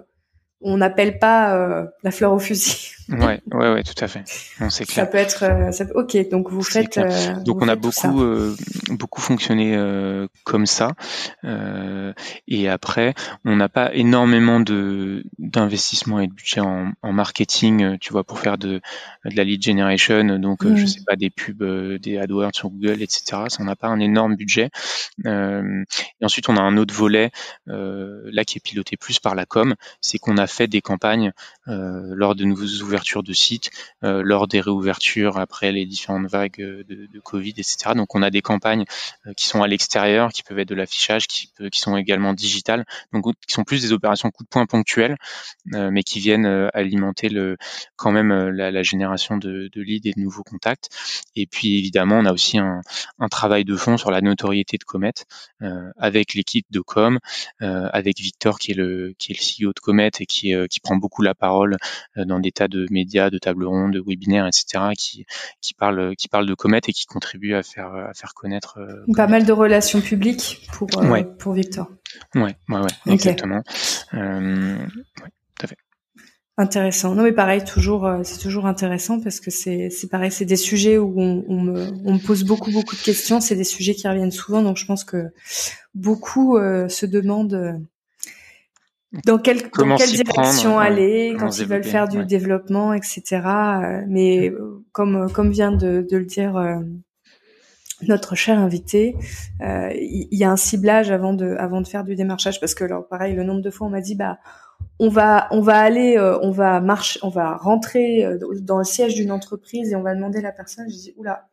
on 0.61 0.77
n'appelle 0.77 1.19
pas 1.19 1.57
euh, 1.57 1.87
la 2.05 2.13
fleur 2.13 2.33
au 2.33 2.39
fusil. 2.39 2.93
Ouais, 3.09 3.41
ouais, 3.53 3.73
ouais, 3.73 3.83
tout 3.85 4.05
à 4.05 4.09
fait. 4.09 4.23
c'est 4.27 4.85
clair. 4.85 5.05
Ça 5.05 5.07
peut 5.07 5.19
être, 5.19 5.45
euh, 5.45 5.71
ça 5.71 5.85
ok. 5.95 6.29
Donc 6.29 6.51
vous 6.51 6.63
faites. 6.63 6.99
Euh, 6.99 7.35
donc 7.45 7.63
on 7.63 7.69
a 7.69 7.77
beaucoup, 7.77 8.21
euh, 8.21 8.57
beaucoup 8.91 9.21
fonctionné 9.21 9.77
comme 10.45 10.67
ça. 10.67 10.93
et 12.49 12.69
après, 12.69 13.15
on 13.45 13.57
n'a 13.57 13.69
pas 13.69 13.95
énormément 13.95 14.59
de 14.61 15.25
d'investissement 15.39 16.21
et 16.21 16.27
de 16.27 16.33
budget 16.33 16.61
en, 16.61 16.93
en, 17.03 17.13
marketing, 17.13 17.99
tu 17.99 18.13
vois, 18.13 18.25
pour 18.25 18.41
faire 18.41 18.59
de, 18.59 18.81
de 19.25 19.37
la 19.37 19.45
lead 19.45 19.63
generation. 19.63 20.39
Donc 20.39 20.65
je 20.65 20.83
mm. 20.83 20.87
sais 20.87 21.01
pas 21.07 21.17
des 21.17 21.31
pubs, 21.31 21.99
des 22.01 22.19
AdWords 22.19 22.55
sur 22.55 22.71
Google, 22.71 23.03
etc. 23.03 23.43
Ça, 23.49 23.59
on 23.61 23.65
n'a 23.65 23.77
pas 23.77 23.89
un 23.89 24.01
énorme 24.01 24.35
budget. 24.35 24.71
et 25.25 26.25
ensuite, 26.25 26.49
on 26.49 26.57
a 26.57 26.61
un 26.61 26.77
autre 26.77 26.95
volet 26.95 27.31
là 27.67 28.45
qui 28.45 28.59
est 28.59 28.65
piloté 28.65 28.97
plus 28.97 29.21
par 29.21 29.37
la 29.37 29.47
com, 29.47 29.77
c'est 30.01 30.19
qu'on 30.19 30.39
a 30.39 30.49
fait 30.49 30.67
des 30.67 30.81
campagnes 30.81 31.33
lors 31.67 32.35
de 32.35 32.45
nouveaux 32.45 32.83
ouvertures 32.83 32.96
de 33.23 33.33
sites 33.33 33.71
euh, 34.05 34.23
lors 34.25 34.49
des 34.49 34.61
réouvertures 34.61 35.39
après 35.39 35.73
les 35.73 35.87
différentes 35.87 36.27
vagues 36.27 36.59
de, 36.59 37.07
de, 37.13 37.21
Covid, 37.21 37.51
etc. 37.51 37.93
Donc 37.95 38.15
on 38.15 38.23
a 38.23 38.31
des 38.31 38.43
campagnes 38.43 38.85
euh, 39.27 39.33
qui 39.35 39.47
sont 39.47 39.63
à 39.63 39.69
l'extérieur, 39.69 40.33
qui 40.33 40.43
peuvent 40.43 40.59
être 40.59 40.69
de 40.69 40.75
l'affichage, 40.75 41.27
qui, 41.27 41.51
qui 41.71 41.81
sont 41.81 41.97
également 41.97 42.35
digitales, 42.35 42.85
donc 43.13 43.25
qui 43.47 43.55
sont 43.55 43.65
plus 43.65 43.83
des 43.83 43.93
opérations 43.93 44.31
coup 44.31 44.45
de 44.45 44.49
poing 44.49 44.67
ponctuelles, 44.67 45.17
euh, 45.75 45.91
mais 45.91 46.03
qui 46.03 46.21
viennent 46.21 46.47
alimenter 46.75 47.29
le, 47.29 47.57
quand 47.97 48.13
même 48.13 48.33
la, 48.33 48.83
génération 48.83 49.37
de, 49.37 49.69
de 49.73 49.83
leads 49.83 50.09
et 50.09 50.13
de 50.13 50.21
nouveaux 50.21 50.43
contacts. 50.43 50.89
Et 51.35 51.47
puis 51.47 51.79
évidemment, 51.79 52.17
on 52.19 52.27
a 52.27 52.33
aussi 52.33 52.59
un, 52.59 52.81
travail 53.31 53.65
de 53.65 53.77
fond 53.77 53.97
sur 53.97 54.11
la 54.11 54.21
notoriété 54.21 54.79
de 54.79 54.85
Comet 54.85 55.13
avec 55.99 56.35
l'équipe 56.35 56.67
de 56.71 56.81
com, 56.81 57.19
avec 57.61 58.19
Victor 58.21 58.59
qui 58.59 58.73
est 58.73 58.75
le 58.75 59.15
qui 59.19 59.33
est 59.33 59.35
le 59.35 59.67
CEO 59.69 59.73
de 59.73 59.81
Comet 59.81 60.11
et 60.21 60.27
qui, 60.27 60.55
qui 60.71 60.81
prend 60.81 60.97
beaucoup 60.97 61.23
la 61.23 61.35
parole 61.35 61.77
dans 62.17 62.39
des 62.39 62.53
tas 62.53 62.69
de 62.87 62.93
médias, 62.93 63.31
de 63.31 63.39
tables 63.39 63.65
rondes, 63.65 63.93
de 63.93 64.03
webinaires, 64.05 64.47
etc., 64.47 64.93
qui, 64.97 65.27
qui 65.61 65.75
parlent, 65.75 66.15
qui 66.17 66.29
parlent 66.29 66.47
de 66.47 66.55
Comet 66.55 66.81
et 66.87 66.93
qui 66.93 67.07
contribuent 67.07 67.55
à 67.55 67.63
faire, 67.63 67.95
à 67.95 68.15
faire 68.15 68.35
connaître. 68.35 68.79
Euh, 68.79 69.05
Pas 69.15 69.27
mal 69.27 69.45
de 69.45 69.53
relations 69.53 70.01
publiques 70.01 70.67
pour, 70.73 70.89
euh, 70.99 71.23
pour 71.39 71.53
Victor. 71.53 71.89
Ouais, 72.35 72.57
ouais, 72.69 72.81
ouais, 72.81 73.13
exactement. 73.13 73.63
Euh, 74.15 74.79
tout 75.17 75.65
à 75.65 75.67
fait. 75.67 75.77
Intéressant. 76.59 77.15
Non 77.15 77.23
mais 77.23 77.33
pareil, 77.33 77.63
toujours 77.65 78.11
c'est 78.23 78.39
toujours 78.39 78.65
intéressant 78.65 79.21
parce 79.21 79.41
que 79.41 79.51
c'est 79.51 79.91
c'est 79.91 80.09
pareil, 80.09 80.33
c'est 80.33 80.47
des 80.47 80.57
sujets 80.57 80.97
où 80.97 81.13
on, 81.21 81.45
on, 81.49 81.61
me 81.61 81.89
on 82.07 82.15
me 82.15 82.19
pose 82.19 82.45
beaucoup 82.45 82.71
beaucoup 82.71 82.97
de 82.97 83.03
questions. 83.03 83.43
C'est 83.43 83.57
des 83.57 83.65
sujets 83.65 83.95
qui 83.95 84.09
reviennent 84.09 84.31
souvent, 84.31 84.63
donc 84.63 84.79
je 84.79 84.87
pense 84.87 85.05
que 85.05 85.27
beaucoup 85.95 86.57
se 86.57 87.05
demandent 87.05 87.87
dans, 89.25 89.39
quelle 89.39 89.63
direction 89.63 90.79
aller 90.79 91.37
quand 91.39 91.59
ils 91.59 91.67
veulent 91.67 91.85
faire 91.85 92.09
du 92.09 92.25
développement, 92.25 92.93
etc. 92.93 93.23
Euh, 93.33 94.03
mais 94.09 94.51
euh, 94.51 94.85
comme 94.93 95.31
comme 95.33 95.51
vient 95.51 95.73
de, 95.73 96.07
de 96.09 96.17
le 96.17 96.25
dire 96.25 96.57
euh, 96.57 96.77
notre 98.07 98.35
cher 98.35 98.59
invité, 98.59 99.17
il 99.61 100.29
y, 100.31 100.45
a 100.45 100.51
un 100.51 100.57
ciblage 100.57 101.11
avant 101.11 101.33
de 101.33 101.57
avant 101.59 101.81
de 101.81 101.89
faire 101.89 102.05
du 102.05 102.15
démarchage 102.15 102.61
parce 102.61 102.75
que 102.75 102.85
alors 102.85 103.09
pareil 103.09 103.35
le 103.35 103.43
nombre 103.43 103.63
de 103.63 103.71
fois 103.71 103.87
on 103.87 103.91
m'a 103.91 104.03
dit 104.03 104.15
bah 104.15 104.39
on 104.99 105.09
va 105.09 105.49
on 105.51 105.63
va 105.63 105.79
aller 105.79 106.19
on 106.43 106.51
va 106.51 106.81
marcher 106.81 107.19
on 107.23 107.31
va 107.31 107.57
rentrer 107.57 108.29
dans 108.61 108.77
le 108.77 108.85
siège 108.85 109.15
d'une 109.15 109.33
entreprise 109.33 109.93
et 109.93 109.97
on 109.97 110.03
va 110.03 110.15
demander 110.15 110.41
à 110.41 110.43
la 110.43 110.53
personne 110.53 110.85
je 110.91 110.95
dis 110.95 111.15
oula 111.17 111.49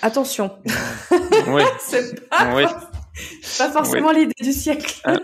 attention 0.00 0.52
oui. 1.48 1.62
c'est 1.80 2.30
pas, 2.30 2.54
oui. 2.56 2.64
pas 3.58 3.68
forcément 3.68 4.10
l'idée 4.10 4.32
du 4.40 4.52
siècle 4.54 5.02
ah. 5.04 5.18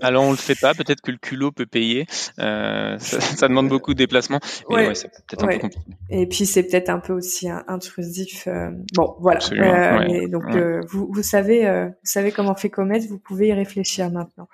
Alors 0.00 0.24
on 0.24 0.30
le 0.30 0.36
fait 0.36 0.58
pas, 0.58 0.74
peut-être 0.74 1.00
que 1.00 1.10
le 1.10 1.18
culot 1.18 1.52
peut 1.52 1.66
payer. 1.66 2.06
Euh, 2.38 2.98
ça, 2.98 3.48
demande 3.48 3.68
beaucoup 3.68 3.94
de 3.94 3.98
déplacements. 3.98 4.40
Mais 4.68 4.88
ouais, 4.88 4.94
c'est 4.94 5.08
peut-être 5.08 5.44
un 5.44 5.48
peu 5.48 5.58
compliqué. 5.58 5.90
Et 6.10 6.26
puis 6.26 6.46
c'est 6.46 6.64
peut-être 6.64 6.88
un 6.90 6.98
peu 6.98 7.12
aussi 7.12 7.48
intrusif. 7.48 8.46
Euh, 8.46 8.70
bon, 8.94 9.16
voilà. 9.20 9.40
Euh, 9.52 10.28
donc 10.28 10.44
vous, 10.88 11.08
vous 11.10 11.22
savez, 11.22 11.62
vous 11.62 11.94
savez 12.02 12.32
comment 12.32 12.54
fait 12.54 12.70
Comet, 12.70 13.00
vous 13.00 13.18
pouvez 13.18 13.48
y 13.48 13.52
réfléchir 13.52 14.10
maintenant. 14.10 14.48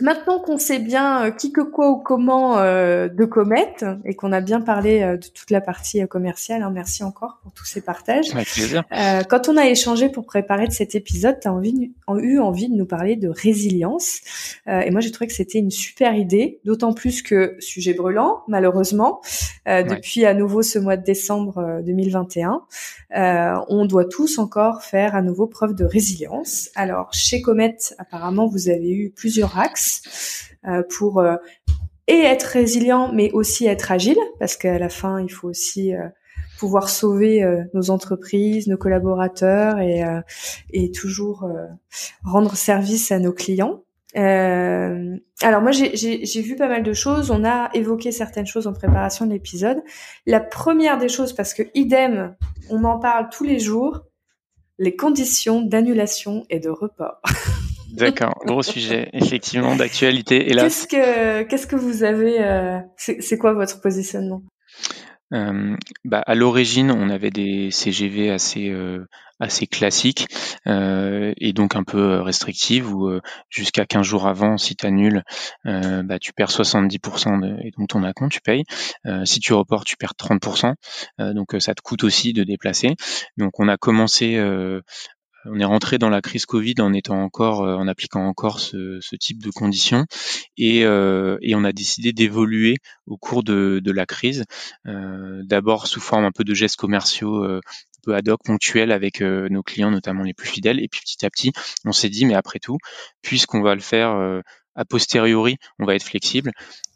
Maintenant 0.00 0.38
qu'on 0.38 0.58
sait 0.58 0.78
bien 0.78 1.26
euh, 1.26 1.30
qui 1.30 1.52
que 1.52 1.60
quoi 1.60 1.90
ou 1.90 1.96
comment 1.96 2.58
euh, 2.58 3.08
de 3.08 3.24
Comet 3.24 3.74
et 4.04 4.14
qu'on 4.14 4.32
a 4.32 4.40
bien 4.40 4.60
parlé 4.60 5.02
euh, 5.02 5.16
de 5.16 5.26
toute 5.26 5.50
la 5.50 5.60
partie 5.60 6.06
commerciale, 6.08 6.62
hein, 6.62 6.70
merci 6.72 7.04
encore 7.04 7.38
pour 7.42 7.52
tous 7.52 7.64
ces 7.64 7.80
partages. 7.80 8.30
Avec 8.32 8.48
plaisir. 8.48 8.84
quand 9.28 9.48
on 9.48 9.56
a 9.56 9.66
échangé 9.66 10.08
pour 10.08 10.24
préparer 10.24 10.66
de 10.66 10.72
cet 10.72 10.94
épisode, 10.94 11.38
tu 11.40 11.48
as 11.48 11.52
envie, 11.52 11.92
eu 12.18 12.38
envie 12.38 12.68
de 12.68 12.74
nous 12.74 12.86
parler 12.86 13.16
de 13.16 13.28
résilience. 13.28 14.20
et 14.66 14.90
moi, 14.90 15.00
j'ai 15.00 15.10
trouvé 15.10 15.26
que 15.26 15.34
c'était 15.34 15.58
une 15.58 15.70
super 15.70 16.14
idée, 16.14 16.60
d'autant 16.64 16.92
plus 16.92 17.22
que 17.22 17.56
sujet 17.58 17.94
brûlant, 17.94 18.42
malheureusement, 18.48 19.20
depuis 19.66 20.24
à 20.24 20.34
nouveau 20.34 20.62
ce 20.62 20.78
mois 20.78 20.96
de 20.96 21.04
décembre 21.04 21.80
2021, 21.84 22.62
on 23.68 23.84
doit 23.86 24.04
tous 24.04 24.38
encore 24.38 24.82
faire 24.82 25.14
à 25.14 25.22
nouveau 25.22 25.46
preuve 25.46 25.74
de 25.74 25.84
résilience. 25.84 26.70
Alors, 26.74 27.12
chez 27.12 27.42
Comet, 27.42 27.76
apparemment, 27.98 28.46
vous 28.46 28.68
avez 28.68 28.90
eu 28.90 29.10
plusieurs 29.10 29.58
axes 29.58 29.89
euh, 30.66 30.82
pour 30.98 31.20
euh, 31.20 31.36
et 32.06 32.20
être 32.20 32.44
résilient, 32.44 33.12
mais 33.12 33.30
aussi 33.32 33.66
être 33.66 33.92
agile, 33.92 34.18
parce 34.38 34.56
qu'à 34.56 34.78
la 34.78 34.88
fin, 34.88 35.20
il 35.22 35.30
faut 35.30 35.48
aussi 35.48 35.94
euh, 35.94 36.08
pouvoir 36.58 36.90
sauver 36.90 37.42
nos 37.72 37.90
entreprises, 37.90 38.66
nos 38.66 38.76
collaborateurs 38.76 39.78
et, 39.78 40.90
toujours 40.90 41.48
rendre 42.24 42.54
service 42.54 43.12
à 43.12 43.18
nos 43.18 43.32
clients. 43.32 43.84
Alors 44.14 45.62
moi 45.62 45.70
j'ai 45.70 46.42
vu 46.42 46.56
pas 46.56 46.68
mal 46.68 46.82
de 46.82 46.92
choses, 46.92 47.30
on 47.30 47.44
a 47.44 47.70
évoqué 47.72 48.12
certaines 48.12 48.46
choses 48.46 48.66
en 48.66 48.74
préparation 48.74 49.24
de 49.24 49.32
l'épisode. 49.32 49.78
La 50.26 50.40
première 50.40 50.98
des 50.98 51.08
choses, 51.08 51.32
parce 51.32 51.54
que 51.54 51.62
idem, 51.74 52.34
on 52.68 52.84
en 52.84 52.98
parle 52.98 53.30
tous 53.30 53.44
les 53.44 53.58
jours, 53.58 54.00
les 54.78 54.96
conditions 54.96 55.62
d'annulation 55.62 56.44
et 56.50 56.58
de 56.58 56.70
report. 56.70 57.22
D'accord, 57.92 58.34
gros 58.46 58.62
sujet, 58.74 59.08
effectivement, 59.12 59.76
d'actualité, 59.76 60.50
hélas. 60.50 60.64
Qu'est-ce 60.64 60.86
que, 60.88 61.42
qu'est-ce 61.48 61.66
que 61.66 61.76
vous 61.76 62.02
avez, 62.04 62.40
euh, 62.40 62.78
c'est 62.96 63.38
quoi 63.38 63.52
votre 63.52 63.80
positionnement? 63.80 64.42
Euh, 65.32 65.76
bah, 66.04 66.22
à 66.26 66.34
l'origine, 66.34 66.90
on 66.90 67.08
avait 67.08 67.30
des 67.30 67.70
CGV 67.70 68.30
assez 68.30 68.68
euh, 68.68 69.06
assez 69.38 69.66
classiques 69.66 70.26
euh, 70.66 71.32
et 71.38 71.52
donc 71.52 71.76
un 71.76 71.84
peu 71.84 72.20
restrictives 72.20 72.92
où 72.92 73.10
jusqu'à 73.48 73.86
15 73.86 74.04
jours 74.04 74.26
avant, 74.26 74.58
si 74.58 74.76
tu 74.76 74.84
annules, 74.84 75.22
bah, 75.64 76.18
tu 76.20 76.32
perds 76.34 76.50
70% 76.50 77.40
de, 77.40 77.66
et 77.66 77.70
donc 77.78 77.88
ton 77.88 78.02
acompte, 78.02 78.32
tu 78.32 78.40
payes. 78.42 78.64
si 79.24 79.40
tu 79.40 79.54
reportes, 79.54 79.86
tu 79.86 79.96
perds 79.96 80.14
30%. 80.18 80.74
donc 81.32 81.56
ça 81.58 81.74
te 81.74 81.80
coûte 81.80 82.04
aussi 82.04 82.34
de 82.34 82.44
déplacer. 82.44 82.96
Donc 83.38 83.58
on 83.58 83.68
a 83.68 83.78
commencé 83.78 84.38
on 85.44 85.58
est 85.58 85.64
rentré 85.64 85.98
dans 85.98 86.08
la 86.08 86.20
crise 86.20 86.46
Covid 86.46 86.74
en 86.78 86.92
étant 86.92 87.22
encore, 87.22 87.62
euh, 87.62 87.74
en 87.74 87.88
appliquant 87.88 88.26
encore 88.26 88.60
ce, 88.60 89.00
type 89.16 89.42
de 89.42 89.50
conditions, 89.50 90.06
euh, 90.60 91.38
et, 91.42 91.54
on 91.54 91.64
a 91.64 91.72
décidé 91.72 92.12
d'évoluer 92.12 92.76
au 93.06 93.16
cours 93.16 93.42
de, 93.42 93.80
la 93.84 94.06
crise, 94.06 94.44
euh, 94.86 95.42
d'abord 95.44 95.86
sous 95.86 96.00
forme 96.00 96.24
un 96.24 96.32
peu 96.32 96.44
de 96.44 96.54
gestes 96.54 96.76
commerciaux 96.76 97.44
un 97.44 97.60
peu 98.02 98.14
ad 98.14 98.28
hoc, 98.28 98.40
ponctuels 98.44 98.92
avec 98.92 99.20
nos 99.20 99.62
clients, 99.62 99.90
notamment 99.90 100.22
les 100.22 100.34
plus 100.34 100.48
fidèles, 100.48 100.80
et 100.80 100.88
puis 100.88 101.00
petit 101.00 101.24
à 101.26 101.30
petit, 101.30 101.52
on 101.84 101.92
s'est 101.92 102.08
dit, 102.08 102.24
mais 102.24 102.34
après 102.34 102.58
tout, 102.58 102.78
puisqu'on 103.22 103.62
va 103.62 103.74
le 103.74 103.80
faire 103.80 104.42
a 104.76 104.84
posteriori, 104.84 105.56
on 105.78 105.84
va 105.84 105.94
être 105.94 106.04
flexible 106.04 106.52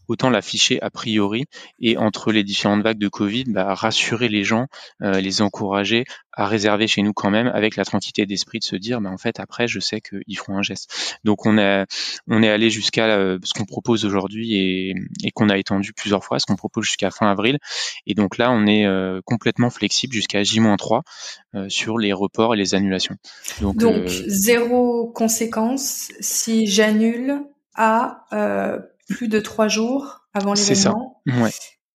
autant 0.08 0.30
l'afficher 0.30 0.80
a 0.82 0.90
priori 0.90 1.44
et 1.80 1.96
entre 1.96 2.32
les 2.32 2.44
différentes 2.44 2.82
vagues 2.82 2.98
de 2.98 3.08
Covid, 3.08 3.44
bah, 3.48 3.74
rassurer 3.74 4.28
les 4.28 4.44
gens, 4.44 4.66
euh, 5.02 5.20
les 5.20 5.42
encourager 5.42 6.04
à 6.32 6.46
réserver 6.46 6.88
chez 6.88 7.02
nous 7.02 7.12
quand 7.12 7.30
même 7.30 7.46
avec 7.46 7.76
la 7.76 7.84
tranquillité 7.84 8.26
d'esprit 8.26 8.58
de 8.58 8.64
se 8.64 8.76
dire 8.76 9.00
bah, 9.00 9.10
en 9.10 9.16
fait 9.16 9.38
après 9.38 9.68
je 9.68 9.78
sais 9.80 10.00
qu'ils 10.00 10.36
feront 10.36 10.58
un 10.58 10.62
geste. 10.62 11.18
Donc 11.24 11.46
on 11.46 11.58
est 11.58 11.86
on 12.26 12.42
est 12.42 12.48
allé 12.48 12.70
jusqu'à 12.70 13.06
euh, 13.06 13.38
ce 13.44 13.54
qu'on 13.54 13.64
propose 13.64 14.04
aujourd'hui 14.04 14.56
et, 14.56 14.94
et 15.22 15.30
qu'on 15.30 15.48
a 15.48 15.56
étendu 15.56 15.92
plusieurs 15.92 16.24
fois, 16.24 16.38
ce 16.38 16.46
qu'on 16.46 16.56
propose 16.56 16.84
jusqu'à 16.84 17.10
fin 17.10 17.30
avril 17.30 17.58
et 18.06 18.14
donc 18.14 18.38
là 18.38 18.50
on 18.50 18.66
est 18.66 18.86
euh, 18.86 19.20
complètement 19.24 19.70
flexible 19.70 20.12
jusqu'à 20.12 20.42
J-3 20.42 21.02
sur 21.68 21.98
les 21.98 22.12
reports 22.12 22.54
et 22.54 22.56
les 22.56 22.74
annulations. 22.74 23.14
Donc, 23.60 23.76
donc 23.76 24.08
zéro 24.08 25.06
conséquence 25.06 26.10
si 26.18 26.66
j'annule 26.66 27.44
à 27.76 28.24
plus 29.08 29.28
de 29.28 29.40
trois 29.40 29.68
jours 29.68 30.26
avant 30.32 30.54
l'événement. 30.54 31.22
C'est 31.24 31.32
ça. 31.32 31.42
Ouais. 31.42 31.50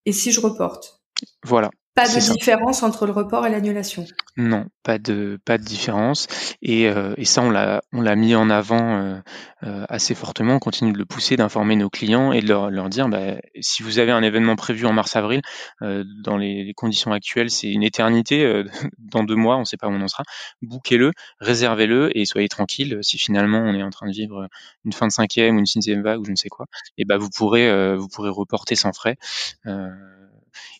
Et 0.05 0.13
si 0.13 0.31
je 0.31 0.39
reporte? 0.39 1.01
Voilà. 1.43 1.69
Pas 1.99 2.07
de 2.07 2.33
différence 2.33 2.81
entre 2.81 3.05
le 3.05 3.11
report 3.11 3.45
et 3.45 3.49
l'annulation. 3.49 4.05
Non, 4.37 4.67
pas 4.83 4.99
de 4.99 5.37
pas 5.43 5.57
de 5.57 5.63
différence. 5.63 6.27
Et, 6.61 6.87
euh, 6.87 7.13
et 7.17 7.25
ça, 7.25 7.41
on 7.41 7.49
l'a 7.49 7.81
on 7.91 7.99
l'a 7.99 8.15
mis 8.15 8.35
en 8.35 8.49
avant 8.49 9.01
euh, 9.01 9.19
euh, 9.63 9.85
assez 9.89 10.15
fortement. 10.15 10.53
On 10.53 10.59
continue 10.59 10.93
de 10.93 10.97
le 10.97 11.03
pousser, 11.03 11.35
d'informer 11.35 11.75
nos 11.75 11.89
clients 11.89 12.31
et 12.31 12.39
de 12.39 12.47
leur, 12.47 12.69
leur 12.71 12.87
dire, 12.87 13.09
bah, 13.09 13.35
si 13.59 13.83
vous 13.83 13.99
avez 13.99 14.13
un 14.13 14.23
événement 14.23 14.55
prévu 14.55 14.85
en 14.85 14.93
mars-avril, 14.93 15.41
dans 15.81 16.37
les, 16.37 16.71
conditions 16.73 17.11
actuelles, 17.11 17.49
c'est 17.49 17.69
une 17.69 17.83
éternité. 17.83 18.63
dans 18.97 19.25
deux 19.25 19.35
mois, 19.35 19.57
on 19.57 19.61
ne 19.61 19.65
sait 19.65 19.75
pas 19.75 19.87
où 19.87 19.91
on 19.91 20.01
en 20.01 20.07
sera. 20.07 20.23
Bouquez-le, 20.61 21.11
réservez-le 21.41 22.17
et 22.17 22.23
soyez 22.23 22.47
tranquille. 22.47 22.99
Si 23.01 23.17
finalement 23.17 23.59
on 23.59 23.73
est 23.73 23.83
en 23.83 23.89
train 23.89 24.07
de 24.07 24.13
vivre 24.13 24.47
une 24.85 24.93
fin 24.93 25.07
de 25.07 25.11
cinquième 25.11 25.57
ou 25.57 25.59
une 25.59 25.65
sixième 25.65 26.01
vague 26.01 26.21
ou 26.21 26.25
je 26.25 26.31
ne 26.31 26.37
sais 26.37 26.49
quoi, 26.49 26.67
et 26.97 27.03
bah 27.03 27.17
vous 27.17 27.29
pourrez 27.29 27.97
vous 27.97 28.07
pourrez 28.07 28.29
reporter 28.29 28.75
sans 28.75 28.93
frais. 28.93 29.17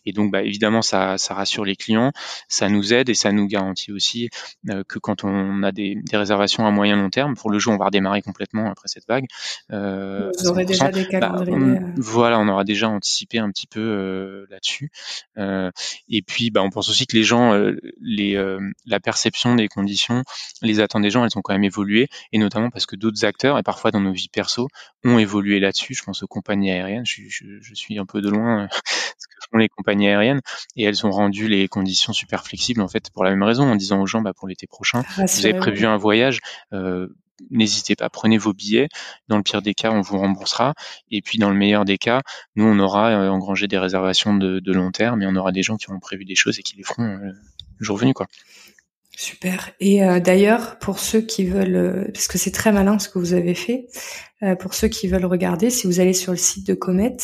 Et 0.06 0.12
donc, 0.12 0.30
bah, 0.30 0.42
évidemment, 0.42 0.82
ça, 0.82 1.18
ça 1.18 1.34
rassure 1.34 1.64
les 1.64 1.76
clients, 1.76 2.12
ça 2.48 2.68
nous 2.68 2.92
aide 2.92 3.08
et 3.08 3.14
ça 3.14 3.32
nous 3.32 3.46
garantit 3.46 3.92
aussi 3.92 4.28
euh, 4.68 4.82
que 4.88 4.98
quand 4.98 5.24
on 5.24 5.62
a 5.62 5.72
des, 5.72 5.96
des, 5.96 6.16
réservations 6.16 6.66
à 6.66 6.70
moyen 6.70 6.96
long 6.96 7.10
terme, 7.10 7.34
pour 7.34 7.50
le 7.50 7.58
jour, 7.58 7.72
on 7.72 7.76
va 7.76 7.86
redémarrer 7.86 8.22
complètement 8.22 8.70
après 8.70 8.88
cette 8.88 9.06
vague. 9.08 9.26
Euh, 9.72 10.30
Vous 10.38 10.48
aurez 10.48 10.64
déjà 10.64 10.90
des 10.90 11.04
bah, 11.04 11.08
calendriers. 11.20 11.56
Euh. 11.56 11.92
voilà, 11.96 12.38
on 12.38 12.48
aura 12.48 12.64
déjà 12.64 12.88
anticipé 12.88 13.38
un 13.38 13.50
petit 13.50 13.66
peu 13.66 13.80
euh, 13.80 14.46
là-dessus. 14.50 14.90
Et 16.08 16.22
puis, 16.22 16.50
bah, 16.50 16.62
on 16.62 16.70
pense 16.70 16.88
aussi 16.88 17.06
que 17.06 17.16
les 17.16 17.24
gens, 17.24 17.52
les, 18.00 18.34
la 18.86 19.00
perception 19.00 19.54
des 19.54 19.68
conditions, 19.68 20.22
les 20.62 20.80
attentes 20.80 21.02
des 21.02 21.10
gens, 21.10 21.24
elles 21.24 21.36
ont 21.36 21.42
quand 21.42 21.54
même 21.54 21.64
évolué, 21.64 22.08
et 22.32 22.38
notamment 22.38 22.70
parce 22.70 22.86
que 22.86 22.96
d'autres 22.96 23.24
acteurs, 23.24 23.58
et 23.58 23.62
parfois 23.62 23.90
dans 23.90 24.00
nos 24.00 24.12
vies 24.12 24.28
perso, 24.28 24.68
ont 25.04 25.18
évolué 25.18 25.60
là-dessus. 25.60 25.94
Je 25.94 26.02
pense 26.02 26.22
aux 26.22 26.26
compagnies 26.26 26.70
aériennes. 26.70 27.06
Je, 27.06 27.22
je, 27.28 27.44
je 27.60 27.74
suis 27.74 27.98
un 27.98 28.06
peu 28.06 28.20
de 28.20 28.28
loin 28.28 28.68
ce 29.20 29.28
que 29.28 29.34
font 29.50 29.58
les 29.58 29.68
compagnies 29.68 30.08
aériennes 30.08 30.40
et 30.76 30.84
elles 30.84 31.06
ont 31.06 31.10
rendu 31.10 31.48
les 31.48 31.68
conditions 31.68 32.12
super 32.12 32.44
flexibles 32.44 32.80
en 32.80 32.88
fait 32.88 33.10
pour 33.10 33.24
la 33.24 33.30
même 33.30 33.42
raison 33.42 33.70
en 33.70 33.76
disant 33.76 34.00
aux 34.00 34.06
gens 34.06 34.20
bah, 34.20 34.32
pour 34.34 34.48
l'été 34.48 34.66
prochain 34.66 35.02
vous 35.16 35.46
avez 35.46 35.54
prévu 35.54 35.86
un 35.86 35.96
voyage 35.96 36.40
euh, 36.72 37.08
n'hésitez 37.50 37.96
pas, 37.96 38.08
prenez 38.10 38.38
vos 38.38 38.52
billets. 38.52 38.88
Dans 39.28 39.36
le 39.36 39.42
pire 39.42 39.62
des 39.62 39.74
cas, 39.74 39.90
on 39.90 40.00
vous 40.00 40.18
remboursera. 40.18 40.74
Et 41.10 41.22
puis, 41.22 41.38
dans 41.38 41.50
le 41.50 41.56
meilleur 41.56 41.84
des 41.84 41.98
cas, 41.98 42.22
nous, 42.56 42.64
on 42.64 42.78
aura 42.78 43.10
euh, 43.10 43.28
engrangé 43.28 43.66
des 43.68 43.78
réservations 43.78 44.34
de, 44.34 44.60
de, 44.60 44.72
long 44.72 44.90
terme 44.90 45.22
et 45.22 45.26
on 45.26 45.36
aura 45.36 45.52
des 45.52 45.62
gens 45.62 45.76
qui 45.76 45.90
ont 45.90 46.00
prévu 46.00 46.24
des 46.24 46.34
choses 46.34 46.58
et 46.58 46.62
qui 46.62 46.76
les 46.76 46.82
feront 46.82 47.04
euh, 47.04 47.32
le 47.78 47.84
jour 47.84 47.96
venu, 47.96 48.12
quoi. 48.12 48.26
Super. 49.16 49.72
Et 49.80 50.02
euh, 50.02 50.18
d'ailleurs, 50.18 50.78
pour 50.78 50.98
ceux 50.98 51.20
qui 51.20 51.44
veulent, 51.44 52.10
parce 52.12 52.26
que 52.26 52.38
c'est 52.38 52.52
très 52.52 52.72
malin 52.72 52.98
ce 52.98 53.08
que 53.08 53.18
vous 53.18 53.34
avez 53.34 53.54
fait, 53.54 53.86
pour 54.58 54.72
ceux 54.72 54.88
qui 54.88 55.08
veulent 55.08 55.26
regarder, 55.26 55.68
si 55.68 55.86
vous 55.86 56.00
allez 56.00 56.14
sur 56.14 56.32
le 56.32 56.38
site 56.38 56.66
de 56.66 56.72
Comet, 56.72 57.16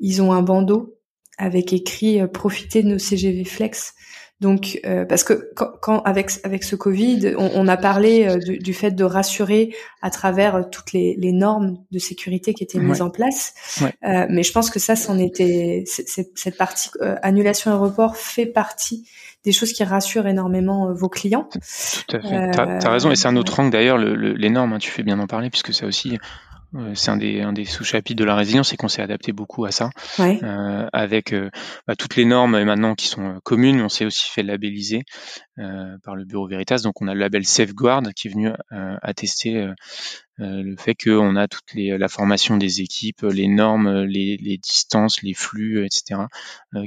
ils 0.00 0.22
ont 0.22 0.32
un 0.32 0.40
bandeau 0.40 0.98
avec 1.38 1.72
écrit 1.72 2.20
euh, 2.20 2.26
profiter 2.26 2.82
de 2.82 2.88
nos 2.88 2.98
CGV 2.98 3.44
Flex. 3.44 3.94
Donc, 4.40 4.80
euh, 4.84 5.04
parce 5.04 5.22
que 5.22 5.50
quand, 5.54 6.02
avec 6.02 6.30
avec 6.42 6.64
ce 6.64 6.74
Covid, 6.74 7.34
on, 7.38 7.68
a 7.68 7.76
parlé 7.76 8.26
euh, 8.26 8.36
du, 8.58 8.74
fait 8.74 8.90
de 8.90 9.04
rassurer 9.04 9.74
à 10.02 10.10
travers 10.10 10.68
toutes 10.70 10.92
les, 10.92 11.14
les, 11.16 11.32
normes 11.32 11.78
de 11.92 11.98
sécurité 11.98 12.52
qui 12.52 12.64
étaient 12.64 12.80
mises 12.80 13.00
en 13.00 13.10
place. 13.10 13.54
mais 14.02 14.42
je 14.42 14.52
pense 14.52 14.70
que 14.70 14.80
ça, 14.80 14.96
c'en 14.96 15.18
était 15.18 15.84
cette 15.86 16.58
partie 16.58 16.90
annulation 17.22 17.70
et 17.70 17.74
report 17.74 18.16
fait 18.16 18.44
partie 18.44 19.08
des 19.44 19.52
choses 19.52 19.72
qui 19.72 19.84
rassurent 19.84 20.26
énormément 20.26 20.92
vos 20.92 21.08
clients. 21.08 21.48
Tout 21.52 22.16
à 22.16 22.20
fait. 22.20 22.50
T'as 22.50 22.88
as 22.88 22.90
raison, 22.90 23.12
et 23.12 23.16
c'est 23.16 23.28
un 23.28 23.36
autre 23.36 23.58
angle 23.60 23.70
d'ailleurs, 23.70 23.98
le, 23.98 24.14
les 24.14 24.50
normes. 24.50 24.72
Hein, 24.72 24.78
tu 24.78 24.90
fais 24.90 25.04
bien 25.04 25.16
d'en 25.16 25.28
parler 25.28 25.48
puisque 25.48 25.72
ça 25.72 25.86
aussi, 25.86 26.18
c'est 26.94 27.10
un 27.10 27.16
des, 27.16 27.40
un 27.40 27.52
des 27.52 27.64
sous-chapitres 27.64 28.18
de 28.18 28.24
la 28.24 28.34
résilience, 28.34 28.70
c'est 28.70 28.76
qu'on 28.76 28.88
s'est 28.88 29.02
adapté 29.02 29.32
beaucoup 29.32 29.64
à 29.64 29.70
ça, 29.70 29.90
euh, 30.18 30.86
avec 30.92 31.32
euh, 31.32 31.50
bah, 31.86 31.94
toutes 31.94 32.16
les 32.16 32.24
normes 32.24 32.62
maintenant 32.64 32.94
qui 32.94 33.06
sont 33.06 33.36
euh, 33.36 33.38
communes. 33.44 33.80
On 33.80 33.88
s'est 33.88 34.04
aussi 34.04 34.28
fait 34.28 34.42
labelliser 34.42 35.02
euh, 35.58 35.96
par 36.02 36.16
le 36.16 36.24
Bureau 36.24 36.48
Veritas, 36.48 36.80
donc 36.82 37.00
on 37.00 37.08
a 37.08 37.14
le 37.14 37.20
label 37.20 37.44
Safeguard 37.44 38.02
qui 38.16 38.28
est 38.28 38.30
venu 38.30 38.50
attester 39.02 39.68
le 40.38 40.76
fait 40.76 40.94
qu'on 40.94 41.36
a 41.36 41.46
toute 41.46 41.74
les, 41.74 41.96
la 41.96 42.08
formation 42.08 42.56
des 42.56 42.80
équipes, 42.80 43.22
les 43.22 43.46
normes, 43.46 44.02
les, 44.02 44.36
les 44.36 44.58
distances, 44.58 45.22
les 45.22 45.34
flux, 45.34 45.84
etc., 45.84 46.22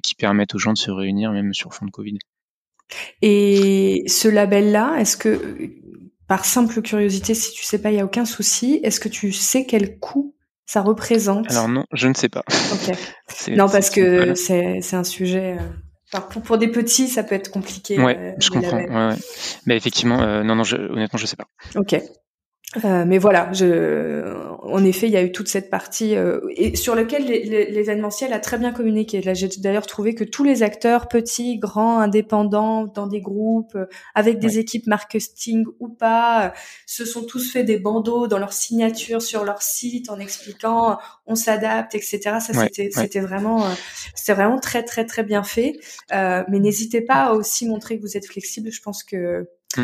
qui 0.03 0.15
permettent 0.15 0.55
aux 0.55 0.59
gens 0.59 0.73
de 0.73 0.77
se 0.77 0.91
réunir 0.91 1.31
même 1.31 1.53
sur 1.53 1.73
fond 1.73 1.85
de 1.85 1.91
Covid. 1.91 2.17
Et 3.21 4.03
ce 4.07 4.27
label-là, 4.27 4.97
est-ce 4.99 5.17
que 5.17 5.57
par 6.27 6.45
simple 6.45 6.81
curiosité, 6.81 7.33
si 7.33 7.53
tu 7.53 7.63
sais 7.63 7.79
pas, 7.79 7.91
il 7.91 7.97
y 7.97 7.99
a 7.99 8.05
aucun 8.05 8.25
souci. 8.25 8.79
Est-ce 8.83 8.99
que 8.99 9.09
tu 9.09 9.31
sais 9.31 9.65
quel 9.65 9.97
coût 9.99 10.35
ça 10.65 10.81
représente? 10.81 11.49
Alors 11.49 11.69
non, 11.69 11.85
je 11.93 12.07
ne 12.07 12.13
sais 12.13 12.29
pas. 12.29 12.43
non, 13.49 13.69
parce 13.69 13.89
que 13.89 14.35
c'est 14.35 14.93
un 14.93 15.03
sujet. 15.03 15.57
Euh, 15.59 16.19
pour, 16.29 16.41
pour, 16.41 16.57
des 16.57 16.69
petits, 16.69 17.07
ça 17.07 17.23
peut 17.23 17.35
être 17.35 17.51
compliqué. 17.51 18.01
Ouais, 18.01 18.17
euh, 18.17 18.31
je 18.39 18.49
comprends. 18.49 18.77
Ouais, 18.77 18.89
ouais. 18.89 19.15
Mais 19.65 19.75
effectivement, 19.75 20.21
euh, 20.21 20.43
non, 20.43 20.55
non, 20.55 20.63
je, 20.63 20.77
honnêtement, 20.77 21.17
je 21.17 21.25
sais 21.25 21.35
pas. 21.35 21.47
Ok. 21.75 21.95
Euh, 22.83 23.05
mais 23.05 23.17
voilà, 23.17 23.51
je, 23.53 24.46
en 24.69 24.83
effet, 24.83 25.07
il 25.07 25.13
y 25.13 25.17
a 25.17 25.23
eu 25.23 25.31
toute 25.31 25.47
cette 25.47 25.69
partie 25.69 26.15
euh, 26.15 26.39
et 26.55 26.75
sur 26.75 26.95
laquelle 26.95 27.25
l'événementiel 27.25 28.33
a 28.33 28.39
très 28.39 28.57
bien 28.57 28.71
communiqué. 28.71 29.21
Là, 29.21 29.33
j'ai 29.33 29.47
d'ailleurs 29.57 29.87
trouvé 29.87 30.15
que 30.15 30.23
tous 30.23 30.43
les 30.43 30.63
acteurs, 30.63 31.07
petits, 31.07 31.57
grands, 31.57 31.99
indépendants, 31.99 32.85
dans 32.85 33.07
des 33.07 33.21
groupes, 33.21 33.75
euh, 33.75 33.85
avec 34.15 34.39
des 34.39 34.59
équipes 34.59 34.87
marketing 34.87 35.65
ou 35.79 35.89
pas, 35.89 36.53
se 36.85 37.05
sont 37.05 37.23
tous 37.23 37.51
fait 37.51 37.63
des 37.63 37.77
bandeaux 37.77 38.27
dans 38.27 38.39
leur 38.39 38.53
signature 38.53 39.21
sur 39.21 39.43
leur 39.43 39.61
site 39.61 40.09
en 40.09 40.19
expliquant 40.19 40.97
on 41.25 41.35
s'adapte, 41.35 41.95
etc. 41.95 42.19
Ça, 42.39 42.53
c'était, 42.53 42.89
c'était 42.91 43.19
vraiment, 43.19 43.65
c'était 44.15 44.33
vraiment 44.33 44.59
très, 44.59 44.83
très, 44.83 45.05
très 45.05 45.23
bien 45.23 45.43
fait. 45.43 45.73
mais 46.11 46.59
n'hésitez 46.59 47.01
pas 47.01 47.27
à 47.27 47.33
aussi 47.33 47.67
montrer 47.67 47.97
que 47.97 48.01
vous 48.01 48.17
êtes 48.17 48.27
flexible. 48.27 48.71
Je 48.71 48.81
pense 48.81 49.03
que 49.03 49.47
Mmh. 49.75 49.83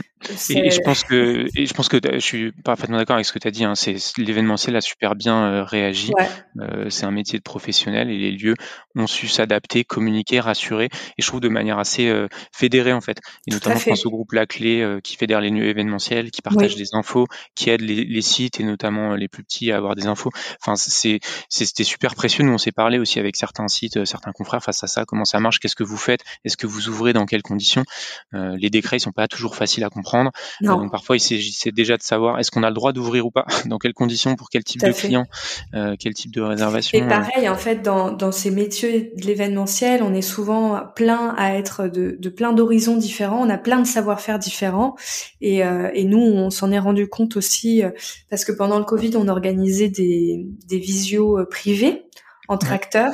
Et, 0.49 0.71
je 0.71 0.79
pense 0.79 1.03
que, 1.03 1.45
et 1.55 1.65
je 1.65 1.73
pense 1.73 1.89
que 1.89 1.97
je 2.01 2.19
suis 2.19 2.51
parfaitement 2.63 2.97
d'accord 2.97 3.15
avec 3.15 3.25
ce 3.25 3.33
que 3.33 3.39
tu 3.39 3.47
as 3.47 3.51
dit. 3.51 3.65
Hein, 3.65 3.75
c'est 3.75 3.97
l'événementiel 4.17 4.75
a 4.75 4.81
super 4.81 5.15
bien 5.15 5.43
euh, 5.43 5.63
réagi. 5.63 6.11
Euh, 6.59 6.89
c'est 6.89 7.05
un 7.05 7.11
métier 7.11 7.37
de 7.37 7.43
professionnel 7.43 8.09
et 8.09 8.17
les 8.17 8.31
lieux 8.31 8.55
ont 8.95 9.07
su 9.07 9.27
s'adapter, 9.27 9.83
communiquer, 9.83 10.39
rassurer. 10.39 10.85
Et 10.85 11.21
je 11.21 11.27
trouve 11.27 11.41
de 11.41 11.49
manière 11.49 11.79
assez 11.79 12.07
euh, 12.07 12.27
fédérée 12.53 12.93
en 12.93 13.01
fait. 13.01 13.19
Et 13.47 13.51
notamment, 13.51 13.77
je 13.77 13.89
pense 13.89 14.05
au 14.05 14.11
groupe 14.11 14.31
La 14.31 14.45
Clé 14.45 14.99
qui 15.03 15.17
fédère 15.17 15.41
les 15.41 15.49
lieux 15.49 15.67
événementiels, 15.67 16.31
qui 16.31 16.41
partage 16.41 16.75
des 16.75 16.93
infos, 16.93 17.27
qui 17.55 17.69
aide 17.69 17.81
les, 17.81 18.05
les, 18.05 18.21
sites 18.21 18.59
et 18.59 18.63
notamment 18.63 19.15
les 19.15 19.27
plus 19.27 19.43
petits 19.43 19.71
à 19.71 19.77
avoir 19.77 19.95
des 19.95 20.07
infos. 20.07 20.31
Enfin, 20.61 20.75
c'est 20.75 21.19
c'était 21.49 21.83
super 21.83 22.15
précieux. 22.15 22.43
Nous, 22.43 22.53
on 22.53 22.57
s'est 22.57 22.71
parlé 22.71 22.99
aussi 22.99 23.19
avec 23.19 23.35
certains 23.35 23.67
sites, 23.67 24.05
certains 24.05 24.31
confrères 24.31 24.63
face 24.63 24.83
à 24.83 24.87
ça. 24.87 25.03
Comment 25.05 25.25
ça 25.25 25.39
marche? 25.39 25.59
Qu'est-ce 25.59 25.75
que 25.75 25.83
vous 25.83 25.97
faites? 25.97 26.21
Est-ce 26.45 26.57
que 26.57 26.67
vous 26.67 26.87
ouvrez 26.87 27.13
Dans 27.13 27.25
quelles 27.25 27.41
conditions? 27.41 27.83
Les 28.31 28.69
décrets, 28.69 28.97
ils 28.97 29.01
sont 29.01 29.11
pas 29.11 29.27
toujours 29.27 29.55
faciles 29.55 29.72
à 29.81 29.89
comprendre. 29.89 30.31
Euh, 30.61 30.67
donc 30.67 30.91
parfois, 30.91 31.15
il 31.15 31.19
s'agissait 31.19 31.71
déjà 31.71 31.97
de 31.97 32.03
savoir 32.03 32.39
est-ce 32.39 32.51
qu'on 32.51 32.63
a 32.63 32.69
le 32.69 32.75
droit 32.75 32.91
d'ouvrir 32.91 33.25
ou 33.25 33.31
pas, 33.31 33.45
dans 33.65 33.77
quelles 33.77 33.93
conditions, 33.93 34.35
pour 34.35 34.49
quel 34.49 34.63
type 34.63 34.81
de 34.81 34.91
client, 34.91 35.23
euh, 35.73 35.95
quel 35.97 36.13
type 36.13 36.33
de 36.33 36.41
réservation. 36.41 36.97
Et 36.97 37.01
euh. 37.01 37.07
pareil, 37.07 37.47
en 37.47 37.55
fait, 37.55 37.81
dans, 37.81 38.11
dans 38.11 38.31
ces 38.31 38.51
métiers 38.51 39.13
de 39.17 39.25
l'événementiel, 39.25 40.03
on 40.03 40.13
est 40.13 40.21
souvent 40.21 40.81
plein 40.95 41.33
à 41.37 41.55
être 41.55 41.87
de, 41.87 42.17
de 42.19 42.29
plein 42.29 42.53
d'horizons 42.53 42.97
différents, 42.97 43.41
on 43.41 43.49
a 43.49 43.57
plein 43.57 43.79
de 43.79 43.87
savoir-faire 43.87 44.39
différents. 44.39 44.95
Et, 45.41 45.59
et 45.59 46.03
nous, 46.03 46.19
on 46.19 46.49
s'en 46.49 46.71
est 46.71 46.79
rendu 46.79 47.07
compte 47.07 47.37
aussi, 47.37 47.81
parce 48.29 48.43
que 48.43 48.51
pendant 48.51 48.79
le 48.79 48.85
Covid, 48.85 49.11
on 49.15 49.27
organisait 49.27 49.89
des, 49.89 50.45
des 50.67 50.79
visios 50.79 51.39
privés 51.49 52.03
entre 52.47 52.71
acteurs 52.71 53.13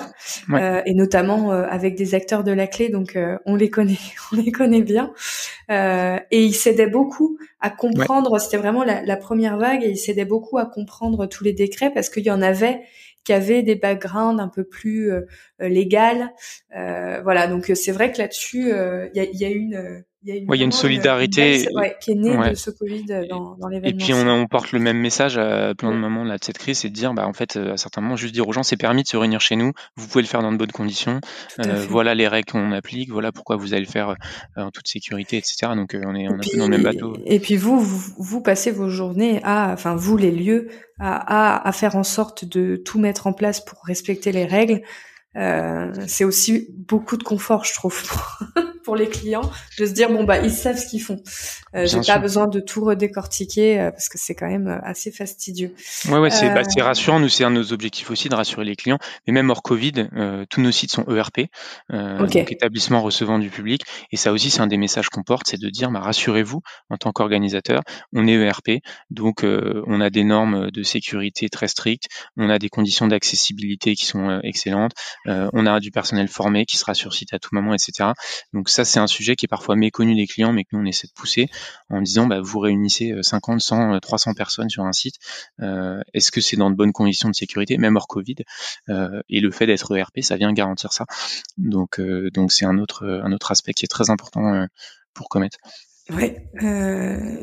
euh, 0.52 0.82
et 0.86 0.94
notamment 0.94 1.52
euh, 1.52 1.66
avec 1.70 1.96
des 1.96 2.16
acteurs 2.16 2.44
de 2.44 2.52
la 2.52 2.68
clé 2.68 2.90
donc 2.90 3.16
euh, 3.16 3.38
on 3.46 3.56
les 3.56 3.70
connaît 3.70 3.98
on 4.32 4.38
les 4.38 4.52
connaît 4.52 4.82
bien. 4.82 5.14
Euh, 5.70 6.20
et 6.32 6.44
ils 6.44 6.56
s'aidaient 6.56 6.90
beaucoup 6.90 7.38
à 7.60 7.70
comprendre 7.70 8.40
c'était 8.40 8.58
vraiment 8.58 8.84
la, 8.84 9.04
la, 9.04 9.18
première 9.18 9.58
vague 9.58 9.84
et 9.84 9.90
ils 9.90 9.98
s'aidaient 9.98 10.26
beaucoup 10.26 10.58
à 10.58 10.66
comprendre 10.66 11.28
tous 11.28 11.44
les 11.44 11.54
décrets 11.54 11.92
parce 11.92 12.10
qu'il 12.10 12.26
y 12.26 12.32
en 12.32 12.42
avait 12.42 12.82
qui 13.24 13.34
avaient 13.34 13.62
des 13.62 13.76
backgrounds 13.76 14.42
un 14.42 14.48
peu 14.48 14.64
plus 14.64 15.12
légales 15.60 16.34
voilà 16.72 17.48
donc 17.48 17.72
c'est 17.76 17.92
vrai 17.92 18.12
que 18.12 18.18
là-dessus 18.18 18.70
il 18.70 19.12
y 19.14 19.20
a, 19.20 19.26
y, 19.26 19.46
a, 19.46 19.50
une 19.50 20.04
il 20.24 20.30
y 20.30 20.32
a 20.34 20.36
une, 20.36 20.54
y 20.54 20.62
a 20.62 20.66
une 20.66 20.72
solidarité 20.72 21.68
qui 22.02 22.12
est 22.12 22.16
née 22.16 22.50
de 22.50 22.56
ce 22.56 22.72
Covid 22.72 23.06
dans, 23.30 23.56
dans 23.56 23.68
l'événement. 23.68 23.98
Et 23.98 24.04
puis 24.04 24.14
on, 24.14 24.28
on, 24.28 24.48
porte 24.48 24.72
le 24.72 24.80
même 24.80 24.98
message 24.98 25.38
à 25.38 25.74
plein 25.76 25.92
de 25.92 25.98
moments 25.98 26.24
là, 26.24 26.38
de 26.38 26.44
cette 26.44 26.58
crise, 26.58 26.80
c'est 26.80 26.90
de 26.90 26.94
dire, 26.94 27.14
bah, 27.14 27.26
en 27.28 27.34
fait, 27.34 27.56
à 27.56 27.78
certains 27.78 28.02
moments, 28.02 28.16
juste 28.16 28.34
dire 28.34 28.48
aux 28.48 28.52
gens, 28.52 28.64
c'est 28.64 28.78
permis 28.78 29.04
de 29.04 29.08
se 29.08 29.18
réunir 29.18 29.40
chez 29.40 29.56
nous, 29.56 29.72
vous 29.96 30.08
pouvez 30.08 30.22
le 30.22 30.28
faire 30.28 30.42
dans 30.42 30.52
de 30.52 30.58
bonnes 30.58 30.72
conditions, 30.72 31.22
euh, 31.60 31.86
voilà 31.90 32.16
les 32.16 32.28
règles 32.28 32.52
qu'on 32.52 32.72
applique, 32.72 33.12
voilà 33.12 33.32
pourquoi 33.32 33.56
vous 33.56 33.74
allez 33.74 33.86
le 33.86 33.92
faire 33.92 34.10
euh, 34.10 34.64
en 34.64 34.72
toute 34.72 34.88
sécurité, 34.88 35.38
etc. 35.38 35.72
Donc 35.76 35.96
euh, 35.96 36.02
on 36.06 36.16
est, 36.16 36.28
on 36.28 36.32
est 36.32 36.48
un 36.48 36.52
peu 36.52 36.58
dans 36.58 36.66
le 36.66 36.72
même 36.72 36.84
bateau. 36.84 37.14
Et 37.26 37.40
puis 37.40 37.56
vous, 37.56 37.80
vous, 37.80 38.14
vous, 38.18 38.42
passez 38.42 38.72
vos 38.72 38.90
journées 38.90 39.40
à, 39.44 39.72
enfin 39.72 39.96
vous 39.96 40.18
les 40.18 40.32
lieux, 40.32 40.70
à, 41.00 41.56
à, 41.56 41.68
à 41.68 41.72
faire 41.72 41.96
en 41.96 42.04
sorte 42.04 42.46
de 42.46 42.76
tout 42.76 43.00
mettre 43.00 43.28
en 43.28 43.34
place 43.34 43.64
pour 43.64 43.80
respecter 43.86 44.32
les 44.32 44.46
règles. 44.46 44.82
Euh, 45.36 45.94
c'est 46.08 46.24
aussi 46.24 46.68
beaucoup 46.76 47.16
de 47.16 47.24
confort, 47.24 47.64
je 47.64 47.74
trouve, 47.74 48.02
pour 48.90 48.96
les 48.96 49.08
clients 49.08 49.52
de 49.78 49.86
se 49.86 49.92
dire 49.92 50.10
bon 50.10 50.24
bah 50.24 50.40
ils 50.40 50.50
savent 50.50 50.80
ce 50.80 50.88
qu'ils 50.88 51.04
font. 51.04 51.22
Euh, 51.76 51.86
J'ai 51.86 52.02
pas 52.02 52.18
besoin 52.18 52.48
de 52.48 52.60
tout 52.60 52.84
redécortiquer 52.84 53.80
euh, 53.80 53.92
parce 53.92 54.10
que 54.10 54.18
c'est 54.18 54.34
quand 54.34 54.48
même 54.48 54.68
euh, 54.68 54.80
assez 54.82 55.12
fastidieux. 55.12 55.76
Ouais 56.08 56.18
ouais 56.18 56.32
c'est 56.32 56.50
bah, 56.50 56.64
rassurant. 56.80 57.20
Nous 57.20 57.30
c'est 57.30 57.44
un 57.44 57.52
de 57.52 57.58
nos 57.58 57.72
objectifs 57.72 58.10
aussi 58.10 58.30
de 58.30 58.34
rassurer 58.34 58.66
les 58.66 58.76
clients. 58.76 58.98
Mais 59.28 59.34
même 59.34 59.52
hors 59.52 59.62
Covid, 59.62 60.08
tous 60.50 60.62
nos 60.62 60.72
sites 60.72 60.92
sont 60.92 61.06
ERP, 61.08 61.52
donc 61.92 62.36
établissement 62.36 63.04
recevant 63.04 63.38
du 63.38 63.52
public. 63.52 63.84
Et 64.12 64.18
ça 64.18 64.32
aussi 64.32 64.50
c'est 64.50 64.62
un 64.62 64.68
des 64.68 64.78
messages 64.78 65.10
qu'on 65.10 65.22
porte, 65.22 65.46
c'est 65.46 65.62
de 65.62 65.70
dire 65.70 65.92
bah, 65.92 66.00
rassurez-vous 66.00 66.64
en 66.90 66.98
tant 66.98 67.12
qu'organisateur, 67.12 67.84
on 68.12 68.26
est 68.28 68.34
ERP, 68.34 68.82
donc 69.12 69.44
on 69.44 70.02
a 70.02 70.10
des 70.10 70.24
normes 70.24 70.72
de 70.72 70.82
sécurité 70.82 71.48
très 71.50 71.68
strictes, 71.68 72.08
on 72.38 72.50
a 72.50 72.58
des 72.58 72.70
conditions 72.70 73.08
d'accessibilité 73.08 73.96
qui 73.96 74.08
sont 74.08 74.40
excellentes, 74.42 74.94
on 75.28 75.68
a 75.68 75.80
du 75.80 75.92
personnel 75.92 76.28
formé 76.28 76.66
qui 76.66 76.78
sera 76.78 76.96
sur 76.96 77.14
site 77.14 77.36
à 77.36 77.40
tout 77.40 77.50
moment, 77.52 77.76
etc. 77.76 78.10
Donc 78.54 78.70
ça, 78.70 78.79
c'est 78.86 79.00
un 79.00 79.08
sujet 79.08 79.36
qui 79.36 79.46
est 79.46 79.48
parfois 79.48 79.76
méconnu 79.76 80.16
des 80.16 80.28
clients, 80.28 80.54
mais 80.54 80.64
que 80.64 80.70
nous, 80.74 80.82
on 80.82 80.86
essaie 80.86 81.08
de 81.08 81.14
pousser 81.14 81.50
en 81.90 82.02
disant, 82.02 82.28
bah, 82.28 82.40
vous 82.42 82.60
réunissez 82.60 83.14
50, 83.22 83.62
100, 83.62 84.00
300 84.00 84.34
personnes 84.34 84.70
sur 84.70 84.84
un 84.84 84.94
site. 84.94 85.16
Euh, 85.62 86.02
est-ce 86.14 86.32
que 86.32 86.42
c'est 86.42 86.58
dans 86.58 86.70
de 86.70 86.76
bonnes 86.76 86.92
conditions 86.92 87.30
de 87.30 87.36
sécurité, 87.36 87.78
même 87.78 87.96
hors 87.96 88.08
Covid 88.08 88.38
euh, 88.90 89.22
Et 89.30 89.40
le 89.40 89.52
fait 89.52 89.68
d'être 89.68 89.96
ERP, 89.96 90.20
ça 90.22 90.36
vient 90.36 90.52
garantir 90.54 90.94
ça. 90.94 91.06
Donc, 91.58 92.00
euh, 92.00 92.30
donc 92.32 92.52
c'est 92.52 92.66
un 92.66 92.78
autre, 92.78 93.06
aspect 93.50 93.74
qui 93.74 93.86
est 93.86 93.88
très 93.88 94.10
important 94.10 94.68
pour 95.14 95.30
Comet. 95.30 95.50
Oui, 96.12 96.34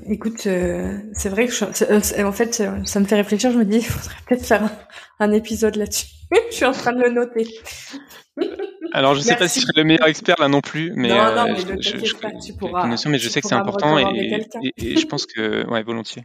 écoute, 0.07 0.41
c'est 0.43 1.29
vrai 1.29 1.47
que 1.47 2.25
en 2.25 2.33
fait, 2.33 2.63
ça 2.85 3.01
me 3.01 3.05
fait 3.05 3.17
réfléchir. 3.17 3.53
Je 3.53 3.59
me 3.59 3.65
dis, 3.65 3.79
il 3.79 3.85
faudrait 3.85 4.17
peut-être 4.27 4.45
faire 4.45 4.65
un, 4.65 4.73
un 5.21 5.33
épisode 5.33 5.77
là-dessus. 5.77 6.07
je 6.51 6.55
suis 6.55 6.65
en 6.65 6.73
train 6.73 6.93
de 6.93 7.03
le 7.03 7.11
noter. 7.11 7.47
Alors, 8.97 9.13
je 9.13 9.19
ne 9.19 9.25
sais 9.25 9.37
pas 9.37 9.47
si 9.47 9.61
je 9.61 9.67
serai 9.67 9.75
le 9.77 9.85
meilleur 9.85 10.09
expert 10.09 10.37
là 10.39 10.49
non 10.49 10.63
plus, 10.63 10.91
mais, 10.97 11.11
non, 11.11 11.17
non, 11.17 11.21
euh, 11.21 11.53
mais 11.53 11.83
je, 11.83 11.99
je, 12.03 12.17
pas, 12.17 12.31
tu 12.33 12.55
pourras, 12.55 12.87
notion, 12.87 13.11
mais 13.11 13.19
je 13.19 13.29
sais 13.29 13.43
que 13.43 13.47
c'est 13.47 13.55
important 13.55 13.99
et, 13.99 14.49
et, 14.79 14.97
je 14.97 15.07
pense 15.07 15.27
que, 15.27 15.69
ouais, 15.69 15.83
volontiers. 15.83 16.25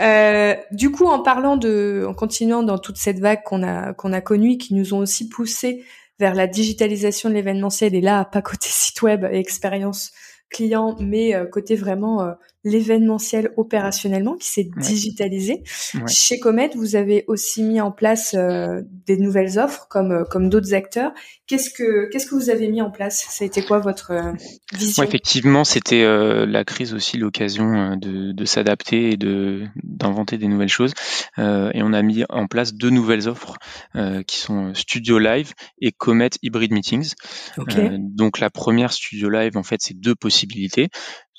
Euh, 0.00 0.54
du 0.70 0.90
coup, 0.90 1.06
en 1.06 1.22
parlant 1.22 1.56
de, 1.56 2.04
en 2.06 2.12
continuant 2.12 2.62
dans 2.62 2.76
toute 2.76 2.98
cette 2.98 3.20
vague 3.20 3.42
qu'on 3.42 3.62
a 3.62 3.94
qu'on 3.94 4.12
a 4.12 4.20
connue, 4.20 4.58
qui 4.58 4.74
nous 4.74 4.92
ont 4.92 4.98
aussi 4.98 5.30
poussé 5.30 5.82
vers 6.18 6.34
la 6.34 6.46
digitalisation 6.46 7.30
de 7.30 7.34
l'événementiel 7.34 7.94
et 7.94 8.02
là, 8.02 8.26
pas 8.26 8.42
côté 8.42 8.68
site 8.68 9.00
web 9.00 9.24
et 9.24 9.38
expérience 9.38 10.12
client, 10.50 10.94
mais 11.00 11.34
euh, 11.34 11.46
côté 11.46 11.74
vraiment 11.74 12.22
euh, 12.22 12.32
l'événementiel 12.64 13.50
opérationnellement 13.56 14.36
qui 14.36 14.48
s'est 14.48 14.70
digitalisé. 14.76 15.62
Chez 16.06 16.38
Comet, 16.38 16.70
vous 16.74 16.96
avez 16.96 17.24
aussi 17.26 17.62
mis 17.62 17.80
en 17.80 17.90
place 17.90 18.34
euh, 18.34 18.82
des 19.06 19.16
nouvelles 19.16 19.58
offres 19.58 19.86
comme 19.88 20.24
comme 20.30 20.48
d'autres 20.50 20.74
acteurs. 20.74 21.12
Qu'est-ce 21.46 21.70
que 21.70 22.08
qu'est-ce 22.10 22.26
que 22.26 22.34
vous 22.34 22.50
avez 22.50 22.68
mis 22.68 22.82
en 22.82 22.90
place? 22.90 23.26
Ça 23.30 23.44
a 23.44 23.46
été 23.46 23.62
quoi 23.62 23.78
votre 23.78 24.12
vision? 24.74 25.02
Effectivement, 25.02 25.64
c'était 25.64 26.04
la 26.46 26.64
crise 26.64 26.94
aussi 26.94 27.16
l'occasion 27.16 27.96
de, 27.96 28.32
de 28.32 28.44
s'adapter 28.44 29.12
et 29.12 29.16
de 29.16 29.64
d'inventer 29.82 30.38
des 30.38 30.48
nouvelles 30.48 30.68
choses. 30.68 30.92
et 31.38 31.82
on 31.82 31.92
a 31.92 32.02
mis 32.02 32.24
en 32.28 32.46
place 32.46 32.74
deux 32.74 32.90
nouvelles 32.90 33.28
offres 33.28 33.56
qui 34.26 34.36
sont 34.36 34.74
Studio 34.74 35.18
Live 35.18 35.52
et 35.80 35.92
Comet 35.92 36.30
Hybrid 36.42 36.72
Meetings. 36.72 37.14
donc 37.98 38.38
la 38.38 38.50
première 38.50 38.92
Studio 38.92 39.28
Live, 39.30 39.56
en 39.56 39.62
fait, 39.62 39.80
c'est 39.80 39.98
deux 39.98 40.14
possibilités 40.14 40.88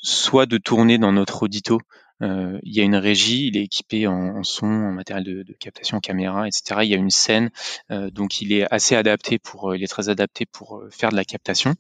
soit 0.01 0.45
de 0.45 0.57
tourner 0.57 0.97
dans 0.97 1.11
notre 1.11 1.43
audito. 1.43 1.79
Euh, 2.21 2.59
il 2.63 2.75
y 2.75 2.81
a 2.81 2.83
une 2.83 2.95
régie, 2.95 3.47
il 3.47 3.57
est 3.57 3.63
équipé 3.63 4.05
en, 4.05 4.43
son, 4.43 4.67
en 4.67 4.91
matériel 4.91 5.43
de, 5.43 5.53
captation, 5.53 5.99
caméra, 5.99 6.47
etc. 6.47 6.81
Il 6.83 6.89
y 6.89 6.93
a 6.93 6.97
une 6.97 7.09
scène, 7.09 7.49
euh, 7.89 8.11
donc 8.11 8.41
il 8.41 8.53
est 8.53 8.71
assez 8.71 8.95
adapté 8.95 9.39
pour, 9.39 9.75
il 9.75 9.83
est 9.83 9.87
très 9.87 10.09
adapté 10.09 10.45
pour 10.45 10.83
faire 10.91 11.09
de 11.09 11.15
la 11.15 11.25
captation. 11.25 11.73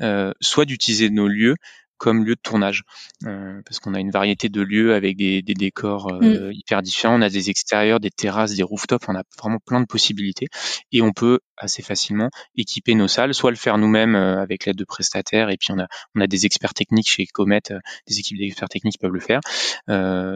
Euh, 0.00 0.32
soit 0.40 0.64
d'utiliser 0.64 1.08
nos 1.10 1.28
lieux 1.28 1.56
comme 1.98 2.24
lieu 2.24 2.34
de 2.34 2.40
tournage, 2.40 2.82
euh, 3.24 3.60
parce 3.64 3.80
qu'on 3.80 3.94
a 3.94 4.00
une 4.00 4.10
variété 4.10 4.48
de 4.48 4.60
lieux 4.60 4.94
avec 4.94 5.16
des, 5.16 5.42
des 5.42 5.54
décors 5.54 6.12
euh, 6.12 6.48
mm. 6.48 6.52
hyper 6.52 6.82
différents. 6.82 7.18
On 7.18 7.22
a 7.22 7.28
des 7.28 7.50
extérieurs, 7.50 8.00
des 8.00 8.10
terrasses, 8.10 8.54
des 8.54 8.62
rooftops, 8.62 9.08
on 9.08 9.14
a 9.14 9.22
vraiment 9.38 9.58
plein 9.64 9.80
de 9.80 9.86
possibilités 9.86 10.48
et 10.92 11.02
on 11.02 11.12
peut 11.12 11.40
assez 11.56 11.82
facilement 11.82 12.28
équiper 12.56 12.94
nos 12.94 13.08
salles, 13.08 13.32
soit 13.34 13.50
le 13.50 13.56
faire 13.56 13.78
nous-mêmes 13.78 14.14
euh, 14.14 14.42
avec 14.42 14.66
l'aide 14.66 14.76
de 14.76 14.84
prestataires 14.84 15.48
et 15.48 15.56
puis 15.56 15.72
on 15.72 15.78
a 15.78 15.86
on 16.14 16.20
a 16.20 16.26
des 16.26 16.44
experts 16.44 16.74
techniques 16.74 17.08
chez 17.08 17.26
Comet, 17.26 17.62
des 18.06 18.18
équipes 18.18 18.38
d'experts 18.38 18.68
techniques 18.68 18.98
peuvent 19.00 19.12
le 19.12 19.20
faire, 19.20 19.40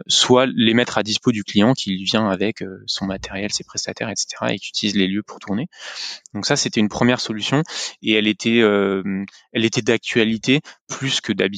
soit 0.06 0.46
les 0.46 0.74
mettre 0.74 0.98
à 0.98 1.02
dispo 1.02 1.32
du 1.32 1.44
client 1.44 1.74
qui 1.74 2.02
vient 2.04 2.28
avec 2.28 2.64
son 2.86 3.06
matériel, 3.06 3.52
ses 3.52 3.64
prestataires, 3.64 4.08
etc. 4.08 4.26
et 4.50 4.58
qui 4.58 4.68
utilise 4.68 4.96
les 4.96 5.06
lieux 5.06 5.22
pour 5.22 5.38
tourner. 5.38 5.66
Donc 6.34 6.46
ça 6.46 6.56
c'était 6.56 6.80
une 6.80 6.88
première 6.88 7.20
solution 7.20 7.62
et 8.02 8.14
elle 8.14 8.26
était 8.26 8.58
elle 8.58 9.64
était 9.64 9.82
d'actualité 9.82 10.61
plus 10.88 11.20
que 11.20 11.32
d'habitude, 11.32 11.49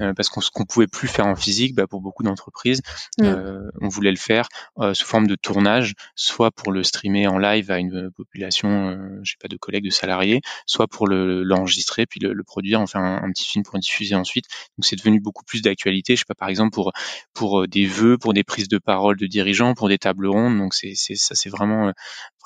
euh, 0.00 0.12
parce 0.14 0.28
qu'on 0.28 0.40
ce 0.40 0.50
qu'on 0.50 0.64
pouvait 0.64 0.86
plus 0.86 1.08
faire 1.08 1.26
en 1.26 1.36
physique, 1.36 1.74
bah, 1.74 1.86
pour 1.86 2.00
beaucoup 2.00 2.22
d'entreprises, 2.22 2.82
mm. 3.18 3.24
euh, 3.24 3.70
on 3.80 3.88
voulait 3.88 4.10
le 4.10 4.16
faire 4.16 4.48
euh, 4.78 4.94
sous 4.94 5.06
forme 5.06 5.26
de 5.26 5.34
tournage, 5.34 5.94
soit 6.14 6.50
pour 6.50 6.72
le 6.72 6.82
streamer 6.82 7.26
en 7.26 7.38
live 7.38 7.70
à 7.70 7.78
une 7.78 8.10
population, 8.10 8.98
je 9.22 9.32
sais 9.32 9.36
pas, 9.40 9.48
de 9.48 9.56
collègues, 9.56 9.84
de 9.84 9.90
salariés, 9.90 10.40
soit 10.66 10.86
pour 10.88 11.06
le 11.06 11.42
l'enregistrer 11.42 12.06
puis 12.06 12.20
le, 12.20 12.32
le, 12.32 12.44
produire, 12.44 12.80
en 12.80 12.86
faire 12.86 13.00
un, 13.00 13.30
petit 13.32 13.46
film 13.46 13.64
pour 13.64 13.78
diffuser 13.78 14.14
ensuite. 14.14 14.46
Donc 14.78 14.84
c'est 14.84 14.96
devenu 14.96 15.20
beaucoup 15.20 15.44
plus 15.44 15.62
d'actualité. 15.62 16.14
Je 16.14 16.20
sais 16.20 16.24
pas, 16.26 16.34
par 16.34 16.48
exemple 16.48 16.70
pour 16.70 16.92
pour 17.34 17.66
des 17.68 17.86
vœux, 17.86 18.18
pour 18.18 18.32
des 18.32 18.44
prises 18.44 18.68
de 18.68 18.78
parole 18.78 19.16
de 19.16 19.26
dirigeants, 19.26 19.74
pour 19.74 19.88
des 19.88 19.98
tables 19.98 20.26
rondes. 20.26 20.58
Donc 20.58 20.74
c'est 20.74 20.94
ça 20.94 21.34
c'est 21.34 21.50
vraiment 21.50 21.92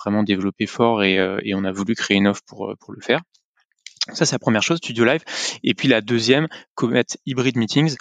vraiment 0.03 0.22
développé 0.22 0.66
fort 0.66 1.03
et, 1.03 1.14
et 1.43 1.55
on 1.55 1.64
a 1.64 1.72
voulu 1.72 1.95
créer 1.95 2.16
une 2.16 2.28
offre 2.28 2.43
pour 2.47 2.74
pour 2.81 2.93
le 2.93 3.01
faire. 3.01 3.20
Ça, 4.09 4.24
c'est 4.24 4.34
la 4.34 4.38
première 4.38 4.62
chose, 4.62 4.78
Studio 4.78 5.05
Live. 5.05 5.20
Et 5.62 5.74
puis 5.74 5.86
la 5.86 6.01
deuxième, 6.01 6.48
Comet 6.74 7.05
Hybrid 7.26 7.59
Meetings. 7.59 7.96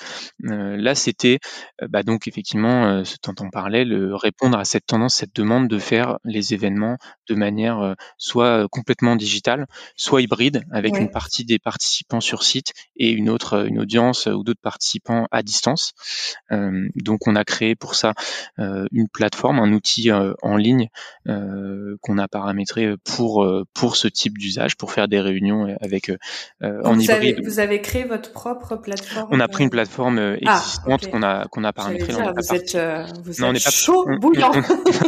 Euh, 0.46 0.78
là, 0.78 0.96
c'était 0.96 1.40
euh, 1.82 1.88
bah, 1.90 2.04
donc 2.04 2.26
effectivement, 2.26 2.86
euh, 2.86 3.04
ce 3.04 3.18
dont 3.22 3.36
on 3.42 3.50
parlait, 3.50 3.84
le 3.84 4.16
répondre 4.16 4.58
à 4.58 4.64
cette 4.64 4.86
tendance, 4.86 5.16
cette 5.16 5.36
demande 5.36 5.68
de 5.68 5.78
faire 5.78 6.18
les 6.24 6.54
événements 6.54 6.98
de 7.28 7.36
manière 7.36 7.80
euh, 7.80 7.94
soit 8.18 8.68
complètement 8.72 9.18
digitale, 9.18 9.68
soit 9.98 10.22
hybride, 10.22 10.64
avec 10.72 10.98
une 10.98 11.12
partie 11.12 11.44
des 11.44 11.60
participants 11.60 12.22
sur 12.22 12.44
site 12.44 12.72
et 12.96 13.12
une 13.12 13.30
autre, 13.30 13.68
une 13.68 13.80
audience 13.80 14.28
ou 14.28 14.44
d'autres 14.44 14.62
participants 14.62 15.28
à 15.32 15.44
distance. 15.44 15.92
donc, 16.50 17.28
on 17.28 17.36
a 17.36 17.44
créé 17.44 17.76
pour 17.76 17.96
ça 17.96 18.14
une 18.58 19.08
plateforme, 19.12 19.60
un 19.60 19.72
outil 19.74 20.12
en 20.12 20.58
ligne 20.58 20.88
qu'on 21.26 22.18
a 22.18 22.28
paramétré 22.28 22.96
pour 23.04 23.48
pour 23.74 23.96
ce 23.96 24.08
type 24.08 24.38
d'usage, 24.38 24.76
pour 24.78 24.92
faire 24.92 25.08
des 25.08 25.20
réunions 25.20 25.76
avec 25.82 25.89
euh, 26.64 26.82
en 26.84 26.94
vous 26.94 27.12
Avez, 27.12 27.36
vous 27.44 27.60
avez 27.60 27.82
créé 27.82 28.04
votre 28.04 28.32
propre 28.32 28.76
plateforme. 28.76 29.30
On 29.32 29.40
a 29.40 29.48
pris 29.48 29.64
une 29.64 29.70
plateforme 29.70 30.20
euh, 30.20 30.38
ah, 30.46 30.58
existante 30.58 31.10
qu'on 31.10 31.24
a 31.24 31.48
qu'on 31.48 31.64
a 31.64 31.74
paramétrée. 31.74 32.14
Dire, 32.14 32.34
vous, 32.36 32.56
êtes, 32.56 32.76
euh, 32.76 33.06
vous 33.24 33.34
non, 33.40 33.54
êtes, 33.54 33.64
pas, 33.64 33.72
chaud 33.72 34.06
bouillant. 34.20 34.52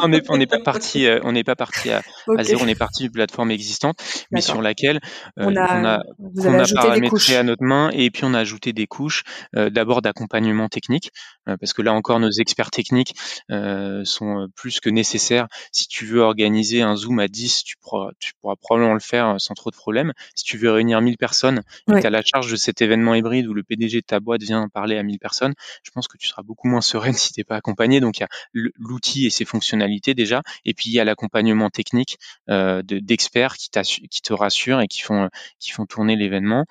on 0.01 0.07
n'est 0.07 0.21
on 0.29 0.45
pas 0.45 0.59
parti 0.59 1.07
on 1.23 1.32
n'est 1.32 1.43
pas 1.43 1.55
parti 1.55 1.91
à, 1.91 2.01
à, 2.38 2.43
zéro. 2.43 2.63
On 2.63 2.67
est 2.67 2.75
parti 2.75 3.03
d'une 3.03 3.11
plateforme 3.11 3.51
existante, 3.51 3.97
mais 4.32 4.41
sur 4.41 4.61
laquelle 4.61 4.99
on 5.38 5.55
a 5.55 6.01
on 6.19 6.32
on 6.43 6.59
a 6.59 6.65
paramétré 6.73 7.36
à 7.38 7.43
notre 7.43 7.63
main 7.63 7.89
et 7.93 8.09
puis 8.11 8.23
on 8.25 8.34
a 8.34 8.39
ajouté 8.39 8.73
des 8.73 8.88
couches 8.88 9.23
d'abord 9.53 10.01
d'accompagnement 10.01 10.69
technique 10.69 11.11
parce 11.45 11.73
que 11.73 11.81
là 11.81 11.93
encore 11.93 12.19
nos 12.19 12.31
experts 12.31 12.71
techniques 12.71 13.15
sont 13.49 14.47
plus 14.55 14.79
que 14.79 14.89
nécessaires. 14.89 15.47
Si 15.71 15.87
tu 15.87 16.05
veux 16.05 16.21
organiser 16.21 16.81
un 16.81 16.95
zoom 16.95 17.19
à 17.19 17.27
10, 17.27 17.63
tu 17.63 17.75
pourras 17.77 18.11
tu 18.19 18.33
pourras 18.41 18.55
probablement 18.55 18.93
le 18.93 18.99
faire 18.99 19.35
sans 19.39 19.53
trop 19.53 19.71
de 19.71 19.75
problèmes. 19.75 20.13
Si 20.35 20.43
tu 20.43 20.57
veux 20.57 20.71
réunir 20.71 21.01
1000 21.01 21.17
personnes 21.17 21.61
et 21.89 21.99
tu 21.99 22.07
as 22.07 22.09
la 22.09 22.21
charge 22.23 22.51
de 22.51 22.55
cet 22.55 22.81
événement 22.81 23.15
hybride 23.15 23.47
où 23.47 23.53
le 23.53 23.63
PDG 23.63 24.01
de 24.01 24.05
ta 24.05 24.19
boîte 24.19 24.41
vient 24.41 24.67
parler 24.69 24.97
à 24.97 25.03
1000 25.03 25.19
personnes, 25.19 25.53
je 25.83 25.91
pense 25.91 26.07
que 26.07 26.17
tu 26.17 26.27
seras 26.27 26.43
beaucoup 26.43 26.67
moins 26.67 26.81
sereine 26.81 27.13
si 27.13 27.33
t'es 27.33 27.43
pas 27.43 27.55
accompagné. 27.55 27.99
Donc 27.99 28.19
il 28.19 28.21
y 28.21 28.23
a 28.23 28.29
l'outil 28.77 29.25
et 29.25 29.29
ses 29.29 29.45
fonctionnalités 29.45 30.13
déjà, 30.13 30.41
et 30.65 30.73
puis 30.73 30.89
il 30.89 30.93
y 30.93 30.99
a 30.99 31.05
l'accompagnement 31.05 31.69
technique 31.69 32.17
euh, 32.49 32.81
d'experts 32.83 33.55
qui, 33.57 33.69
qui 34.09 34.21
te 34.21 34.33
rassurent 34.33 34.81
et 34.81 34.87
qui 34.87 35.01
font 35.01 35.29
qui 35.59 35.71
font 35.71 35.85
tourner 35.85 36.15
l'événement, 36.15 36.65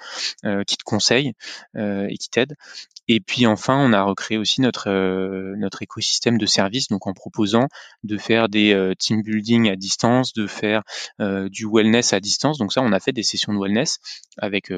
euh, 0.44 0.64
qui 0.64 0.76
te 0.76 0.84
conseillent 0.84 1.32
euh, 1.76 2.06
et 2.08 2.16
qui 2.16 2.28
t'aident. 2.28 2.56
Et 3.12 3.18
puis 3.18 3.44
enfin, 3.44 3.76
on 3.76 3.92
a 3.92 4.04
recréé 4.04 4.38
aussi 4.38 4.61
notre 4.61 4.88
euh, 4.88 5.56
notre 5.56 5.82
écosystème 5.82 6.38
de 6.38 6.46
services, 6.46 6.86
donc 6.86 7.08
en 7.08 7.12
proposant 7.12 7.66
de 8.04 8.16
faire 8.16 8.48
des 8.48 8.72
euh, 8.72 8.94
team 8.96 9.22
building 9.22 9.68
à 9.68 9.74
distance, 9.74 10.32
de 10.32 10.46
faire 10.46 10.84
euh, 11.20 11.48
du 11.48 11.66
wellness 11.68 12.12
à 12.12 12.20
distance. 12.20 12.58
Donc 12.58 12.72
ça, 12.72 12.82
on 12.82 12.92
a 12.92 13.00
fait 13.00 13.11
des 13.11 13.24
sessions 13.24 13.52
de 13.52 13.58
wellness 13.58 13.98
avec 14.38 14.72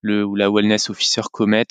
le 0.00 0.24
ou 0.24 0.34
la 0.34 0.50
wellness 0.50 0.88
officer 0.88 1.20
Comet 1.30 1.66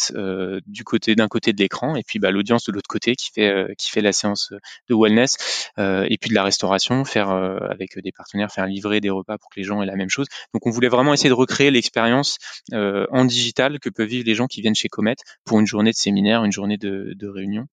du 0.68 0.84
côté 0.84 1.16
d'un 1.16 1.28
côté 1.28 1.52
de 1.52 1.58
l'écran, 1.58 1.96
et 1.96 2.04
puis 2.04 2.20
bah, 2.20 2.30
l'audience 2.30 2.66
de 2.66 2.72
l'autre 2.72 2.88
côté 2.88 3.16
qui 3.16 3.32
fait 3.34 3.74
qui 3.80 3.90
fait 3.90 4.02
la 4.02 4.14
séance 4.14 4.54
de 4.90 4.96
wellness, 4.96 5.72
et 5.80 6.18
puis 6.22 6.30
de 6.30 6.36
la 6.36 6.44
restauration, 6.44 7.06
faire 7.06 7.32
avec 7.32 7.98
des 7.98 8.12
partenaires, 8.12 8.52
faire 8.52 8.68
livrer 8.68 9.02
des 9.02 9.10
repas 9.10 9.40
pour 9.40 9.50
que 9.50 9.60
les 9.60 9.64
gens 9.64 9.82
aient 9.82 9.88
la 9.88 9.96
même 9.96 10.12
chose. 10.12 10.28
Donc 10.54 10.68
on 10.68 10.70
voulait 10.70 10.90
vraiment 10.90 11.14
essayer 11.14 11.30
de 11.30 11.34
recréer 11.34 11.72
l'expérience 11.72 12.38
en 12.72 13.26
digital 13.26 13.80
que 13.80 13.90
peuvent 13.90 14.08
vivre 14.08 14.26
les 14.28 14.36
gens 14.36 14.46
qui 14.46 14.62
viennent 14.62 14.76
chez 14.76 14.90
Comet 14.90 15.16
pour 15.44 15.60
une 15.60 15.68
journée 15.68 15.92
de 15.92 16.03
séminaire, 16.04 16.44
une 16.44 16.52
journée 16.52 16.78
de, 16.78 17.28
réunion. 17.28 17.68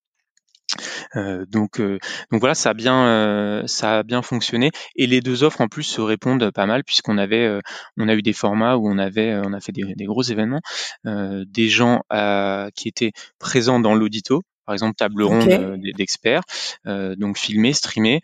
donc, 1.49 1.81
donc 1.81 2.41
voilà, 2.41 2.55
ça 2.55 2.71
a 2.71 2.75
bien, 2.75 3.65
ça 3.67 3.99
a 3.99 4.03
bien 4.03 4.23
fonctionné. 4.23 4.71
Et 4.97 5.07
les 5.07 5.21
deux 5.21 5.43
offres 5.43 5.61
en 5.61 5.69
plus 5.69 5.83
se 5.83 6.01
répondent 6.01 6.51
pas 6.51 6.67
mal 6.67 6.85
puisqu'on 6.85 7.19
avait, 7.19 7.61
on 7.97 8.09
a 8.09 8.15
eu 8.15 8.23
des 8.23 8.33
formats 8.33 8.77
où 8.77 8.89
on 8.89 8.99
avait, 8.99 9.35
on 9.45 9.53
a 9.53 9.61
fait 9.61 9.73
des, 9.73 10.05
gros 10.05 10.23
événements, 10.23 10.61
des 11.05 11.69
gens 11.69 12.03
qui 12.75 12.89
étaient 12.89 13.13
présents 13.39 13.81
dans 13.81 13.95
l'audito, 13.95 14.43
par 14.65 14.75
exemple 14.75 14.95
table 14.97 15.23
ronde 15.23 15.81
d'experts, 15.97 16.43
donc 16.85 17.37
filmés, 17.37 17.73
streamés, 17.73 18.21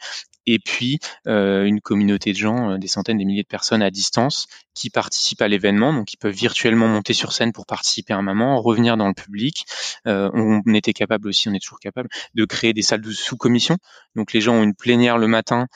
et 0.46 0.58
puis 0.58 0.98
euh, 1.26 1.64
une 1.64 1.80
communauté 1.80 2.32
de 2.32 2.38
gens, 2.38 2.70
euh, 2.70 2.78
des 2.78 2.86
centaines, 2.86 3.18
des 3.18 3.24
milliers 3.24 3.42
de 3.42 3.48
personnes 3.48 3.82
à 3.82 3.90
distance 3.90 4.46
qui 4.74 4.90
participent 4.90 5.42
à 5.42 5.48
l'événement, 5.48 5.92
donc 5.92 6.12
ils 6.12 6.18
peuvent 6.18 6.34
virtuellement 6.34 6.86
monter 6.86 7.14
sur 7.14 7.32
scène 7.32 7.52
pour 7.52 7.66
participer 7.66 8.12
à 8.12 8.18
un 8.18 8.22
moment, 8.22 8.60
revenir 8.60 8.96
dans 8.96 9.08
le 9.08 9.14
public. 9.14 9.64
Euh, 10.06 10.30
on, 10.34 10.62
était 10.74 10.92
capable 10.92 11.28
aussi, 11.28 11.48
on 11.48 11.54
est 11.54 11.62
toujours 11.62 11.80
capable 11.80 12.08
de 12.34 12.44
créer 12.44 12.74
des 12.74 12.82
salles 12.82 13.00
de 13.00 13.10
sous-commission. 13.10 13.78
Donc 14.14 14.34
les 14.34 14.42
gens 14.42 14.54
ont 14.54 14.62
une 14.62 14.74
plénière 14.74 15.16
le 15.16 15.26
matin 15.26 15.66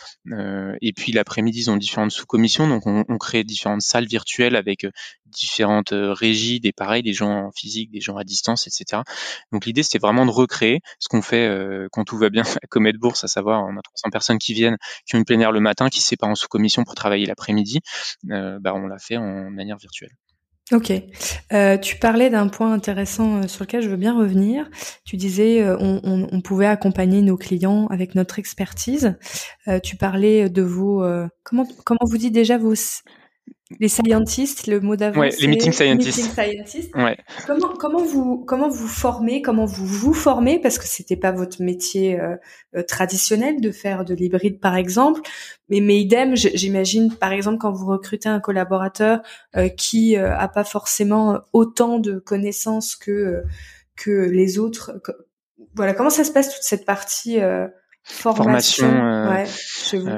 et 0.82 0.92
puis 0.92 1.12
l'après-midi 1.12 1.60
ils 1.60 1.70
ont 1.70 1.78
différentes 1.78 2.10
sous-commissions. 2.10 2.68
Donc 2.68 2.86
on, 2.86 3.04
on, 3.08 3.16
crée 3.16 3.42
différentes 3.42 3.80
salles 3.80 4.06
virtuelles 4.06 4.56
avec 4.56 4.86
différentes 5.30 5.92
régies, 5.92 6.60
des 6.60 6.72
pareils, 6.72 7.02
des 7.02 7.12
gens 7.12 7.46
en 7.46 7.50
physique, 7.52 7.90
des 7.90 8.00
gens 8.00 8.16
à 8.16 8.24
distance, 8.24 8.66
etc. 8.66 9.02
Donc 9.52 9.66
l'idée 9.66 9.82
c'était 9.82 9.98
vraiment 9.98 10.26
de 10.26 10.30
recréer 10.30 10.80
ce 10.98 11.08
qu'on 11.08 11.22
fait 11.22 11.48
quand 11.92 12.04
tout 12.04 12.18
va 12.18 12.30
bien 12.30 12.42
à 12.62 12.66
Comet 12.68 12.92
Bourse, 12.92 13.24
à 13.24 13.28
savoir 13.28 13.64
on 13.64 13.76
a 13.76 13.82
300 13.82 14.10
personnes 14.10 14.38
qui 14.38 14.54
viennent, 14.54 14.76
qui 15.06 15.14
ont 15.14 15.18
une 15.18 15.24
plénière 15.24 15.52
le 15.52 15.60
matin, 15.60 15.88
qui 15.88 16.00
séparent 16.00 16.30
en 16.30 16.34
sous-commission 16.34 16.84
pour 16.84 16.94
travailler 16.94 17.26
l'après-midi, 17.26 17.80
euh, 18.30 18.58
bah, 18.60 18.74
on 18.74 18.86
l'a 18.86 18.98
fait 18.98 19.16
en 19.16 19.50
manière 19.50 19.78
virtuelle. 19.78 20.12
Ok. 20.72 20.92
Euh, 21.52 21.78
tu 21.78 21.96
parlais 21.96 22.30
d'un 22.30 22.46
point 22.46 22.72
intéressant 22.72 23.38
euh, 23.38 23.48
sur 23.48 23.64
lequel 23.64 23.82
je 23.82 23.88
veux 23.88 23.96
bien 23.96 24.16
revenir. 24.16 24.70
Tu 25.04 25.16
disais 25.16 25.64
on, 25.80 26.28
on, 26.30 26.40
pouvait 26.42 26.66
accompagner 26.66 27.22
nos 27.22 27.36
clients 27.36 27.88
avec 27.88 28.14
notre 28.14 28.38
expertise. 28.38 29.18
tu 29.82 29.96
parlais 29.96 30.48
de 30.48 30.62
vos 30.62 31.04
comment 31.42 31.66
comment 31.84 31.98
vous 32.08 32.18
dites 32.18 32.32
déjà 32.32 32.56
vos 32.56 32.74
les 33.78 33.88
scientists, 33.88 34.66
le 34.66 34.80
mot 34.80 34.96
d'avant. 34.96 35.20
Ouais, 35.20 35.30
les 35.38 35.46
meeting 35.46 35.72
scientists. 35.72 36.36
Ouais. 36.96 37.16
Comment, 37.46 37.68
comment 37.68 38.02
vous 38.04 38.38
comment 38.38 38.68
vous 38.68 38.88
formez, 38.88 39.42
comment 39.42 39.64
vous 39.64 39.86
vous 39.86 40.12
formez 40.12 40.58
parce 40.58 40.78
que 40.78 40.86
c'était 40.86 41.16
pas 41.16 41.30
votre 41.30 41.62
métier 41.62 42.18
euh, 42.18 42.36
euh, 42.74 42.82
traditionnel 42.82 43.60
de 43.60 43.70
faire 43.70 44.04
de 44.04 44.14
l'hybride 44.14 44.58
par 44.58 44.74
exemple, 44.74 45.20
mais 45.68 45.80
mais 45.80 46.00
idem, 46.00 46.34
j'imagine 46.34 47.14
par 47.14 47.32
exemple 47.32 47.58
quand 47.58 47.70
vous 47.70 47.86
recrutez 47.86 48.28
un 48.28 48.40
collaborateur 48.40 49.20
euh, 49.56 49.68
qui 49.68 50.16
a 50.16 50.48
pas 50.48 50.64
forcément 50.64 51.38
autant 51.52 51.98
de 51.98 52.18
connaissances 52.18 52.96
que 52.96 53.44
que 53.94 54.10
les 54.10 54.58
autres. 54.58 55.00
voilà, 55.74 55.94
comment 55.94 56.10
ça 56.10 56.24
se 56.24 56.32
passe 56.32 56.52
toute 56.52 56.64
cette 56.64 56.84
partie 56.84 57.38
formation, 58.02 58.88
formation 58.88 59.30
ouais, 59.30 59.46
chez 59.46 59.98
vous 59.98 60.08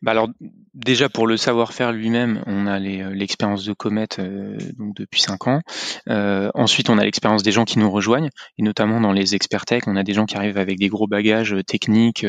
bah 0.00 0.10
alors 0.12 0.28
déjà 0.74 1.08
pour 1.08 1.26
le 1.26 1.36
savoir-faire 1.36 1.92
lui-même, 1.92 2.42
on 2.46 2.66
a 2.66 2.80
euh, 2.80 3.10
l'expérience 3.14 3.64
de 3.64 3.72
Comet 3.72 4.08
euh, 4.18 4.58
donc 4.78 4.94
depuis 4.96 5.20
cinq 5.20 5.46
ans. 5.46 5.60
Euh, 6.08 6.50
ensuite, 6.54 6.90
on 6.90 6.98
a 6.98 7.04
l'expérience 7.04 7.42
des 7.42 7.52
gens 7.52 7.64
qui 7.64 7.78
nous 7.78 7.90
rejoignent 7.90 8.30
et 8.58 8.62
notamment 8.62 9.00
dans 9.00 9.12
les 9.12 9.34
experts 9.34 9.64
tech, 9.64 9.84
on 9.86 9.96
a 9.96 10.02
des 10.02 10.12
gens 10.12 10.26
qui 10.26 10.36
arrivent 10.36 10.58
avec 10.58 10.78
des 10.78 10.88
gros 10.88 11.06
bagages 11.06 11.56
techniques, 11.66 12.26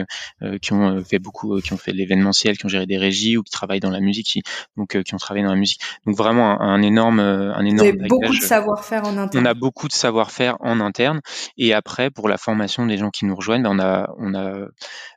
qui 0.61 0.73
ont 0.73 1.03
fait 1.03 1.19
beaucoup, 1.19 1.59
qui 1.61 1.73
ont 1.73 1.77
fait 1.77 1.91
de 1.91 1.97
l'événementiel, 1.97 2.57
qui 2.57 2.65
ont 2.65 2.69
géré 2.69 2.85
des 2.85 2.97
régies 2.97 3.37
ou 3.37 3.43
qui 3.43 3.51
travaillent 3.51 3.79
dans 3.79 3.89
la 3.89 3.99
musique, 3.99 4.27
qui, 4.27 4.43
donc 4.77 5.01
qui 5.01 5.13
ont 5.13 5.17
travaillé 5.17 5.43
dans 5.43 5.51
la 5.51 5.59
musique. 5.59 5.81
Donc 6.05 6.15
vraiment 6.15 6.61
un, 6.61 6.81
énorme, 6.81 7.19
un 7.19 7.65
énorme. 7.65 7.89
Vous 7.89 7.97
avez 7.97 8.07
beaucoup 8.07 8.33
de 8.33 8.41
savoir-faire 8.41 9.05
en 9.05 9.17
interne. 9.17 9.45
On 9.45 9.49
a 9.49 9.53
beaucoup 9.53 9.87
de 9.87 9.93
savoir-faire 9.93 10.57
en 10.59 10.79
interne 10.79 11.21
et 11.57 11.73
après 11.73 12.09
pour 12.09 12.29
la 12.29 12.37
formation 12.37 12.85
des 12.85 12.97
gens 12.97 13.09
qui 13.09 13.25
nous 13.25 13.35
rejoignent, 13.35 13.63
ben, 13.63 13.71
on 13.71 13.79
a 13.79 14.13
on 14.17 14.35
a 14.35 14.67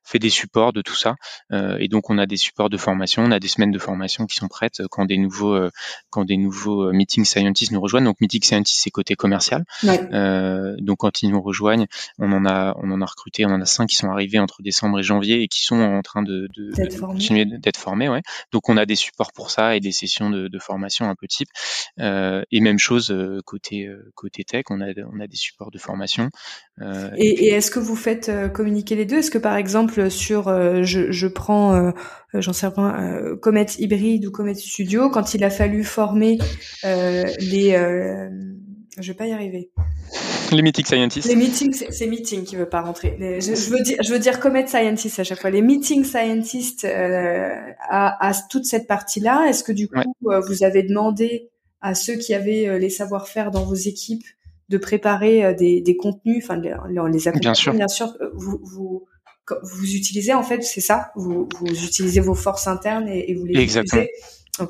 fait 0.05 0.19
des 0.19 0.31
supports 0.31 0.73
de 0.73 0.83
tout 0.83 0.95
ça 0.95 1.17
et 1.53 1.89
donc 1.89 2.11
on 2.11 2.19
a 2.19 2.27
des 2.27 2.37
supports 2.37 2.71
de 2.71 2.77
formation. 2.77 3.18
On 3.19 3.31
a 3.31 3.41
des 3.41 3.49
semaines 3.49 3.71
de 3.71 3.79
formation 3.79 4.27
qui 4.27 4.37
sont 4.37 4.49
prêtes 4.49 4.83
quand 4.91 5.05
des 5.05 5.19
nouveaux 5.19 5.55
euh, 5.55 5.71
quand 6.11 6.25
des 6.25 6.37
nouveaux 6.37 6.85
euh, 6.85 6.93
meeting 6.93 7.25
scientists 7.25 7.73
nous 7.73 7.81
rejoignent. 7.81 8.05
Donc 8.05 8.21
meeting 8.21 8.43
scientists 8.43 8.83
c'est 8.83 8.91
côté 8.91 9.15
commercial. 9.15 9.65
Euh, 9.85 10.77
donc 10.79 10.99
quand 10.99 11.23
ils 11.23 11.31
nous 11.31 11.41
rejoignent, 11.41 11.87
on 12.19 12.33
en 12.33 12.47
a 12.47 12.77
on 12.83 12.91
en 12.91 13.01
a 13.01 13.07
recruté, 13.07 13.47
on 13.47 13.51
en 13.51 13.61
a 13.61 13.67
cinq 13.67 13.89
qui 13.89 13.97
sont 13.97 14.11
arrivés 14.11 14.39
entre 14.39 14.63
décembre 14.63 15.01
et 15.01 15.03
janvier 15.03 15.43
et 15.43 15.49
qui 15.49 15.63
sont 15.63 15.81
en 15.81 16.03
train 16.03 16.23
de, 16.23 16.49
de, 16.57 17.01
continuer 17.01 17.45
d'être 17.45 17.77
formés. 17.77 18.09
Ouais. 18.09 18.23
Donc 18.53 18.69
on 18.69 18.77
a 18.77 18.87
des 18.87 18.97
supports 18.97 19.33
pour 19.33 19.51
ça 19.51 19.77
et 19.77 19.81
des 19.81 19.93
sessions 19.93 20.31
de, 20.31 20.49
de 20.49 20.59
formation 20.59 21.09
un 21.09 21.15
peu 21.15 21.27
type. 21.27 21.49
Euh, 22.01 22.43
et 22.51 22.61
même 22.61 22.79
chose 22.79 23.15
côté 23.45 23.89
côté 24.15 24.45
tech, 24.45 24.65
on 24.71 24.81
a 24.81 24.87
on 25.13 25.21
a 25.21 25.27
des 25.27 25.37
supports 25.37 25.71
de 25.71 25.79
formation. 25.79 26.31
et, 27.17 27.47
et 27.47 27.49
est-ce 27.55 27.71
que 27.71 27.81
vous 27.81 27.97
faites 27.97 28.31
communiquer 28.53 28.95
les 28.95 29.05
deux? 29.05 29.19
Est-ce 29.19 29.31
que 29.31 29.39
par 29.39 29.57
exemple 29.57 30.11
sur 30.11 30.45
je, 30.83 31.11
je 31.11 31.27
prends 31.27 31.93
euh, 32.35 32.43
j'en 32.43 32.53
sais 32.53 32.67
rien, 32.67 32.95
euh, 33.09 33.37
Comet 33.37 33.67
hybride 33.79 34.27
ou 34.27 34.31
Comet 34.31 34.55
Studio, 34.55 35.11
quand 35.11 35.35
il 35.35 35.45
a 35.45 35.51
fallu 35.51 35.85
former 35.85 36.39
euh, 36.85 37.25
les, 37.41 37.75
euh, 37.75 38.29
je 38.99 39.09
vais 39.09 39.17
pas 39.17 39.27
y 39.27 39.33
arriver. 39.33 39.71
Les 40.51 40.63
meeting 40.63 40.85
scientists. 40.85 41.29
Les 41.29 41.37
meetings, 41.37 41.85
c'est 41.91 42.07
meeting 42.07 42.45
qui 42.45 42.57
veut 42.57 42.69
pas 42.69 42.81
rentrer. 42.81 43.17
je, 43.19 43.71
veux 43.71 43.83
dire, 43.83 43.99
je 44.03 44.13
veux 44.13 44.19
dire 44.19 44.41
Comet 44.41 44.67
scientists 44.67 45.19
à 45.21 45.25
chaque 45.25 45.41
fois. 45.41 45.51
Les 45.51 45.61
meeting 45.61 46.05
scientists 46.05 46.85
euh, 46.85 47.51
à, 47.89 48.29
à, 48.29 48.33
toute 48.49 48.65
cette 48.65 48.87
partie-là. 48.87 49.47
Est-ce 49.49 49.63
que 49.63 49.73
du 49.73 49.89
coup 49.89 50.15
vous 50.23 50.65
avez 50.65 50.83
demandé 50.83 51.51
à 51.81 51.95
ceux 51.95 52.15
qui 52.15 52.35
avaient 52.35 52.79
les 52.79 52.91
savoir-faire 52.91 53.51
dans 53.51 53.65
vos 53.65 53.75
équipes 53.75 54.25
de 54.71 54.79
préparer 54.79 55.55
des, 55.55 55.81
des 55.81 55.97
contenus, 55.97 56.43
enfin 56.43 56.57
les, 56.57 56.75
les 57.13 57.29
accompagner, 57.29 57.41
bien 57.41 57.55
sûr. 57.55 57.73
Bien 57.75 57.89
sûr 57.89 58.15
vous, 58.35 58.59
vous 58.63 59.05
vous 59.63 59.95
utilisez 59.95 60.35
en 60.35 60.43
fait, 60.43 60.63
c'est 60.63 60.81
ça? 60.81 61.11
Vous, 61.17 61.49
vous, 61.61 61.85
utilisez 61.85 62.21
vos 62.21 62.35
forces 62.35 62.67
internes 62.67 63.09
et, 63.09 63.35
vous 63.35 63.45
les 63.45 63.61
Exactement. 63.61 64.05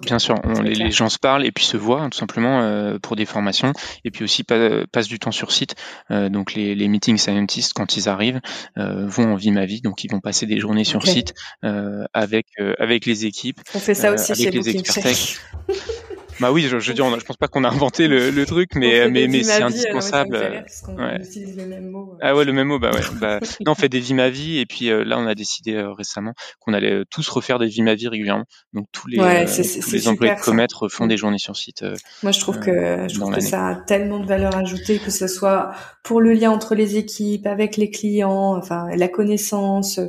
Bien 0.02 0.18
sûr, 0.18 0.34
on, 0.44 0.60
les, 0.60 0.90
gens 0.90 1.08
se 1.08 1.18
parlent 1.18 1.46
et 1.46 1.52
puis 1.52 1.64
se 1.64 1.76
voient 1.76 2.08
tout 2.10 2.18
simplement 2.18 2.60
euh, 2.60 2.98
pour 2.98 3.16
des 3.16 3.24
formations. 3.24 3.72
Et 4.04 4.10
puis 4.10 4.24
aussi 4.24 4.44
passent 4.44 5.08
du 5.08 5.18
temps 5.18 5.30
sur 5.30 5.50
site. 5.50 5.76
Euh, 6.10 6.28
donc 6.28 6.54
les, 6.54 6.74
les 6.74 6.88
meeting 6.88 7.16
scientists 7.16 7.72
quand 7.72 7.96
ils 7.96 8.08
arrivent 8.08 8.40
euh, 8.76 9.06
vont 9.06 9.32
en 9.32 9.36
vie 9.36 9.50
ma 9.50 9.64
vie, 9.64 9.80
donc 9.80 10.04
ils 10.04 10.10
vont 10.10 10.20
passer 10.20 10.46
des 10.46 10.58
journées 10.58 10.84
sur 10.84 11.06
site 11.06 11.34
avec 12.12 12.46
avec 12.78 13.06
les 13.06 13.24
équipes. 13.24 13.60
On 13.74 13.78
fait 13.78 13.94
ça 13.94 14.12
aussi 14.12 14.34
chez 14.34 14.50
les 14.50 14.68
experts 14.68 15.38
Bah 16.40 16.52
oui, 16.52 16.62
je, 16.62 16.78
je, 16.78 16.92
dis, 16.92 17.02
je 17.02 17.24
pense 17.24 17.36
pas 17.36 17.48
qu'on 17.48 17.64
a 17.64 17.68
inventé 17.68 18.08
le, 18.08 18.30
le 18.30 18.46
truc, 18.46 18.70
mais 18.74 19.08
mais, 19.10 19.26
mais 19.28 19.42
c'est 19.42 19.62
indispensable. 19.62 20.36
ouais. 20.36 21.16
utilise 21.20 21.56
le 21.56 21.66
même 21.66 21.90
mot. 21.90 22.16
Ah 22.20 22.34
ouais, 22.34 22.44
le 22.44 22.52
même 22.52 22.68
mot, 22.68 22.78
bah 22.78 22.90
ouais. 22.92 23.00
bah, 23.20 23.40
non, 23.66 23.72
on 23.72 23.74
fait 23.74 23.88
des 23.88 24.00
vies 24.00 24.14
ma 24.14 24.30
vie, 24.30 24.58
et 24.58 24.66
puis 24.66 24.90
euh, 24.90 25.04
là, 25.04 25.18
on 25.18 25.26
a 25.26 25.34
décidé 25.34 25.74
euh, 25.74 25.92
récemment 25.92 26.34
qu'on 26.60 26.72
allait 26.74 26.92
euh, 26.92 27.04
tous 27.10 27.28
refaire 27.28 27.58
des 27.58 27.66
vies 27.66 27.82
ma 27.82 27.94
vie 27.94 28.08
régulièrement. 28.08 28.44
Donc 28.72 28.86
tous 28.92 29.08
les, 29.08 29.18
tous 29.46 29.92
les 29.92 30.08
employés 30.08 30.34
de 30.34 30.40
commettre 30.40 30.88
font 30.88 31.06
des 31.06 31.16
journées 31.16 31.38
sur 31.38 31.56
site. 31.56 31.84
Moi, 32.22 32.32
je 32.32 32.40
trouve 32.40 32.58
que 32.60 33.06
je 33.08 33.14
trouve 33.14 33.34
que 33.34 33.40
ça 33.40 33.66
a 33.66 33.74
tellement 33.74 34.20
de 34.20 34.26
valeur 34.26 34.56
ajoutée, 34.56 34.98
que 34.98 35.10
ce 35.10 35.26
soit 35.26 35.72
pour 36.04 36.20
le 36.20 36.32
lien 36.32 36.50
entre 36.50 36.74
les 36.74 36.96
équipes, 36.96 37.46
avec 37.46 37.76
les 37.76 37.90
clients, 37.90 38.56
enfin 38.56 38.88
la 38.94 39.08
connaissance 39.08 40.00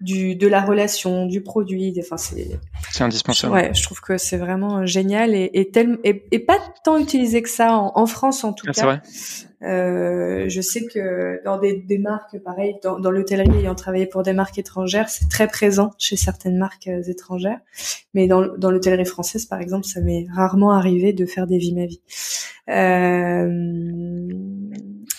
du 0.00 0.36
de 0.36 0.46
la 0.46 0.60
relation, 0.60 1.26
du 1.26 1.42
produit. 1.42 1.94
Enfin, 1.98 2.16
c'est 2.16 2.58
c'est 2.90 3.04
indispensable. 3.04 3.54
Ouais, 3.54 3.74
je 3.74 3.82
trouve 3.82 4.00
que 4.00 4.18
c'est 4.18 4.36
vraiment 4.36 4.78
euh, 4.78 4.86
génial 4.86 5.34
et 5.34 5.50
et, 5.54 5.70
tel, 5.70 5.98
et, 6.04 6.38
pas 6.38 6.58
tant 6.84 6.98
utilisé 6.98 7.42
que 7.42 7.48
ça 7.48 7.72
en, 7.72 8.06
France 8.06 8.44
en 8.44 8.52
tout 8.52 8.66
ah, 8.68 8.72
cas. 8.72 8.84
Vrai. 8.84 9.02
Euh, 9.62 10.44
je 10.48 10.60
sais 10.60 10.86
que 10.86 11.42
dans 11.44 11.58
des, 11.58 11.74
des 11.74 11.96
marques, 11.96 12.38
pareil, 12.40 12.76
dans, 12.82 13.00
dans 13.00 13.10
l'hôtellerie, 13.10 13.58
ayant 13.58 13.74
travaillé 13.74 14.06
pour 14.06 14.22
des 14.22 14.34
marques 14.34 14.58
étrangères, 14.58 15.08
c'est 15.08 15.28
très 15.30 15.48
présent 15.48 15.92
chez 15.98 16.16
certaines 16.16 16.58
marques 16.58 16.88
euh, 16.88 17.02
étrangères. 17.02 17.60
Mais 18.12 18.26
dans, 18.26 18.46
dans 18.58 18.70
l'hôtellerie 18.70 19.06
française, 19.06 19.46
par 19.46 19.60
exemple, 19.60 19.86
ça 19.86 20.00
m'est 20.00 20.26
rarement 20.34 20.72
arrivé 20.72 21.14
de 21.14 21.24
faire 21.24 21.46
des 21.46 21.56
vies 21.56 21.74
ma 21.74 21.86
vie. 21.86 22.02
Euh, 22.68 24.28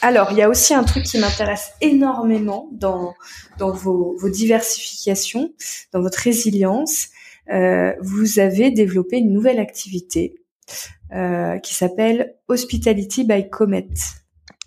alors, 0.01 0.31
il 0.31 0.37
y 0.37 0.41
a 0.41 0.49
aussi 0.49 0.73
un 0.73 0.83
truc 0.83 1.03
qui 1.03 1.17
m'intéresse 1.17 1.71
énormément 1.81 2.69
dans, 2.71 3.15
dans 3.57 3.71
vos, 3.71 4.15
vos, 4.17 4.29
diversifications, 4.29 5.53
dans 5.91 6.01
votre 6.01 6.19
résilience. 6.19 7.09
Euh, 7.49 7.93
vous 8.01 8.39
avez 8.39 8.71
développé 8.71 9.17
une 9.17 9.33
nouvelle 9.33 9.59
activité 9.59 10.35
euh, 11.13 11.57
qui 11.59 11.73
s'appelle 11.73 12.35
Hospitality 12.47 13.23
by 13.23 13.49
Comet. 13.49 13.87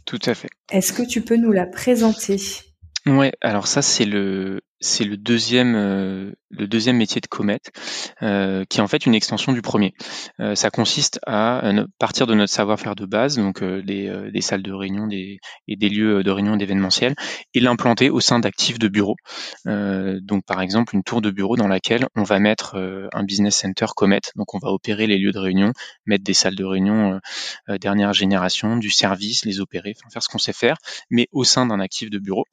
Tout 0.04 0.20
à 0.26 0.34
fait. 0.34 0.48
Est-ce 0.70 0.92
que 0.92 1.02
tu 1.02 1.20
peux 1.20 1.36
nous 1.36 1.52
la 1.52 1.66
présenter? 1.66 2.38
Ouais, 3.06 3.32
alors 3.40 3.66
ça 3.66 3.80
c'est 3.80 4.04
le 4.04 4.60
c'est 4.80 5.04
le 5.04 5.16
deuxième 5.16 5.74
euh, 5.74 6.32
le 6.50 6.66
deuxième 6.66 6.96
métier 6.96 7.20
de 7.22 7.26
Comet, 7.26 7.60
euh, 8.22 8.64
qui 8.68 8.78
est 8.78 8.82
en 8.82 8.88
fait 8.88 9.06
une 9.06 9.14
extension 9.14 9.52
du 9.52 9.62
premier. 9.62 9.94
Euh, 10.40 10.54
ça 10.54 10.70
consiste 10.70 11.18
à 11.26 11.62
partir 11.98 12.26
de 12.26 12.34
notre 12.34 12.52
savoir-faire 12.52 12.94
de 12.96 13.06
base, 13.06 13.36
donc 13.36 13.62
des, 13.64 14.30
des, 14.32 14.40
salles 14.42 14.62
de 14.62 14.72
réunion 14.72 15.06
des, 15.06 15.38
et 15.68 15.76
des 15.76 15.88
lieux 15.88 16.22
de 16.22 16.30
réunion 16.30 16.56
d'événementiel, 16.56 17.14
et 17.54 17.60
l'implanter 17.60 18.10
au 18.10 18.20
sein 18.20 18.38
d'actifs 18.38 18.78
de 18.78 18.88
bureaux. 18.88 19.16
donc 19.66 20.44
par 20.46 20.60
exemple 20.60 20.94
une 20.94 21.02
tour 21.02 21.22
de 21.22 21.30
bureau 21.30 21.56
dans 21.56 21.68
laquelle 21.68 22.06
on 22.16 22.22
va 22.22 22.38
mettre 22.38 22.76
un 23.12 23.22
business 23.22 23.56
center 23.56 23.86
Comet, 23.96 24.20
donc 24.36 24.54
on 24.54 24.58
va 24.58 24.70
opérer 24.70 25.06
les 25.06 25.18
lieux 25.18 25.32
de 25.32 25.38
réunion, 25.38 25.72
mettre 26.06 26.24
des 26.24 26.34
salles 26.34 26.56
de 26.56 26.64
réunion 26.64 27.20
dernière 27.68 28.12
génération, 28.12 28.76
du 28.76 28.90
service, 28.90 29.44
les 29.44 29.60
opérer, 29.60 29.94
faire 30.12 30.22
ce 30.22 30.28
qu'on 30.28 30.38
sait 30.38 30.52
faire, 30.52 30.76
mais 31.10 31.28
au 31.32 31.44
sein 31.44 31.66
d'un 31.66 31.80
actif 31.80 32.10
de 32.10 32.18
bureau. 32.18 32.44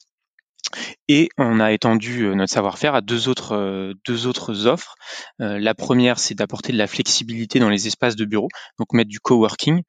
Et 1.07 1.29
on 1.37 1.59
a 1.59 1.71
étendu 1.71 2.23
euh, 2.23 2.35
notre 2.35 2.51
savoir-faire 2.51 2.93
à 2.93 3.01
deux 3.01 3.29
autres, 3.29 3.53
euh, 3.53 3.93
deux 4.05 4.27
autres 4.27 4.67
offres. 4.67 4.95
Euh, 5.41 5.57
la 5.59 5.73
première, 5.73 6.19
c'est 6.19 6.35
d'apporter 6.35 6.73
de 6.73 6.77
la 6.77 6.87
flexibilité 6.87 7.59
dans 7.59 7.69
les 7.69 7.87
espaces 7.87 8.15
de 8.15 8.25
bureau, 8.25 8.49
donc 8.77 8.91
mettre 8.93 9.09
du 9.09 9.19
coworking. 9.19 9.81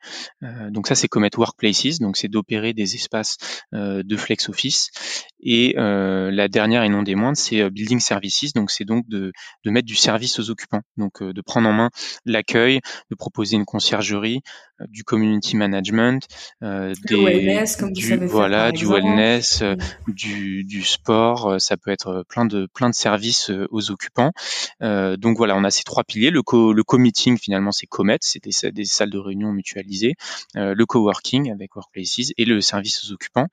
donc 0.71 0.87
ça, 0.87 0.95
c'est 0.95 1.09
Comet 1.09 1.31
Workplaces, 1.37 1.99
donc 1.99 2.16
c'est 2.16 2.29
d'opérer 2.29 2.73
des 2.73 2.95
espaces 2.95 3.37
de 3.73 4.16
flex 4.16 4.49
office. 4.49 4.91
Et 5.41 5.75
la 5.77 6.49
dernière 6.49 6.83
et 6.85 6.89
non 6.89 7.03
des 7.03 7.14
moindres, 7.14 7.37
c'est 7.37 7.69
Building 7.71 8.01
Services, 8.01 8.53
donc 8.53 8.71
c'est 8.71 8.85
donc 8.85 9.09
de, 9.09 9.33
de 9.64 9.71
mettre 9.71 9.87
du 9.87 9.95
service 9.95 10.39
aux 10.39 10.51
occupants, 10.51 10.83
donc 10.97 11.23
de 11.23 11.41
prendre 11.41 11.69
en 11.69 11.73
main 11.73 11.91
l'accueil, 12.25 12.81
de 13.11 13.16
proposer 13.16 13.57
une 13.57 13.64
conciergerie, 13.64 14.43
du 14.89 15.05
community 15.05 15.57
management, 15.57 16.26
des 16.61 16.97
wellness, 17.16 17.76
comme 17.76 17.93
du, 17.93 18.16
voilà, 18.26 18.72
du 18.72 18.87
wellness, 18.87 19.62
du, 20.07 20.64
du 20.64 20.83
sport, 20.83 21.47
euh, 21.47 21.59
ça 21.59 21.76
peut 21.76 21.91
être 21.91 22.09
euh, 22.09 22.22
plein 22.24 22.45
de 22.45 22.66
plein 22.72 22.89
de 22.89 22.95
services 22.95 23.51
euh, 23.51 23.66
aux 23.70 23.91
occupants. 23.91 24.33
donc 24.81 25.37
voilà, 25.37 25.57
on 25.57 25.64
a 25.64 25.70
ces 25.70 25.85
trois 25.85 26.05
piliers. 26.05 26.31
Le 26.31 26.43
co 26.43 26.72
le 26.72 26.85
co-meeting 26.85 27.39
finalement 27.39 27.72
c'est 27.72 27.87
Comet, 27.87 28.18
c'est 28.20 28.43
des, 28.43 28.72
des, 28.72 28.85
salles 28.85 29.11
de 29.11 29.18
réunion 29.18 29.53
mutualisées. 29.53 30.14
le 30.55 30.85
coworking 30.85 31.51
avec 31.53 31.76
Workplaces 31.76 32.33
et 32.37 32.45
le 32.45 32.61
service 32.61 33.05
aux 33.05 33.12
occupants. 33.12 33.49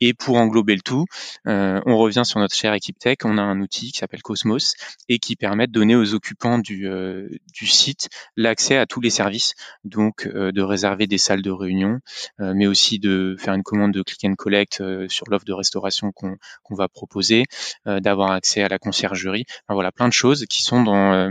Et 0.00 0.14
pour 0.14 0.36
englober 0.36 0.74
le 0.74 0.80
tout, 0.80 1.06
euh, 1.46 1.80
on 1.86 1.96
revient 1.96 2.22
sur 2.24 2.38
notre 2.40 2.54
chère 2.54 2.72
équipe 2.72 2.98
tech. 2.98 3.18
On 3.24 3.38
a 3.38 3.42
un 3.42 3.60
outil 3.60 3.92
qui 3.92 3.98
s'appelle 3.98 4.22
Cosmos 4.22 4.74
et 5.08 5.18
qui 5.18 5.36
permet 5.36 5.66
de 5.66 5.72
donner 5.72 5.96
aux 5.96 6.14
occupants 6.14 6.58
du, 6.58 6.88
euh, 6.88 7.28
site 7.52 8.08
l'accès 8.36 8.76
à 8.76 8.86
tous 8.86 9.00
les 9.00 9.10
services, 9.10 9.54
donc 9.84 10.26
euh, 10.26 10.52
de 10.52 10.62
réserver 10.62 11.06
des 11.06 11.18
salles 11.18 11.42
de 11.42 11.50
réunion, 11.50 12.00
mais 12.38 12.66
aussi 12.66 12.98
de 12.98 13.36
faire 13.38 13.54
une 13.54 13.62
commande 13.62 13.92
de 13.92 14.02
click 14.02 14.24
and 14.24 14.34
collect 14.36 14.82
sur 15.08 15.26
l'offre 15.28 15.44
de 15.44 15.52
restauration 15.52 16.12
qu'on 16.12 16.74
va 16.74 16.88
proposer, 16.88 17.44
d'avoir 17.84 18.30
accès 18.30 18.62
à 18.62 18.68
la 18.68 18.78
conciergerie. 18.78 19.44
Enfin, 19.48 19.74
voilà, 19.74 19.92
plein 19.92 20.08
de 20.08 20.12
choses 20.12 20.46
qui 20.46 20.62
sont 20.62 20.86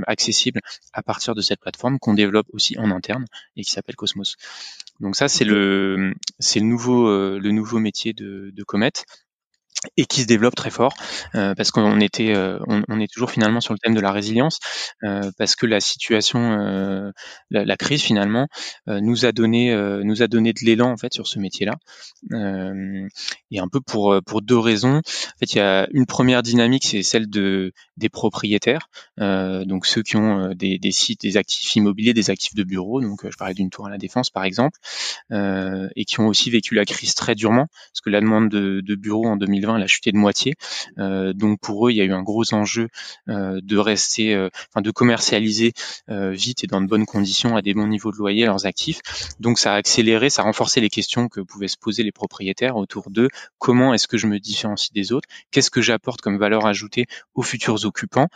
accessibles 0.05 0.61
à 0.93 1.01
partir 1.01 1.33
de 1.33 1.41
cette 1.41 1.59
plateforme 1.59 1.97
qu'on 1.99 2.13
développe 2.13 2.47
aussi 2.51 2.77
en 2.77 2.91
interne 2.91 3.25
et 3.55 3.63
qui 3.63 3.71
s'appelle 3.71 3.95
Cosmos. 3.95 4.35
Donc 4.99 5.15
ça, 5.15 5.27
c'est 5.27 5.45
le, 5.45 6.13
c'est 6.39 6.59
le 6.59 6.65
nouveau, 6.65 7.07
euh, 7.07 7.39
le 7.39 7.51
nouveau 7.51 7.79
métier 7.79 8.13
de, 8.13 8.51
de 8.53 8.63
Comet 8.63 8.91
et 9.95 10.05
qui 10.05 10.21
se 10.21 10.27
développe 10.27 10.55
très 10.55 10.69
fort 10.69 10.93
euh, 11.35 11.53
parce 11.55 11.71
qu'on 11.71 11.99
était 11.99 12.33
euh, 12.33 12.59
on, 12.67 12.99
est 12.99 13.11
toujours 13.11 13.31
finalement 13.31 13.61
sur 13.61 13.73
le 13.73 13.79
thème 13.79 13.93
de 13.93 13.99
la 13.99 14.11
résilience 14.11 14.59
euh, 15.03 15.31
parce 15.37 15.55
que 15.55 15.65
la 15.65 15.79
situation 15.79 17.13
la, 17.51 17.77
crise 17.77 18.01
finalement 18.01 18.47
nous 18.87 19.25
a 19.25 19.31
donné 19.31 19.75
nous 20.03 20.23
a 20.23 20.27
donné 20.27 20.53
de 20.53 20.59
l'élan 20.63 20.91
en 20.91 20.97
fait 20.97 21.13
sur 21.13 21.27
ce 21.27 21.39
métier 21.39 21.67
là 21.67 21.75
et 23.51 23.59
un 23.59 23.67
peu 23.67 23.79
pour 23.81 24.41
deux 24.41 24.57
raisons. 24.57 24.97
En 24.97 25.39
fait 25.39 25.53
il 25.53 25.57
y 25.57 25.61
a 25.61 25.87
une 25.91 26.05
première 26.05 26.41
dynamique 26.41 26.85
c'est 26.85 27.03
celle 27.03 27.29
de 27.29 27.71
des 27.97 28.09
propriétaires 28.09 28.89
donc 29.17 29.85
ceux 29.85 30.01
qui 30.01 30.17
ont 30.17 30.53
des, 30.55 30.79
sites 30.91 31.21
des 31.21 31.37
actifs 31.37 31.75
immobiliers 31.75 32.13
des 32.13 32.29
actifs 32.29 32.55
de 32.55 32.63
bureaux. 32.63 33.01
Donc 33.01 33.29
je 33.29 33.37
parlais 33.37 33.53
d'une 33.53 33.69
tour 33.69 33.85
à 33.85 33.89
la 33.89 33.97
défense 33.97 34.29
par 34.29 34.43
exemple 34.43 34.79
et 35.31 36.05
qui 36.05 36.19
ont 36.19 36.27
aussi 36.27 36.49
vécu 36.49 36.73
la 36.73 36.85
crise 36.85 37.13
très 37.13 37.35
durement 37.35 37.67
parce 37.91 38.01
que 38.03 38.09
la 38.09 38.21
demande 38.21 38.49
de, 38.49 38.81
de 38.81 38.95
bureaux 38.95 39.27
en 39.27 39.37
2020 39.37 39.66
elle 39.75 39.83
a 39.83 39.87
chuté 39.87 40.11
de 40.11 40.17
moitié. 40.17 40.55
Euh, 40.97 41.33
donc 41.33 41.59
pour 41.59 41.87
eux, 41.87 41.91
il 41.91 41.97
y 41.97 42.01
a 42.01 42.03
eu 42.03 42.13
un 42.13 42.23
gros 42.23 42.53
enjeu 42.53 42.87
euh, 43.29 43.59
de 43.63 43.77
rester, 43.77 44.33
euh, 44.33 44.49
enfin 44.71 44.81
de 44.81 44.91
commercialiser 44.91 45.73
vite 46.07 46.63
et 46.63 46.67
dans 46.67 46.81
de 46.81 46.87
bonnes 46.87 47.05
conditions 47.05 47.55
à 47.55 47.61
des 47.61 47.73
bons 47.73 47.87
niveaux 47.87 48.11
de 48.11 48.17
loyer 48.17 48.45
leurs 48.45 48.65
actifs. 48.65 49.01
Donc 49.39 49.59
ça 49.59 49.73
a 49.73 49.75
accéléré, 49.75 50.29
ça 50.29 50.41
a 50.41 50.45
renforcé 50.45 50.81
les 50.81 50.89
questions 50.89 51.27
que 51.27 51.41
pouvaient 51.41 51.67
se 51.67 51.77
poser 51.77 52.03
les 52.03 52.11
propriétaires 52.11 52.77
autour 52.77 53.09
de 53.09 53.29
comment 53.57 53.93
est-ce 53.93 54.07
que 54.07 54.17
je 54.17 54.27
me 54.27 54.39
différencie 54.39 54.91
des 54.91 55.11
autres, 55.11 55.27
qu'est-ce 55.51 55.69
que 55.69 55.81
j'apporte 55.81 56.21
comme 56.21 56.37
valeur 56.37 56.65
ajoutée 56.65 57.05
aux 57.35 57.41
futurs 57.41 57.85
occupants 57.85 58.27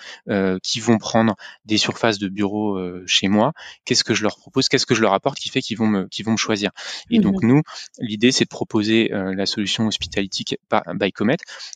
qui 0.64 0.80
vont 0.80 0.98
prendre 0.98 1.36
des 1.66 1.78
surfaces 1.78 2.20
de 2.20 2.28
bureaux 2.28 2.80
chez 3.06 3.28
moi, 3.28 3.54
qu'est-ce 3.86 4.04
que 4.04 4.14
je 4.14 4.24
leur 4.24 4.38
propose, 4.38 4.70
qu'est-ce 4.70 4.86
que 4.86 4.96
je 4.96 5.02
leur 5.02 5.14
apporte 5.14 5.40
qui 5.40 5.50
fait 5.50 5.62
qu'ils 5.62 5.78
vont 5.78 5.88
me, 5.88 6.08
qu'ils 6.08 6.26
vont 6.26 6.34
me 6.34 6.38
choisir? 6.38 6.72
Et 7.10 7.20
mmh 7.20 7.22
donc 7.22 7.44
nous, 7.44 7.62
l'idée 8.00 8.32
c'est 8.32 8.46
de 8.46 8.50
proposer 8.50 9.10
la 9.12 9.46
solution 9.46 9.88
Hospitality 9.88 10.58
by 10.94 11.12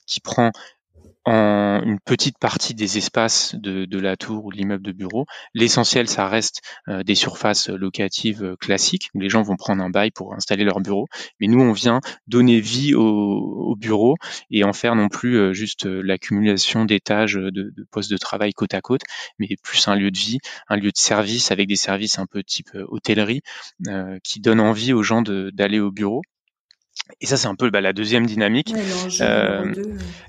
qui 0.05 0.19
prend 0.19 0.51
en 1.25 1.81
une 1.83 1.99
petite 1.99 2.37
partie 2.37 2.75
des 2.75 2.97
espaces 2.97 3.55
de, 3.55 3.99
la 3.99 4.15
tour 4.15 4.45
ou 4.45 4.51
de 4.51 4.57
l'immeuble 4.57 4.83
de 4.83 4.91
bureau. 4.91 5.25
L'essentiel, 5.53 6.07
ça 6.07 6.27
reste 6.27 6.61
euh, 6.87 7.03
des 7.03 7.15
surfaces 7.15 7.69
locatives 7.69 8.43
euh, 8.43 8.55
classiques 8.55 9.09
où 9.15 9.19
les 9.19 9.29
gens 9.29 9.41
vont 9.41 9.55
prendre 9.55 9.83
un 9.83 9.89
bail 9.89 10.11
pour 10.11 10.33
installer 10.35 10.63
leur 10.63 10.81
bureau. 10.81 11.07
Mais 11.39 11.47
nous, 11.47 11.59
on 11.61 11.71
vient 11.71 11.99
donner 12.27 12.59
vie 12.59 12.93
au, 12.93 13.75
bureau 13.75 14.15
et 14.51 14.63
en 14.63 14.73
faire 14.73 14.95
non 14.95 15.09
plus 15.09 15.37
euh, 15.37 15.53
juste 15.53 15.85
l'accumulation 15.85 16.85
d'étages 16.85 17.33
de, 17.33 17.49
de, 17.49 17.87
postes 17.91 18.11
de 18.11 18.17
travail 18.17 18.53
côte 18.53 18.73
à 18.73 18.81
côte, 18.81 19.01
mais 19.39 19.47
plus 19.63 19.87
un 19.87 19.95
lieu 19.95 20.11
de 20.11 20.17
vie, 20.17 20.39
un 20.69 20.77
lieu 20.77 20.91
de 20.91 20.97
service 20.97 21.51
avec 21.51 21.67
des 21.67 21.75
services 21.75 22.19
un 22.19 22.25
peu 22.25 22.43
type 22.43 22.69
hôtellerie 22.87 23.41
qui 24.23 24.39
donne 24.39 24.59
envie 24.59 24.93
aux 24.93 25.03
gens 25.03 25.21
d'aller 25.21 25.79
au 25.79 25.91
bureau 25.91 26.21
et 27.21 27.27
ça, 27.27 27.37
c'est 27.37 27.47
un 27.47 27.55
peu 27.55 27.69
bah, 27.69 27.81
la 27.81 27.93
deuxième 27.93 28.25
dynamique, 28.25 28.73
ouais, 28.73 29.21
euh, 29.21 29.73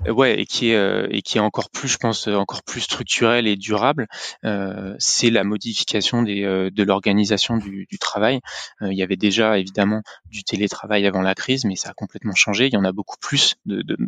ouais, 0.07 0.39
et 0.39 0.45
qui 0.45 0.69
est 0.69 0.75
euh, 0.75 1.07
et 1.09 1.23
qui 1.23 1.37
est 1.37 1.41
encore 1.41 1.71
plus, 1.71 1.87
je 1.87 1.97
pense, 1.97 2.27
encore 2.27 2.61
plus 2.61 2.81
structurelle 2.81 3.47
et 3.47 3.55
durable. 3.55 4.07
Euh, 4.45 4.95
c'est 4.99 5.31
la 5.31 5.43
modification 5.43 6.21
des, 6.21 6.43
euh, 6.43 6.69
de 6.69 6.83
l'organisation 6.83 7.57
du, 7.57 7.87
du, 7.89 7.97
travail. 7.97 8.41
il 8.81 8.93
y 8.93 9.01
avait 9.01 9.15
déjà 9.15 9.57
évidemment 9.57 10.01
du 10.29 10.43
télétravail 10.43 11.07
avant 11.07 11.21
la 11.21 11.33
crise, 11.33 11.65
mais 11.65 11.75
ça 11.75 11.89
a 11.89 11.93
complètement 11.93 12.35
changé. 12.35 12.67
Il 12.67 12.73
y 12.73 12.77
en 12.77 12.85
a 12.85 12.91
beaucoup 12.91 13.17
plus 13.19 13.55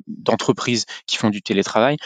d'entreprises 0.07 0.85
de, 0.85 0.91
qui 1.07 1.17
font 1.17 1.31
du 1.31 1.41
télétravail, 1.41 1.97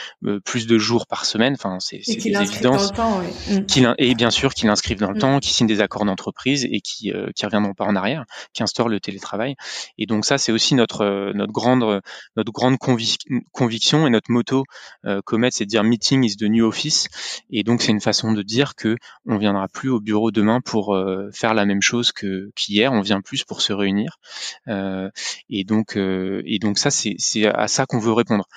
plus 0.46 0.66
de 0.66 0.78
jours 0.78 1.08
par 1.08 1.26
semaine. 1.26 1.54
Enfin, 1.54 1.78
c'est 1.80 1.98
des 1.98 2.28
évidences. 2.28 2.94
Dans 2.94 3.20
le 3.20 3.26
temps, 3.66 3.92
mm. 3.92 3.96
Et 3.98 4.16
bien 4.16 4.32
sûr, 4.32 4.54
qui 4.54 4.66
l'inscrivent 4.66 5.00
dans 5.00 5.12
le 5.12 5.18
mm. 5.18 5.20
temps, 5.20 5.40
qui 5.40 5.54
signent 5.54 5.68
des 5.68 5.82
accords 5.82 6.06
d'entreprise 6.06 6.66
et 6.72 6.80
qui 6.80 7.12
qui 7.36 7.46
reviendront 7.46 7.74
pas 7.74 7.86
en 7.86 7.96
arrière, 7.96 8.24
qui 8.54 8.64
instaurent 8.64 8.90
le 8.90 9.02
télétravail. 9.02 9.56
Et 9.98 10.06
donc 10.06 10.26
ça, 10.26 10.38
c'est 10.44 10.52
aussi 10.52 10.76
notre 10.76 11.02
euh, 11.02 11.32
notre 11.34 11.54
grande 11.54 12.02
notre 12.36 12.52
grande 12.52 12.78
conviction 12.78 14.08
et 14.08 14.10
notre 14.10 14.30
motto 14.32 14.66
euh, 15.06 15.22
Comet, 15.24 15.52
c'est 15.52 15.66
de 15.66 15.70
dire 15.70 15.84
meeting 15.84 16.24
is 16.24 16.36
the 16.36 16.44
new 16.44 16.66
office. 16.66 17.08
Et 17.50 17.64
donc 17.64 17.82
c'est 17.82 17.92
une 17.92 18.02
façon 18.02 18.34
de 18.34 18.42
dire 18.42 18.76
que 18.76 18.98
on 19.26 19.38
viendra 19.38 19.68
plus 19.68 19.90
au 19.90 20.00
bureau 20.00 20.32
demain 20.32 20.60
pour 20.62 20.96
euh, 20.96 21.30
faire 21.34 21.54
la 21.54 21.66
même 21.66 21.82
chose 21.82 22.12
que 22.12 22.52
qu'hier. 22.56 22.92
On 22.92 23.02
vient 23.02 23.22
plus 23.22 23.44
pour 23.44 23.62
se 23.62 23.74
réunir. 23.74 24.20
Euh, 24.68 25.10
et 25.50 25.64
donc 25.64 25.96
et 25.96 26.60
donc 26.60 26.78
ça 26.78 26.92
c'est 26.92 27.16
c'est 27.18 27.46
à 27.48 27.68
ça 27.68 27.86
qu'on 27.86 28.00
veut 28.00 28.14
répondre. 28.14 28.48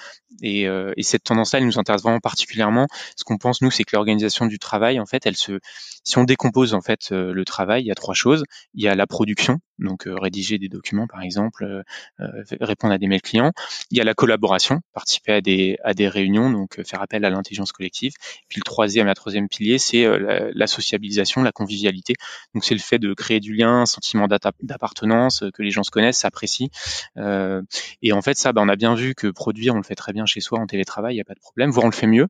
Et, 0.43 0.65
et 0.65 1.03
cette 1.03 1.25
tendance-là, 1.25 1.61
elle 1.61 1.67
nous 1.67 1.79
intéresse 1.79 2.03
vraiment 2.03 2.21
particulièrement. 2.21 2.89
Ce 3.17 3.25
qu'on 3.25 3.39
pense 3.39 3.63
nous, 3.63 3.71
c'est 3.71 3.85
que 3.85 3.97
l'organisation 3.97 4.45
du 4.45 4.59
travail, 4.59 5.01
en 5.01 5.07
fait, 5.07 5.25
elle 5.25 5.37
se 5.37 5.61
si 6.07 6.19
on 6.19 6.25
décompose 6.25 6.73
en 6.73 6.81
fait 6.81 7.11
le 7.11 7.45
travail, 7.45 7.83
il 7.83 7.87
y 7.87 7.91
a 7.91 7.95
trois 7.95 8.15
choses. 8.15 8.45
Il 8.75 8.83
y 8.83 8.89
a 8.89 8.95
la 8.95 9.07
production, 9.07 9.59
donc 9.79 10.05
rédiger 10.07 10.59
des 10.59 10.69
documents 10.69 11.07
par 11.07 11.21
exemple, 11.21 11.85
euh, 12.21 12.45
répondre 12.61 12.95
à 12.95 12.99
des 12.99 13.07
mails 13.09 13.23
clients. 13.23 13.53
Il 13.91 13.99
y 13.99 14.01
a 14.01 14.05
la 14.05 14.15
collaboration, 14.15 14.81
participer 14.93 15.33
à 15.33 15.41
des, 15.41 15.79
à 15.85 15.95
des 15.95 16.09
réunions, 16.09 16.51
donc 16.51 16.79
euh, 16.79 16.85
faire 16.85 17.03
appel 17.03 17.25
à 17.25 17.31
l'intelligence 17.31 17.73
collective. 17.73 18.13
Puis 18.49 18.59
le 18.59 18.65
troisième, 18.65 19.07
la 19.07 19.15
troisième 19.15 19.49
pilier, 19.49 19.79
c'est 19.79 20.05
euh, 20.05 20.51
la, 20.55 20.67
sociabilisation, 20.67 21.43
la 21.43 21.53
convivialité. 21.53 22.15
Donc 22.55 22.65
c'est 22.65 22.75
le 22.75 22.81
fait 22.81 22.99
de 22.99 23.13
créer 23.15 23.41
du 23.41 23.55
lien, 23.55 23.83
un 23.83 23.87
sentiment 23.87 24.27
d'appartenance, 24.29 25.45
que 25.55 25.63
les 25.63 25.71
gens 25.71 25.83
se 25.83 25.91
connaissent, 25.91 26.19
s'apprécient. 26.19 26.69
Euh, 27.17 27.63
et 28.03 28.13
en 28.13 28.23
fait, 28.23 28.37
ça, 28.37 28.53
bah, 28.53 28.63
on 28.65 28.69
a 28.69 28.77
bien 28.77 28.95
vu 28.95 29.15
que 29.15 29.29
produire, 29.29 29.75
on 29.75 29.79
le 29.79 29.83
fait 29.83 29.95
très 29.95 30.13
bien 30.13 30.27
chez 30.27 30.41
soi 30.41 30.59
en 30.59 30.67
télétravail, 30.67 31.15
il 31.15 31.17
n'y 31.17 31.23
a 31.23 31.25
pas 31.25 31.35
de 31.35 31.41
problème, 31.41 31.71
voire 31.71 31.87
on 31.87 31.91
le 31.91 31.95
fait 31.95 32.07
mieux. 32.07 32.29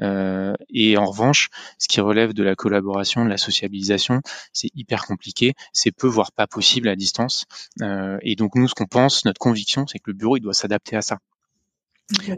Euh, 0.00 0.54
et 0.70 0.96
en 0.96 1.06
revanche, 1.06 1.48
ce 1.78 1.88
qui 1.88 2.00
relève 2.00 2.32
de 2.32 2.42
la 2.42 2.54
collaboration, 2.54 3.15
de 3.24 3.30
la 3.30 3.38
sociabilisation, 3.38 4.20
c'est 4.52 4.70
hyper 4.74 5.06
compliqué, 5.06 5.54
c'est 5.72 5.92
peu 5.92 6.06
voire 6.06 6.32
pas 6.32 6.46
possible 6.46 6.88
à 6.88 6.96
distance. 6.96 7.44
Euh, 7.82 8.18
et 8.22 8.36
donc 8.36 8.54
nous, 8.54 8.68
ce 8.68 8.74
qu'on 8.74 8.86
pense, 8.86 9.24
notre 9.24 9.38
conviction, 9.38 9.86
c'est 9.86 9.98
que 9.98 10.10
le 10.10 10.14
bureau, 10.14 10.36
il 10.36 10.40
doit 10.40 10.54
s'adapter 10.54 10.96
à 10.96 11.02
ça. 11.02 11.18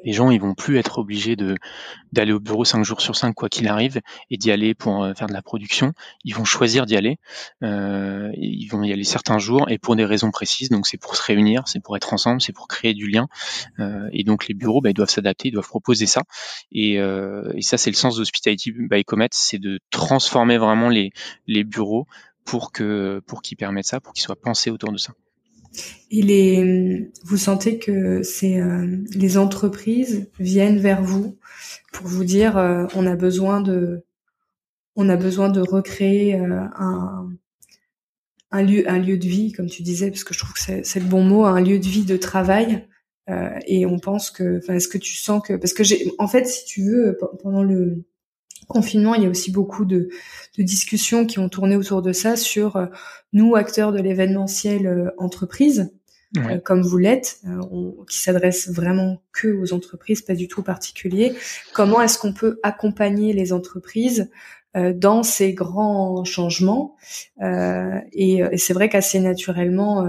Les 0.05 0.15
gens, 0.15 0.31
ils 0.31 0.41
vont 0.41 0.55
plus 0.55 0.79
être 0.79 0.99
obligés 0.99 1.37
d'aller 2.13 2.33
au 2.33 2.41
bureau 2.41 2.65
cinq 2.65 2.85
jours 2.85 3.03
sur 3.03 3.17
cinq 3.17 3.35
quoi 3.35 3.51
qu'il 3.51 3.69
arrive 3.69 4.01
et 4.31 4.39
d'y 4.39 4.51
aller 4.51 4.75
pour 4.75 5.05
euh, 5.05 5.13
faire 5.13 5.27
de 5.27 5.35
la 5.35 5.43
production. 5.43 5.93
Ils 6.25 6.35
vont 6.35 6.47
choisir 6.47 6.87
d'y 6.87 6.97
aller. 6.97 7.19
Euh, 7.63 8.31
ils 8.35 8.67
vont 8.69 8.83
y 8.83 8.93
aller 8.93 9.05
certains 9.05 9.39
jours 9.39 9.71
et 9.71 9.77
pour 9.77 9.95
des 9.95 10.07
raisons 10.07 10.31
précises. 10.31 10.71
Donc 10.71 10.87
c'est 10.87 10.97
pour 10.97 11.17
se 11.17 11.23
réunir, 11.23 11.65
c'est 11.67 11.81
pour 11.81 11.97
être 11.99 12.15
ensemble, 12.15 12.41
c'est 12.41 12.55
pour 12.55 12.67
créer 12.67 12.95
du 12.95 13.09
lien. 13.09 13.29
Euh, 13.79 14.09
et 14.13 14.25
donc 14.25 14.49
les 14.49 14.55
bureaux, 14.55 14.81
bah, 14.81 14.89
ils 14.89 14.95
doivent 14.95 15.11
s'adapter, 15.11 15.49
ils 15.49 15.53
doivent 15.53 15.69
proposer 15.69 16.07
ça. 16.07 16.23
Et, 16.73 16.99
ça, 17.61 17.77
c'est 17.77 17.91
le 17.91 17.97
sens 17.97 18.17
d'Hospitality 18.17 18.73
by 18.73 19.05
Comet, 19.05 19.29
c'est 19.33 19.59
de 19.59 19.79
transformer 19.91 20.57
vraiment 20.57 20.89
les 20.89 21.65
bureaux 21.65 22.07
pour 22.45 22.73
pour 23.27 23.43
qu'ils 23.43 23.59
permettent 23.59 23.87
ça, 23.87 24.01
pour 24.01 24.15
qu'ils 24.15 24.23
soient 24.23 24.41
pensés 24.41 24.71
autour 24.71 24.93
de 24.93 24.97
ça. 24.97 25.13
Et 26.11 26.23
les, 26.23 27.11
vous 27.25 27.37
sentez 27.37 27.79
que 27.79 28.23
c'est 28.23 28.61
euh, 28.61 28.97
les 29.15 29.37
entreprises 29.37 30.31
viennent 30.39 30.79
vers 30.79 31.03
vous 31.03 31.39
pour 31.93 32.07
vous 32.07 32.25
dire 32.25 32.57
euh, 32.57 32.87
on 32.95 33.07
a 33.07 33.15
besoin 33.15 33.61
de 33.61 34.05
on 34.97 35.09
a 35.09 35.17
besoin 35.17 35.51
de 35.51 35.61
recréer 35.61 36.37
euh, 36.37 36.61
un 36.77 37.29
un 38.51 38.63
lieu 38.63 38.91
un 38.91 38.99
lieu 38.99 39.19
de 39.19 39.27
vie 39.27 39.53
comme 39.53 39.69
tu 39.69 39.83
disais 39.83 40.11
parce 40.11 40.25
que 40.25 40.33
je 40.33 40.39
trouve 40.39 40.55
que 40.55 40.83
c'est 40.83 41.01
le 41.01 41.07
bon 41.07 41.23
mot 41.23 41.45
un 41.45 41.61
lieu 41.61 41.79
de 41.79 41.87
vie 41.87 42.05
de 42.05 42.17
travail. 42.17 42.87
Et 43.67 43.85
on 43.85 43.99
pense 43.99 44.31
que, 44.31 44.57
enfin, 44.57 44.77
est-ce 44.77 44.89
que 44.89 44.97
tu 44.97 45.15
sens 45.15 45.43
que, 45.47 45.53
parce 45.53 45.75
que 45.75 45.85
j'ai, 45.85 46.11
en 46.17 46.27
fait, 46.27 46.47
si 46.47 46.65
tu 46.65 46.83
veux, 46.85 47.19
pendant 47.43 47.63
le 47.63 48.07
confinement, 48.69 49.15
il 49.15 49.23
y 49.25 49.27
a 49.27 49.31
aussi 49.31 49.51
beaucoup 49.51 49.85
de, 49.85 50.09
de 50.57 50.63
discussions 50.63 51.27
qui 51.27 51.39
ont 51.39 51.49
tourné 51.49 51.75
autour 51.75 52.03
de 52.03 52.13
ça 52.13 52.37
sur 52.37 52.89
nous, 53.33 53.57
acteurs 53.57 53.93
de 53.93 54.01
l'événementiel 54.01 55.13
entreprise, 55.19 55.91
euh, 56.37 56.59
comme 56.59 56.83
vous 56.83 56.99
l'êtes, 56.99 57.41
euh, 57.47 57.91
qui 58.09 58.19
s'adresse 58.19 58.69
vraiment 58.69 59.23
que 59.33 59.49
aux 59.49 59.73
entreprises, 59.73 60.21
pas 60.21 60.35
du 60.35 60.47
tout 60.47 60.63
particuliers. 60.63 61.35
Comment 61.73 62.03
est-ce 62.03 62.19
qu'on 62.19 62.35
peut 62.35 62.61
accompagner 62.63 63.33
les 63.33 63.53
entreprises 63.55 64.31
euh, 64.77 64.93
dans 64.93 65.23
ces 65.23 65.55
grands 65.55 66.25
changements 66.25 66.97
Et, 68.13 68.41
et 68.41 68.59
c'est 68.59 68.75
vrai 68.75 68.91
qu'assez 68.91 69.21
naturellement, 69.21 70.07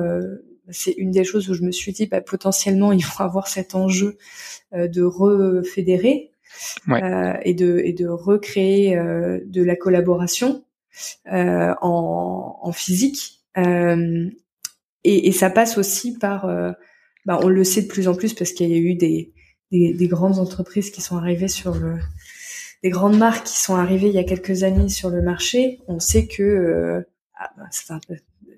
c'est 0.71 0.91
une 0.91 1.11
des 1.11 1.23
choses 1.23 1.49
où 1.49 1.53
je 1.53 1.63
me 1.63 1.71
suis 1.71 1.93
dit, 1.93 2.05
bah, 2.05 2.21
potentiellement, 2.21 2.91
ils 2.91 3.05
vont 3.05 3.23
avoir 3.23 3.47
cet 3.47 3.73
enjeu 3.73 4.17
de 4.73 5.01
refédérer 5.01 6.31
et 7.43 7.53
de 7.53 7.81
et 7.83 7.93
de 7.93 8.07
recréer 8.07 8.95
de 8.95 9.63
la 9.63 9.75
collaboration 9.75 10.63
en, 11.25 12.59
en 12.61 12.71
physique. 12.71 13.39
Euh, 13.57 14.29
et, 15.03 15.31
ça 15.31 15.49
passe 15.49 15.77
aussi 15.77 16.17
par, 16.17 16.45
euh, 16.45 16.71
bah, 17.25 17.39
on 17.41 17.47
le 17.47 17.63
sait 17.63 17.83
de 17.83 17.87
plus 17.87 18.07
en 18.07 18.15
plus 18.15 18.33
parce 18.33 18.51
qu'il 18.51 18.69
y 18.69 18.73
a 18.73 18.77
eu 18.77 18.95
des, 18.95 19.33
des, 19.71 19.93
des, 19.93 20.07
grandes 20.07 20.39
entreprises 20.39 20.91
qui 20.91 21.01
sont 21.01 21.17
arrivées 21.17 21.47
sur 21.47 21.73
le, 21.75 21.97
des 22.83 22.89
grandes 22.89 23.17
marques 23.17 23.45
qui 23.45 23.57
sont 23.57 23.75
arrivées 23.75 24.07
il 24.07 24.13
y 24.15 24.19
a 24.19 24.23
quelques 24.23 24.63
années 24.63 24.89
sur 24.89 25.09
le 25.09 25.21
marché. 25.21 25.79
On 25.87 25.99
sait 25.99 26.27
que, 26.27 26.43
euh, 26.43 27.01
ah, 27.37 27.49
bah, 27.57 27.99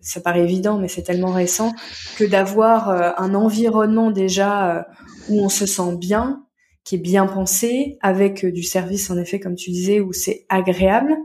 ça 0.01 0.21
paraît 0.21 0.43
évident, 0.43 0.79
mais 0.79 0.87
c'est 0.87 1.03
tellement 1.03 1.31
récent 1.31 1.73
que 2.17 2.23
d'avoir 2.23 2.89
euh, 2.89 3.11
un 3.17 3.35
environnement 3.35 4.09
déjà 4.09 4.77
euh, 4.77 4.83
où 5.29 5.43
on 5.43 5.49
se 5.49 5.67
sent 5.67 5.95
bien, 5.97 6.43
qui 6.91 6.95
est 6.95 6.99
bien 6.99 7.25
pensé, 7.25 7.97
avec 8.01 8.45
du 8.45 8.63
service 8.63 9.09
en 9.09 9.17
effet, 9.17 9.39
comme 9.39 9.55
tu 9.55 9.71
disais, 9.71 10.01
où 10.01 10.11
c'est 10.11 10.45
agréable, 10.49 11.15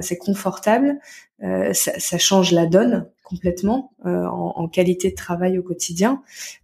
c'est 0.00 0.16
confortable, 0.16 0.98
ça, 1.40 1.98
ça, 1.98 2.16
change 2.16 2.52
la 2.52 2.64
donne 2.64 3.06
complètement 3.24 3.92
euh, 4.06 4.26
en, 4.26 4.68
qualité 4.68 5.10
de 5.10 5.16
travail 5.16 5.58
au 5.58 5.62
quotidien. 5.62 6.22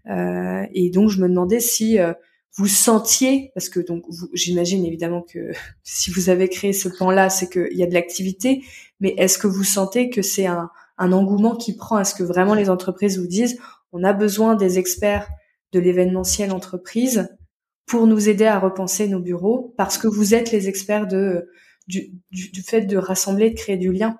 Euh, 0.08 0.64
et 0.72 0.90
donc 0.90 1.10
je 1.10 1.20
me 1.20 1.28
demandais 1.28 1.58
si 1.58 1.98
euh, 1.98 2.12
vous 2.54 2.68
sentiez, 2.68 3.50
parce 3.54 3.68
que 3.68 3.80
donc 3.80 4.04
j'imagine 4.34 4.84
évidemment 4.84 5.22
que 5.22 5.52
si 5.82 6.10
vous 6.10 6.28
avez 6.28 6.48
créé 6.48 6.72
ce 6.72 6.88
plan-là, 6.88 7.30
c'est 7.30 7.50
qu'il 7.50 7.76
y 7.76 7.82
a 7.82 7.86
de 7.86 7.94
l'activité, 7.94 8.62
mais 9.00 9.14
est-ce 9.16 9.38
que 9.38 9.48
vous 9.48 9.64
sentez 9.64 10.10
que 10.10 10.22
c'est 10.22 10.46
un, 10.46 10.70
engouement 10.98 11.56
qui 11.56 11.74
prend 11.74 11.98
Est-ce 11.98 12.14
que 12.14 12.22
vraiment 12.22 12.52
les 12.52 12.68
entreprises 12.68 13.18
vous 13.18 13.26
disent 13.26 13.58
on 13.92 14.04
a 14.04 14.12
besoin 14.12 14.54
des 14.54 14.78
experts 14.78 15.26
de 15.72 15.80
l'événementiel 15.80 16.52
entreprise 16.52 17.34
pour 17.90 18.06
nous 18.06 18.28
aider 18.28 18.46
à 18.46 18.60
repenser 18.60 19.08
nos 19.08 19.18
bureaux 19.18 19.74
parce 19.76 19.98
que 19.98 20.06
vous 20.06 20.32
êtes 20.32 20.52
les 20.52 20.68
experts 20.68 21.08
du, 21.08 22.12
du 22.30 22.62
fait 22.62 22.82
de 22.82 22.96
rassembler, 22.96 23.50
de 23.50 23.56
créer 23.56 23.76
du 23.76 23.92
lien 23.92 24.16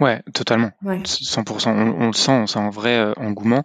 Ouais, 0.00 0.22
totalement. 0.32 0.70
100%. 0.82 1.68
On, 1.68 2.02
on, 2.02 2.06
le 2.06 2.12
sent, 2.14 2.32
on 2.32 2.46
sent 2.46 2.58
un 2.58 2.70
vrai 2.70 2.96
euh, 2.96 3.12
engouement. 3.18 3.62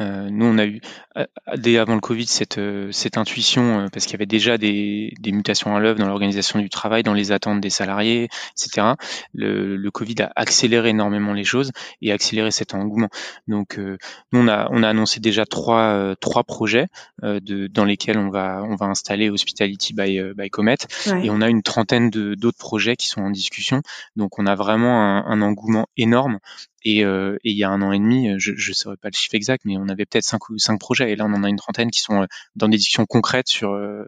Euh, 0.00 0.28
nous, 0.30 0.44
on 0.44 0.58
a 0.58 0.66
eu, 0.66 0.82
euh, 1.16 1.24
dès 1.56 1.78
avant 1.78 1.94
le 1.94 2.00
Covid, 2.00 2.26
cette, 2.26 2.60
cette 2.90 3.16
intuition, 3.16 3.88
parce 3.90 4.04
qu'il 4.04 4.12
y 4.12 4.16
avait 4.16 4.26
déjà 4.26 4.58
des, 4.58 5.14
des 5.18 5.32
mutations 5.32 5.74
à 5.74 5.80
l'œuvre 5.80 5.98
dans 5.98 6.06
l'organisation 6.06 6.58
du 6.58 6.68
travail, 6.68 7.02
dans 7.02 7.14
les 7.14 7.32
attentes 7.32 7.62
des 7.62 7.70
salariés, 7.70 8.28
etc. 8.52 8.88
Le, 9.32 9.76
le, 9.76 9.90
Covid 9.90 10.22
a 10.22 10.32
accéléré 10.36 10.90
énormément 10.90 11.32
les 11.32 11.44
choses 11.44 11.72
et 12.02 12.12
accéléré 12.12 12.50
cet 12.50 12.74
engouement. 12.74 13.08
Donc, 13.48 13.78
nous, 13.78 14.40
on 14.40 14.46
a, 14.46 14.68
on 14.70 14.82
a 14.82 14.88
annoncé 14.88 15.20
déjà 15.20 15.46
trois, 15.46 16.14
trois 16.20 16.44
projets 16.44 16.86
de, 17.22 17.66
dans 17.66 17.84
lesquels 17.84 18.18
on 18.18 18.28
va, 18.28 18.62
on 18.62 18.76
va 18.76 18.86
installer 18.86 19.30
Hospitality 19.30 19.94
by, 19.94 20.20
by 20.36 20.50
Comet. 20.50 20.76
Et 21.22 21.30
on 21.30 21.40
a 21.40 21.48
une 21.48 21.62
trentaine 21.62 22.10
d'autres 22.10 22.58
projets 22.58 22.96
qui 22.96 23.08
sont 23.08 23.22
en 23.22 23.30
discussion. 23.30 23.80
Donc, 24.16 24.38
on 24.38 24.46
a 24.46 24.54
vraiment 24.54 25.02
un, 25.02 25.24
un 25.24 25.42
engouement 25.42 25.77
énorme. 25.96 26.38
Euh, 26.86 27.36
et, 27.44 27.50
il 27.50 27.56
y 27.56 27.64
a 27.64 27.70
un 27.70 27.82
an 27.82 27.92
et 27.92 27.98
demi, 27.98 28.38
je 28.38 28.52
ne 28.52 28.74
saurais 28.74 28.96
pas 28.96 29.08
le 29.08 29.16
chiffre 29.16 29.34
exact, 29.34 29.64
mais 29.64 29.76
on 29.76 29.88
avait 29.88 30.06
peut-être 30.06 30.24
cinq 30.24 30.48
ou 30.48 30.58
cinq 30.58 30.78
projets. 30.78 31.12
Et 31.12 31.16
là, 31.16 31.26
on 31.26 31.34
en 31.34 31.44
a 31.44 31.48
une 31.48 31.56
trentaine 31.56 31.90
qui 31.90 32.00
sont 32.00 32.22
euh, 32.22 32.26
dans 32.56 32.68
des 32.68 32.76
discussions 32.76 33.06
concrètes 33.06 33.48
sur, 33.48 33.72
euh, 33.72 34.04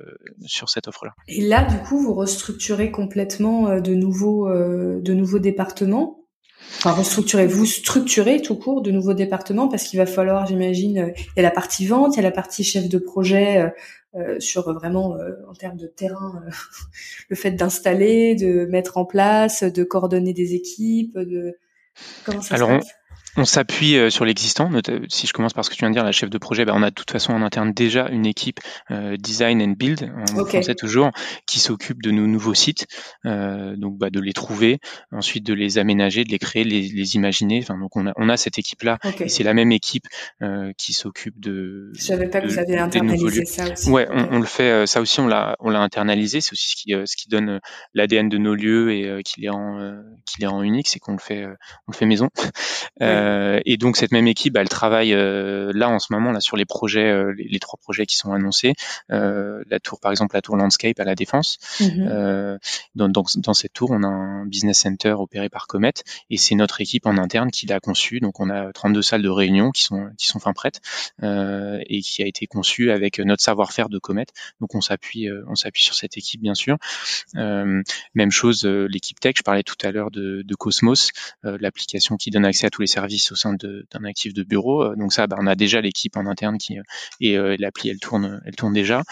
sur 0.46 0.68
cette 0.68 0.88
offre-là. 0.88 1.12
Et 1.28 1.42
là, 1.42 1.64
du 1.64 1.76
coup, 1.78 1.98
vous 1.98 2.14
restructurez 2.14 2.90
complètement 2.90 3.80
de 3.80 3.94
nouveaux, 3.94 4.48
de 4.48 5.12
nouveaux 5.12 5.38
départements? 5.38 6.20
Enfin, 6.78 6.92
restructurer, 6.92 7.46
vous 7.46 7.66
structurez 7.66 8.40
tout 8.40 8.54
court 8.54 8.80
de 8.80 8.90
nouveaux 8.90 9.12
départements 9.12 9.68
parce 9.68 9.84
qu'il 9.84 9.98
va 9.98 10.06
falloir, 10.06 10.46
j'imagine, 10.46 11.12
il 11.16 11.36
y 11.36 11.40
a 11.40 11.42
la 11.42 11.50
partie 11.50 11.86
vente, 11.86 12.14
il 12.14 12.16
y 12.16 12.20
a 12.20 12.22
la 12.22 12.30
partie 12.30 12.64
chef 12.64 12.88
de 12.88 12.98
projet 12.98 13.58
euh, 13.58 13.68
sur 14.38 14.72
vraiment 14.72 15.16
en 15.48 15.54
termes 15.54 15.76
de 15.76 15.86
terrain, 15.86 16.42
le 17.28 17.36
fait 17.36 17.52
d'installer, 17.52 18.34
de 18.34 18.66
mettre 18.66 18.98
en 18.98 19.04
place, 19.04 19.62
de 19.62 19.84
coordonner 19.84 20.32
des 20.32 20.54
équipes, 20.54 21.16
de 21.18 21.56
Comment 22.24 22.42
ça 22.42 22.54
Alors, 22.54 22.68
se 22.70 22.74
passe? 22.76 22.94
On 23.36 23.44
s'appuie 23.44 23.96
euh, 23.96 24.10
sur 24.10 24.24
l'existant. 24.24 24.70
Si 25.08 25.26
je 25.26 25.32
commence 25.32 25.52
par 25.52 25.64
ce 25.64 25.70
que 25.70 25.74
tu 25.74 25.80
viens 25.80 25.90
de 25.90 25.94
dire, 25.94 26.04
la 26.04 26.12
chef 26.12 26.30
de 26.30 26.38
projet, 26.38 26.64
ben 26.64 26.74
on 26.76 26.82
a 26.82 26.90
de 26.90 26.94
toute 26.94 27.10
façon 27.10 27.32
en 27.32 27.42
interne 27.42 27.72
déjà 27.72 28.08
une 28.08 28.26
équipe 28.26 28.60
euh, 28.90 29.16
design 29.16 29.62
and 29.62 29.74
build, 29.78 30.10
en 30.16 30.46
français 30.46 30.74
toujours, 30.74 31.10
qui 31.46 31.60
s'occupe 31.60 32.02
de 32.02 32.10
nos 32.10 32.26
nouveaux 32.26 32.54
sites, 32.54 32.86
euh, 33.26 33.76
donc 33.76 33.98
bah, 33.98 34.10
de 34.10 34.20
les 34.20 34.32
trouver, 34.32 34.78
ensuite 35.12 35.44
de 35.44 35.54
les 35.54 35.78
aménager, 35.78 36.24
de 36.24 36.30
les 36.30 36.38
créer, 36.38 36.64
les, 36.64 36.82
les 36.82 37.16
imaginer. 37.16 37.60
Enfin, 37.62 37.78
donc 37.78 37.96
on 37.96 38.06
a, 38.06 38.12
on 38.16 38.28
a 38.28 38.36
cette 38.36 38.58
équipe-là, 38.58 38.98
et 39.20 39.28
c'est 39.28 39.44
la 39.44 39.54
même 39.54 39.72
équipe 39.72 40.06
euh, 40.42 40.72
qui 40.76 40.92
s'occupe 40.92 41.38
de. 41.38 41.90
Je 41.94 42.02
savais 42.02 42.28
pas 42.28 42.40
que 42.40 42.48
vous 42.48 42.58
aviez 42.58 42.78
internalisé 42.78 43.44
ça 43.44 43.70
aussi. 43.70 43.90
Ouais, 43.90 44.08
on, 44.10 44.36
on, 44.36 44.38
le 44.38 44.46
fait. 44.46 44.70
Euh, 44.70 44.86
ça 44.86 45.00
aussi, 45.00 45.20
on 45.20 45.26
l'a, 45.26 45.56
on 45.60 45.70
l'a 45.70 45.80
internalisé. 45.80 46.40
C'est 46.40 46.52
aussi 46.52 46.70
ce 46.70 46.76
qui, 46.76 46.92
ce 46.92 47.16
qui 47.16 47.28
donne 47.28 47.60
l'ADN 47.94 48.28
de 48.28 48.38
nos 48.38 48.54
lieux 48.54 48.92
et 48.92 49.22
qui 49.22 49.40
les 49.40 49.48
rend, 49.48 49.94
qui 50.26 50.40
les 50.40 50.46
rend 50.46 50.62
uniques, 50.62 50.88
c'est 50.88 50.98
qu'on 50.98 51.12
le 51.12 51.18
fait, 51.18 51.44
on 51.46 51.92
le 51.92 51.96
fait 51.96 52.06
maison. 52.06 52.28
Euh, 53.20 53.60
et 53.64 53.76
donc 53.76 53.96
cette 53.96 54.12
même 54.12 54.26
équipe, 54.26 54.56
elle 54.56 54.68
travaille 54.68 55.12
euh, 55.12 55.72
là 55.74 55.88
en 55.88 55.98
ce 55.98 56.12
moment 56.12 56.32
là 56.32 56.40
sur 56.40 56.56
les 56.56 56.64
projets, 56.64 57.10
euh, 57.10 57.34
les, 57.36 57.58
trois 57.58 57.78
projets 57.78 58.06
qui 58.06 58.16
sont 58.16 58.32
annoncés. 58.32 58.74
la 59.08 59.80
tour, 59.82 60.00
par 60.00 60.10
exemple, 60.10 60.34
la 60.34 60.42
tour 60.42 60.56
Landscape 60.56 60.98
à 60.98 61.04
la 61.04 61.14
Défense. 61.14 61.58
Mhm. 61.80 62.58
Dans, 62.94 63.08
dans, 63.08 63.24
dans, 63.36 63.54
cette 63.54 63.72
tour, 63.72 63.90
on 63.90 64.02
a 64.02 64.06
un 64.06 64.46
business 64.46 64.80
center 64.80 65.14
opéré 65.18 65.48
par 65.48 65.66
Comet, 65.66 65.92
et 66.30 66.36
c'est 66.36 66.54
notre 66.54 66.80
équipe 66.80 67.06
en 67.06 67.16
interne 67.16 67.50
qui 67.50 67.66
l'a 67.66 67.80
conçu. 67.80 68.20
Donc 68.20 68.40
on 68.40 68.50
a 68.50 68.72
32 68.72 69.02
salles 69.02 69.22
de 69.22 69.28
réunion 69.28 69.70
qui 69.70 69.82
sont 69.82 70.10
qui 70.18 70.26
sont 70.26 70.38
fin 70.38 70.52
prêtes 70.52 70.80
et 71.22 72.00
qui 72.00 72.22
a 72.22 72.26
été 72.26 72.46
conçue 72.46 72.90
avec 72.90 73.18
notre 73.18 73.42
savoir-faire 73.42 73.88
de 73.88 73.98
Comet. 73.98 74.26
Donc 74.60 74.74
on 74.74 74.80
s'appuie 74.80 75.28
on 75.46 75.54
s'appuie 75.54 75.82
sur 75.82 75.94
cette 75.94 76.16
équipe 76.16 76.40
bien 76.40 76.54
sûr. 76.54 76.76
même 77.34 78.30
chose, 78.30 78.64
l'équipe 78.64 79.20
tech. 79.20 79.34
Je 79.36 79.42
parlais 79.42 79.62
tout 79.62 79.76
à 79.82 79.90
l'heure 79.90 80.10
de, 80.10 80.42
de 80.42 80.54
Cosmos, 80.54 81.10
l'application 81.42 82.16
qui 82.16 82.30
donne 82.30 82.44
accès 82.44 82.66
à 82.66 82.70
tous 82.70 82.82
les 82.82 82.86
services 82.86 83.09
au 83.30 83.34
sein 83.34 83.54
d'un 83.54 84.04
actif 84.04 84.34
de 84.34 84.42
bureau. 84.42 84.82
Euh, 84.84 84.96
donc 84.96 85.12
ça, 85.12 85.26
bah, 85.26 85.36
on 85.38 85.46
a 85.46 85.54
déjà 85.54 85.80
l'équipe 85.80 86.16
en 86.16 86.26
interne 86.26 86.58
qui 86.58 86.78
euh, 86.78 86.82
et 87.20 87.36
euh, 87.36 87.56
l'appli 87.58 87.90
elle 87.90 87.98
tourne, 87.98 88.40
elle 88.44 88.56
tourne 88.56 88.72
déjà. 88.72 89.02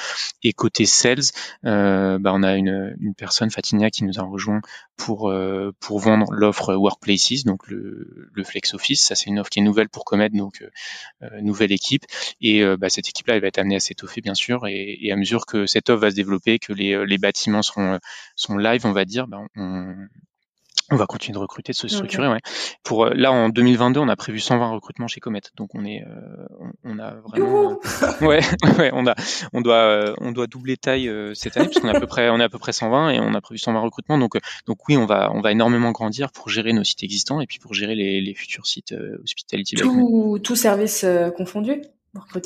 Et 0.42 0.52
côté 0.52 0.86
sales, 0.86 1.32
bah, 1.62 2.32
on 2.32 2.42
a 2.42 2.56
une, 2.56 2.96
personne, 3.16 3.50
Fatinia, 3.50 3.90
qui 3.90 4.04
nous 4.04 4.18
a 4.18 4.22
rejoint 4.22 4.60
pour 4.96 5.32
pour 5.80 5.98
vendre 6.00 6.32
l'offre 6.32 6.74
Workplaces, 6.74 7.44
donc 7.44 7.68
le, 7.68 8.30
le 8.32 8.44
Flex 8.44 8.74
Office. 8.74 9.04
Ça, 9.04 9.14
c'est 9.14 9.26
une 9.26 9.38
offre 9.38 9.50
qui 9.50 9.60
est 9.60 9.62
nouvelle 9.62 9.88
pour 9.88 10.04
Comet, 10.04 10.28
donc 10.30 10.64
nouvelle 11.40 11.72
équipe. 11.72 12.04
Et 12.40 12.64
bah, 12.76 12.88
cette 12.88 13.08
équipe-là, 13.08 13.34
elle 13.34 13.42
va 13.42 13.48
être 13.48 13.58
amenée 13.58 13.76
à 13.76 13.80
s'étoffer, 13.80 14.20
bien 14.20 14.34
sûr. 14.34 14.66
Et, 14.66 15.10
à 15.10 15.16
mesure 15.16 15.46
que 15.46 15.66
cette 15.66 15.90
offre 15.90 16.02
va 16.02 16.10
se 16.10 16.16
développer, 16.16 16.58
que 16.58 16.72
les, 16.72 17.18
bâtiments 17.18 17.62
seront, 17.62 17.98
sont 18.36 18.56
live, 18.56 18.86
on 18.86 18.92
va 18.92 19.04
dire, 19.04 19.26
on, 19.56 19.94
on 20.90 20.96
va 20.96 21.06
continuer 21.06 21.34
de 21.34 21.38
recruter, 21.38 21.72
de 21.72 21.76
se 21.76 21.88
structurer. 21.88 22.28
Ouais. 22.28 22.40
Pour 22.82 23.04
euh, 23.04 23.10
là 23.14 23.30
en 23.30 23.48
2022, 23.48 24.00
on 24.00 24.08
a 24.08 24.16
prévu 24.16 24.40
120 24.40 24.70
recrutements 24.70 25.08
chez 25.08 25.20
Comet, 25.20 25.42
donc 25.56 25.74
on 25.74 25.84
est, 25.84 26.02
euh, 26.02 26.46
on, 26.84 26.98
a 26.98 27.14
vraiment, 27.16 27.78
euh, 28.02 28.26
ouais, 28.26 28.40
ouais, 28.78 28.90
on 28.94 29.06
a, 29.06 29.14
on 29.52 29.60
doit, 29.60 30.14
on 30.18 30.32
doit 30.32 30.46
doubler 30.46 30.76
taille 30.76 31.10
cette 31.34 31.56
année 31.56 31.68
puisqu'on 31.68 31.88
est 31.88 31.96
à 31.96 32.00
peu 32.00 32.06
près, 32.06 32.30
on 32.30 32.40
est 32.40 32.44
à 32.44 32.48
peu 32.48 32.58
près 32.58 32.72
120 32.72 33.10
et 33.10 33.20
on 33.20 33.34
a 33.34 33.40
prévu 33.40 33.58
120 33.58 33.80
recrutements. 33.80 34.18
Donc, 34.18 34.38
donc 34.66 34.78
oui, 34.88 34.96
on 34.96 35.06
va, 35.06 35.30
on 35.34 35.40
va 35.40 35.52
énormément 35.52 35.92
grandir 35.92 36.30
pour 36.32 36.48
gérer 36.48 36.72
nos 36.72 36.84
sites 36.84 37.02
existants 37.02 37.40
et 37.40 37.46
puis 37.46 37.58
pour 37.58 37.74
gérer 37.74 37.94
les, 37.94 38.20
les 38.20 38.34
futurs 38.34 38.66
sites 38.66 38.94
hospitality. 39.22 39.76
Tout, 39.76 40.38
tout 40.42 40.56
service 40.56 41.04
confondu. 41.36 41.82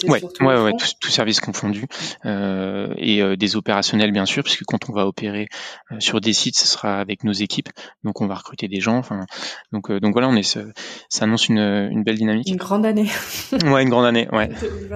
Ouais, 0.08 0.20
ouais, 0.40 0.62
ouais, 0.62 0.72
tout, 0.72 0.86
tout, 1.00 1.10
service 1.10 1.38
confondu 1.38 1.86
euh, 2.26 2.92
et 2.96 3.22
euh, 3.22 3.36
des 3.36 3.54
opérationnels 3.54 4.10
bien 4.10 4.26
sûr, 4.26 4.42
puisque 4.42 4.64
quand 4.64 4.90
on 4.90 4.92
va 4.92 5.06
opérer 5.06 5.46
euh, 5.92 6.00
sur 6.00 6.20
des 6.20 6.32
sites, 6.32 6.56
ce 6.56 6.66
sera 6.66 6.98
avec 6.98 7.22
nos 7.22 7.32
équipes, 7.32 7.68
donc 8.02 8.20
on 8.20 8.26
va 8.26 8.34
recruter 8.34 8.66
des 8.66 8.80
gens. 8.80 8.96
Enfin, 8.96 9.24
donc 9.70 9.88
euh, 9.90 10.00
donc 10.00 10.14
voilà, 10.14 10.28
on 10.28 10.34
est, 10.34 10.42
ça 10.42 11.24
annonce 11.24 11.48
une, 11.48 11.58
une 11.58 12.02
belle 12.02 12.16
dynamique. 12.16 12.48
Une 12.48 12.56
grande 12.56 12.84
année. 12.84 13.06
ouais, 13.52 13.84
une 13.84 13.88
grande 13.88 14.04
année. 14.04 14.28
Ouais. 14.32 14.50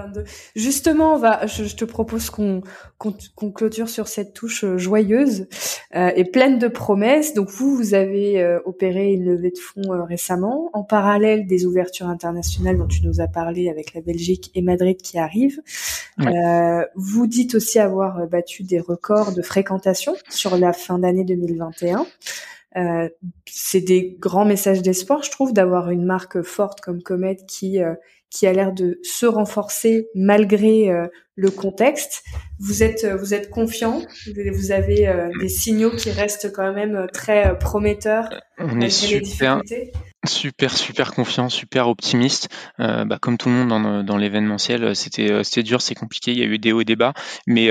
Justement, 0.56 1.14
on 1.14 1.18
va, 1.18 1.46
je, 1.46 1.62
je 1.62 1.76
te 1.76 1.84
propose 1.84 2.30
qu'on 2.30 2.60
qu'on 2.98 3.52
clôture 3.52 3.88
sur 3.88 4.08
cette 4.08 4.34
touche 4.34 4.64
joyeuse 4.76 5.46
et 5.94 6.24
pleine 6.24 6.58
de 6.58 6.66
promesses. 6.66 7.34
Donc 7.34 7.50
vous, 7.50 7.76
vous 7.76 7.94
avez 7.94 8.58
opéré 8.64 9.12
une 9.12 9.24
levée 9.24 9.50
de 9.50 9.58
fonds 9.58 10.04
récemment, 10.04 10.70
en 10.72 10.82
parallèle 10.82 11.46
des 11.46 11.66
ouvertures 11.66 12.08
internationales 12.08 12.78
dont 12.78 12.86
tu 12.86 13.06
nous 13.06 13.20
as 13.20 13.28
parlé 13.28 13.68
avec 13.68 13.94
la 13.94 14.00
Belgique 14.00 14.50
et 14.56 14.62
Madrid 14.62 14.96
qui 15.00 15.18
arrive. 15.18 15.60
vous 16.94 17.26
dites 17.26 17.54
aussi 17.54 17.78
avoir 17.78 18.26
battu 18.26 18.64
des 18.64 18.80
records 18.80 19.32
de 19.32 19.42
fréquentation 19.42 20.14
sur 20.28 20.56
la 20.56 20.72
fin 20.72 20.98
d'année 20.98 21.24
2021. 21.24 22.06
Euh, 22.76 23.08
c'est 23.46 23.80
des 23.80 24.16
grands 24.18 24.44
messages 24.44 24.82
d'espoir, 24.82 25.22
je 25.22 25.30
trouve, 25.30 25.52
d'avoir 25.52 25.90
une 25.90 26.04
marque 26.04 26.42
forte 26.42 26.80
comme 26.80 27.02
Comet 27.02 27.38
qui 27.48 27.82
euh, 27.82 27.94
qui 28.28 28.46
a 28.46 28.52
l'air 28.52 28.72
de 28.72 28.98
se 29.02 29.24
renforcer 29.24 30.08
malgré 30.14 30.90
euh, 30.90 31.06
le 31.36 31.50
contexte. 31.50 32.22
Vous 32.58 32.82
êtes 32.82 33.06
vous 33.06 33.32
êtes 33.32 33.48
confiant, 33.48 34.02
vous 34.26 34.72
avez 34.72 35.28
des 35.40 35.48
signaux 35.48 35.90
qui 35.90 36.10
restent 36.10 36.52
quand 36.52 36.72
même 36.72 37.06
très 37.12 37.58
prometteurs. 37.58 38.28
On 38.58 38.80
est 38.80 38.90
super, 38.90 39.62
super 40.26 40.76
super 40.76 41.12
confiant, 41.12 41.48
super 41.48 41.88
optimiste. 41.88 42.48
bah, 42.78 43.18
comme 43.20 43.38
tout 43.38 43.48
le 43.48 43.54
monde 43.54 44.06
dans, 44.06 44.16
l'événementiel, 44.16 44.94
c'était 44.94 45.44
c'était 45.44 45.62
dur, 45.62 45.80
c'est 45.80 45.94
compliqué. 45.94 46.32
Il 46.32 46.38
y 46.38 46.42
a 46.42 46.46
eu 46.46 46.58
des 46.58 46.72
hauts 46.72 46.80
et 46.80 46.84
des 46.84 46.96
bas, 46.96 47.12
mais 47.46 47.70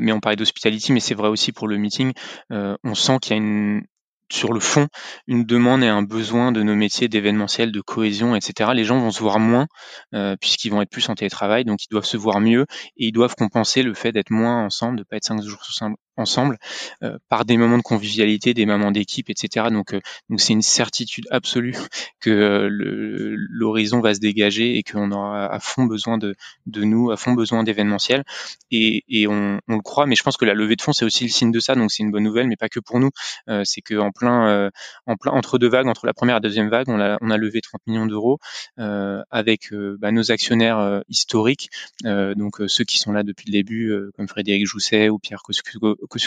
mais 0.00 0.12
on 0.12 0.20
parlait 0.20 0.36
d'hospitality, 0.36 0.92
mais 0.92 1.00
c'est 1.00 1.14
vrai 1.14 1.28
aussi 1.28 1.52
pour 1.52 1.68
le 1.68 1.76
meeting. 1.76 2.12
on 2.50 2.94
sent 2.94 3.18
qu'il 3.20 3.32
y 3.32 3.34
a 3.34 3.42
une 3.42 3.82
sur 4.32 4.52
le 4.52 4.60
fond 4.60 4.88
une 5.26 5.44
demande 5.44 5.82
et 5.82 5.88
un 5.88 6.02
besoin 6.02 6.52
de 6.52 6.62
nos 6.62 6.74
métiers 6.74 7.08
d'événementiel, 7.08 7.72
de 7.72 7.80
cohésion, 7.80 8.34
etc. 8.34 8.70
Les 8.74 8.84
gens 8.84 8.98
vont 8.98 9.10
se 9.10 9.20
voir 9.20 9.38
moins 9.38 9.66
euh, 10.14 10.36
puisqu'ils 10.40 10.70
vont 10.70 10.82
être 10.82 10.90
plus 10.90 11.08
en 11.08 11.14
télétravail, 11.14 11.64
donc 11.64 11.84
ils 11.84 11.90
doivent 11.90 12.04
se 12.04 12.16
voir 12.16 12.40
mieux 12.40 12.66
et 12.96 13.08
ils 13.08 13.12
doivent 13.12 13.34
compenser 13.36 13.82
le 13.82 13.94
fait 13.94 14.12
d'être 14.12 14.30
moins 14.30 14.64
ensemble, 14.64 14.98
de 14.98 15.04
pas 15.04 15.16
être 15.16 15.24
cinq 15.24 15.42
jours 15.42 15.64
ensemble 16.16 16.58
euh, 17.02 17.18
par 17.28 17.44
des 17.44 17.56
moments 17.56 17.78
de 17.78 17.82
convivialité, 17.82 18.54
des 18.54 18.66
moments 18.66 18.90
d'équipe, 18.90 19.30
etc. 19.30 19.66
Donc, 19.70 19.94
euh, 19.94 20.00
donc 20.30 20.40
c'est 20.40 20.52
une 20.52 20.62
certitude 20.62 21.26
absolue 21.30 21.74
que 22.20 22.30
euh, 22.30 23.36
l'horizon 23.50 24.00
va 24.00 24.14
se 24.14 24.20
dégager 24.20 24.78
et 24.78 24.82
qu'on 24.82 25.10
aura 25.12 25.46
à 25.46 25.60
fond 25.60 25.84
besoin 25.84 26.18
de, 26.18 26.34
de 26.66 26.84
nous, 26.84 27.10
à 27.10 27.16
fond 27.16 27.32
besoin 27.32 27.64
d'événementiel. 27.64 28.24
Et, 28.70 29.04
et 29.08 29.26
on, 29.26 29.58
on, 29.68 29.74
le 29.76 29.82
croit, 29.82 30.06
mais 30.06 30.14
je 30.14 30.22
pense 30.22 30.36
que 30.36 30.44
la 30.44 30.54
levée 30.54 30.76
de 30.76 30.82
fonds 30.82 30.92
c'est 30.92 31.04
aussi 31.04 31.24
le 31.24 31.30
signe 31.30 31.50
de 31.50 31.60
ça. 31.60 31.74
Donc 31.74 31.90
c'est 31.90 32.02
une 32.02 32.10
bonne 32.10 32.24
nouvelle, 32.24 32.46
mais 32.48 32.56
pas 32.56 32.68
que 32.68 32.80
pour 32.80 33.00
nous. 33.00 33.10
c'est 33.64 33.80
que 33.80 33.94
en 33.94 34.10
plein, 34.10 34.70
en 35.06 35.16
plein 35.16 35.32
entre 35.32 35.58
deux 35.58 35.68
vagues, 35.68 35.88
entre 35.88 36.06
la 36.06 36.14
première 36.14 36.36
et 36.36 36.38
la 36.38 36.40
deuxième 36.40 36.68
vague, 36.70 36.88
on 36.88 37.00
a, 37.00 37.18
on 37.20 37.30
a 37.30 37.36
levé 37.36 37.60
30 37.60 37.80
millions 37.86 38.06
d'euros 38.06 38.38
avec 38.76 39.72
bah, 39.72 40.12
nos 40.12 40.30
actionnaires 40.30 41.02
historiques, 41.08 41.70
donc 42.04 42.60
ceux 42.66 42.84
qui 42.84 42.98
sont 42.98 43.12
là 43.12 43.22
depuis 43.22 43.46
le 43.46 43.52
début, 43.52 43.92
comme 44.16 44.28
Frédéric 44.28 44.66
Jousset 44.66 45.08
ou 45.08 45.18
Pierre 45.18 45.42
Coscugo 45.42 45.96
que 46.08 46.18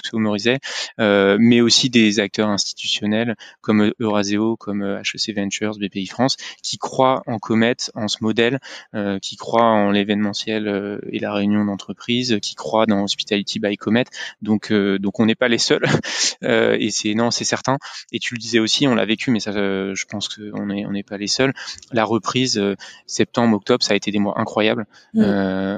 euh, 0.99 1.37
mais 1.39 1.61
aussi 1.61 1.89
des 1.89 2.19
acteurs 2.19 2.49
institutionnels 2.49 3.35
comme 3.61 3.91
Euraseo, 3.99 4.55
comme 4.57 4.83
HEC 4.83 5.35
Ventures, 5.35 5.77
BPI 5.77 6.07
France, 6.07 6.37
qui 6.63 6.77
croient 6.77 7.23
en 7.27 7.39
Comet, 7.39 7.75
en 7.95 8.07
ce 8.07 8.17
modèle, 8.21 8.59
euh, 8.95 9.19
qui 9.19 9.35
croient 9.35 9.63
en 9.63 9.91
l'événementiel 9.91 10.67
euh, 10.67 10.99
et 11.11 11.19
la 11.19 11.33
réunion 11.33 11.65
d'entreprise, 11.65 12.39
qui 12.41 12.55
croient 12.55 12.85
dans 12.85 13.03
Hospitality 13.03 13.59
by 13.59 13.77
Comet. 13.77 14.05
Donc, 14.41 14.71
donc 14.71 15.19
on 15.19 15.25
n'est 15.25 15.35
pas 15.35 15.47
les 15.47 15.57
seuls. 15.57 15.85
et 16.41 16.89
c'est 16.91 17.13
non, 17.13 17.31
c'est 17.31 17.43
certain. 17.43 17.77
Et 18.11 18.19
tu 18.19 18.33
le 18.33 18.39
disais 18.39 18.59
aussi, 18.59 18.87
on 18.87 18.95
l'a 18.95 19.05
vécu, 19.05 19.31
mais 19.31 19.39
ça, 19.39 19.51
je 19.51 20.05
pense 20.05 20.29
qu'on 20.29 20.67
n'est 20.67 20.85
on 20.85 20.91
n'est 20.91 21.03
pas 21.03 21.17
les 21.17 21.27
seuls. 21.27 21.53
La 21.91 22.03
reprise 22.03 22.61
septembre, 23.05 23.55
octobre, 23.55 23.83
ça 23.83 23.93
a 23.93 23.95
été 23.95 24.11
des 24.11 24.19
mois 24.19 24.39
incroyables. 24.39 24.85
Mmh. 25.13 25.23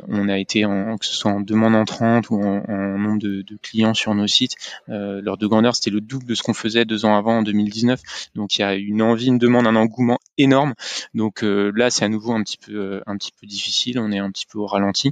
on 0.08 0.30
a 0.30 0.38
été 0.38 0.66
en, 0.66 0.98
que 0.98 1.06
ce 1.06 1.14
soit 1.14 1.32
en 1.32 1.40
demande 1.42 1.76
entrante 1.76 2.30
ou 2.30 2.42
en, 2.42 2.64
en 2.68 2.98
nombre 2.98 3.20
de, 3.20 3.42
de 3.42 3.58
clients 3.62 3.89
sur 3.94 4.14
nos 4.16 4.28
sites. 4.28 4.56
Euh, 4.90 5.22
de 5.22 5.48
grandeur, 5.48 5.76
c'était 5.76 5.90
le 5.90 6.02
double 6.02 6.26
de 6.26 6.36
ce 6.36 6.44
qu'on 6.44 6.54
faisait 6.54 6.86
deux 6.86 7.06
ans 7.06 7.16
avant, 7.16 7.40
en 7.40 7.44
2019. 7.44 8.02
Donc 8.36 8.58
il 8.58 8.62
y 8.62 8.64
a 8.64 8.76
une 8.76 9.02
envie, 9.02 9.28
une 9.28 9.38
demande, 9.38 9.68
un 9.68 9.76
engouement 9.76 10.20
énorme. 10.38 10.74
Donc 11.14 11.44
euh, 11.44 11.72
là, 11.76 11.90
c'est 11.90 12.06
à 12.06 12.10
nouveau 12.10 12.34
un 12.34 12.44
petit 12.44 12.58
peu, 12.58 12.74
euh, 12.74 13.02
un 13.06 13.18
petit 13.18 13.32
peu 13.40 13.48
difficile. 13.48 14.00
On 14.00 14.12
est 14.12 14.20
un 14.20 14.32
petit 14.32 14.46
peu 14.46 14.60
au 14.60 14.66
ralenti, 14.66 15.12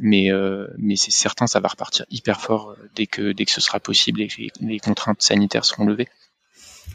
mais 0.00 0.30
mais 0.78 0.96
c'est 0.96 1.10
certain, 1.10 1.46
ça 1.46 1.60
va 1.60 1.68
repartir 1.68 2.04
hyper 2.10 2.40
fort 2.40 2.74
dès 2.94 3.06
que 3.06 3.32
dès 3.32 3.44
que 3.44 3.50
ce 3.50 3.60
sera 3.60 3.80
possible 3.80 4.20
et 4.20 4.28
que 4.28 4.42
les, 4.60 4.78
contraintes 4.78 5.22
sanitaires 5.22 5.64
seront 5.64 5.84
levées. 5.84 6.08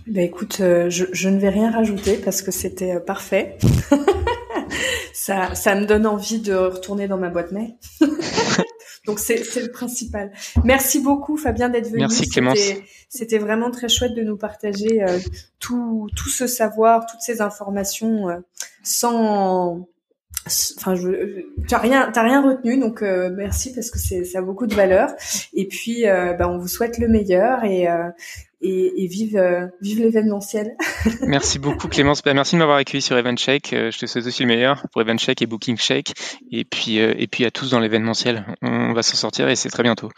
Ben 0.07 0.23
écoute, 0.23 0.57
je, 0.59 1.29
ne 1.29 1.39
vais 1.39 1.49
rien 1.49 1.71
rajouter 1.71 2.17
parce 2.17 2.41
que 2.41 2.51
c'était 2.51 2.99
parfait. 2.99 3.57
ça, 5.13 5.55
ça 5.55 5.75
me 5.75 5.85
donne 5.85 6.05
envie 6.05 6.39
de 6.39 6.53
retourner 6.53 7.07
dans 7.07 7.17
ma 7.17 7.29
boîte 7.29 7.51
mail. 7.51 7.75
Donc 9.05 9.19
c'est 9.19 9.43
le 9.59 9.71
principal. 9.71 10.31
Merci 10.63 10.99
beaucoup 10.99 11.35
Fabien 11.35 11.69
d'être 11.69 11.87
venu. 11.87 11.99
Merci 12.01 12.29
Clémence. 12.29 12.59
C'était 13.09 13.39
vraiment 13.39 13.71
très 13.71 13.89
chouette 13.89 14.13
de 14.13 14.21
nous 14.21 14.37
partager 14.37 15.03
euh, 15.03 15.19
tout, 15.59 16.07
tout 16.15 16.29
ce 16.29 16.45
savoir, 16.45 17.07
toutes 17.07 17.21
ces 17.21 17.41
informations 17.41 18.29
euh, 18.29 18.37
sans 18.83 19.87
enfin 20.77 20.95
je 20.95 21.45
t'as 21.67 21.77
rien 21.77 22.11
t'as 22.11 22.23
rien 22.23 22.41
retenu 22.41 22.79
donc 22.79 23.03
euh, 23.03 23.29
merci 23.35 23.73
parce 23.73 23.91
que 23.91 23.99
c'est 23.99 24.23
ça 24.23 24.39
a 24.39 24.41
beaucoup 24.41 24.65
de 24.65 24.73
valeur 24.73 25.09
et 25.53 25.67
puis 25.67 26.03
bah, 26.03 26.49
on 26.49 26.57
vous 26.57 26.67
souhaite 26.67 26.97
le 26.97 27.07
meilleur 27.07 27.63
et 27.63 27.87
et, 28.61 29.03
et 29.03 29.07
vive, 29.07 29.37
euh, 29.37 29.67
vive 29.81 29.99
l'événementiel. 29.99 30.75
merci 31.21 31.59
beaucoup 31.59 31.87
Clémence. 31.87 32.21
Bah, 32.21 32.33
merci 32.33 32.55
de 32.55 32.59
m'avoir 32.59 32.77
accueilli 32.77 33.01
sur 33.01 33.17
EventShake. 33.17 33.73
Euh, 33.73 33.91
je 33.91 33.99
te 33.99 34.05
souhaite 34.05 34.25
aussi 34.25 34.43
le 34.43 34.47
meilleur 34.47 34.85
pour 34.91 35.01
EventShake 35.01 35.41
et 35.41 35.47
BookingShake. 35.47 36.13
Et 36.51 36.63
puis, 36.63 36.99
euh, 36.99 37.13
et 37.17 37.27
puis 37.27 37.45
à 37.45 37.51
tous 37.51 37.71
dans 37.71 37.79
l'événementiel. 37.79 38.45
On 38.61 38.93
va 38.93 39.03
s'en 39.03 39.15
sortir 39.15 39.49
et 39.49 39.55
c'est 39.55 39.69
très 39.69 39.83
bientôt. 39.83 40.11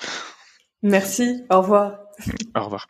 Merci. 0.81 1.43
Au 1.49 1.61
revoir. 1.61 1.99
Au 2.55 2.63
revoir. 2.65 2.87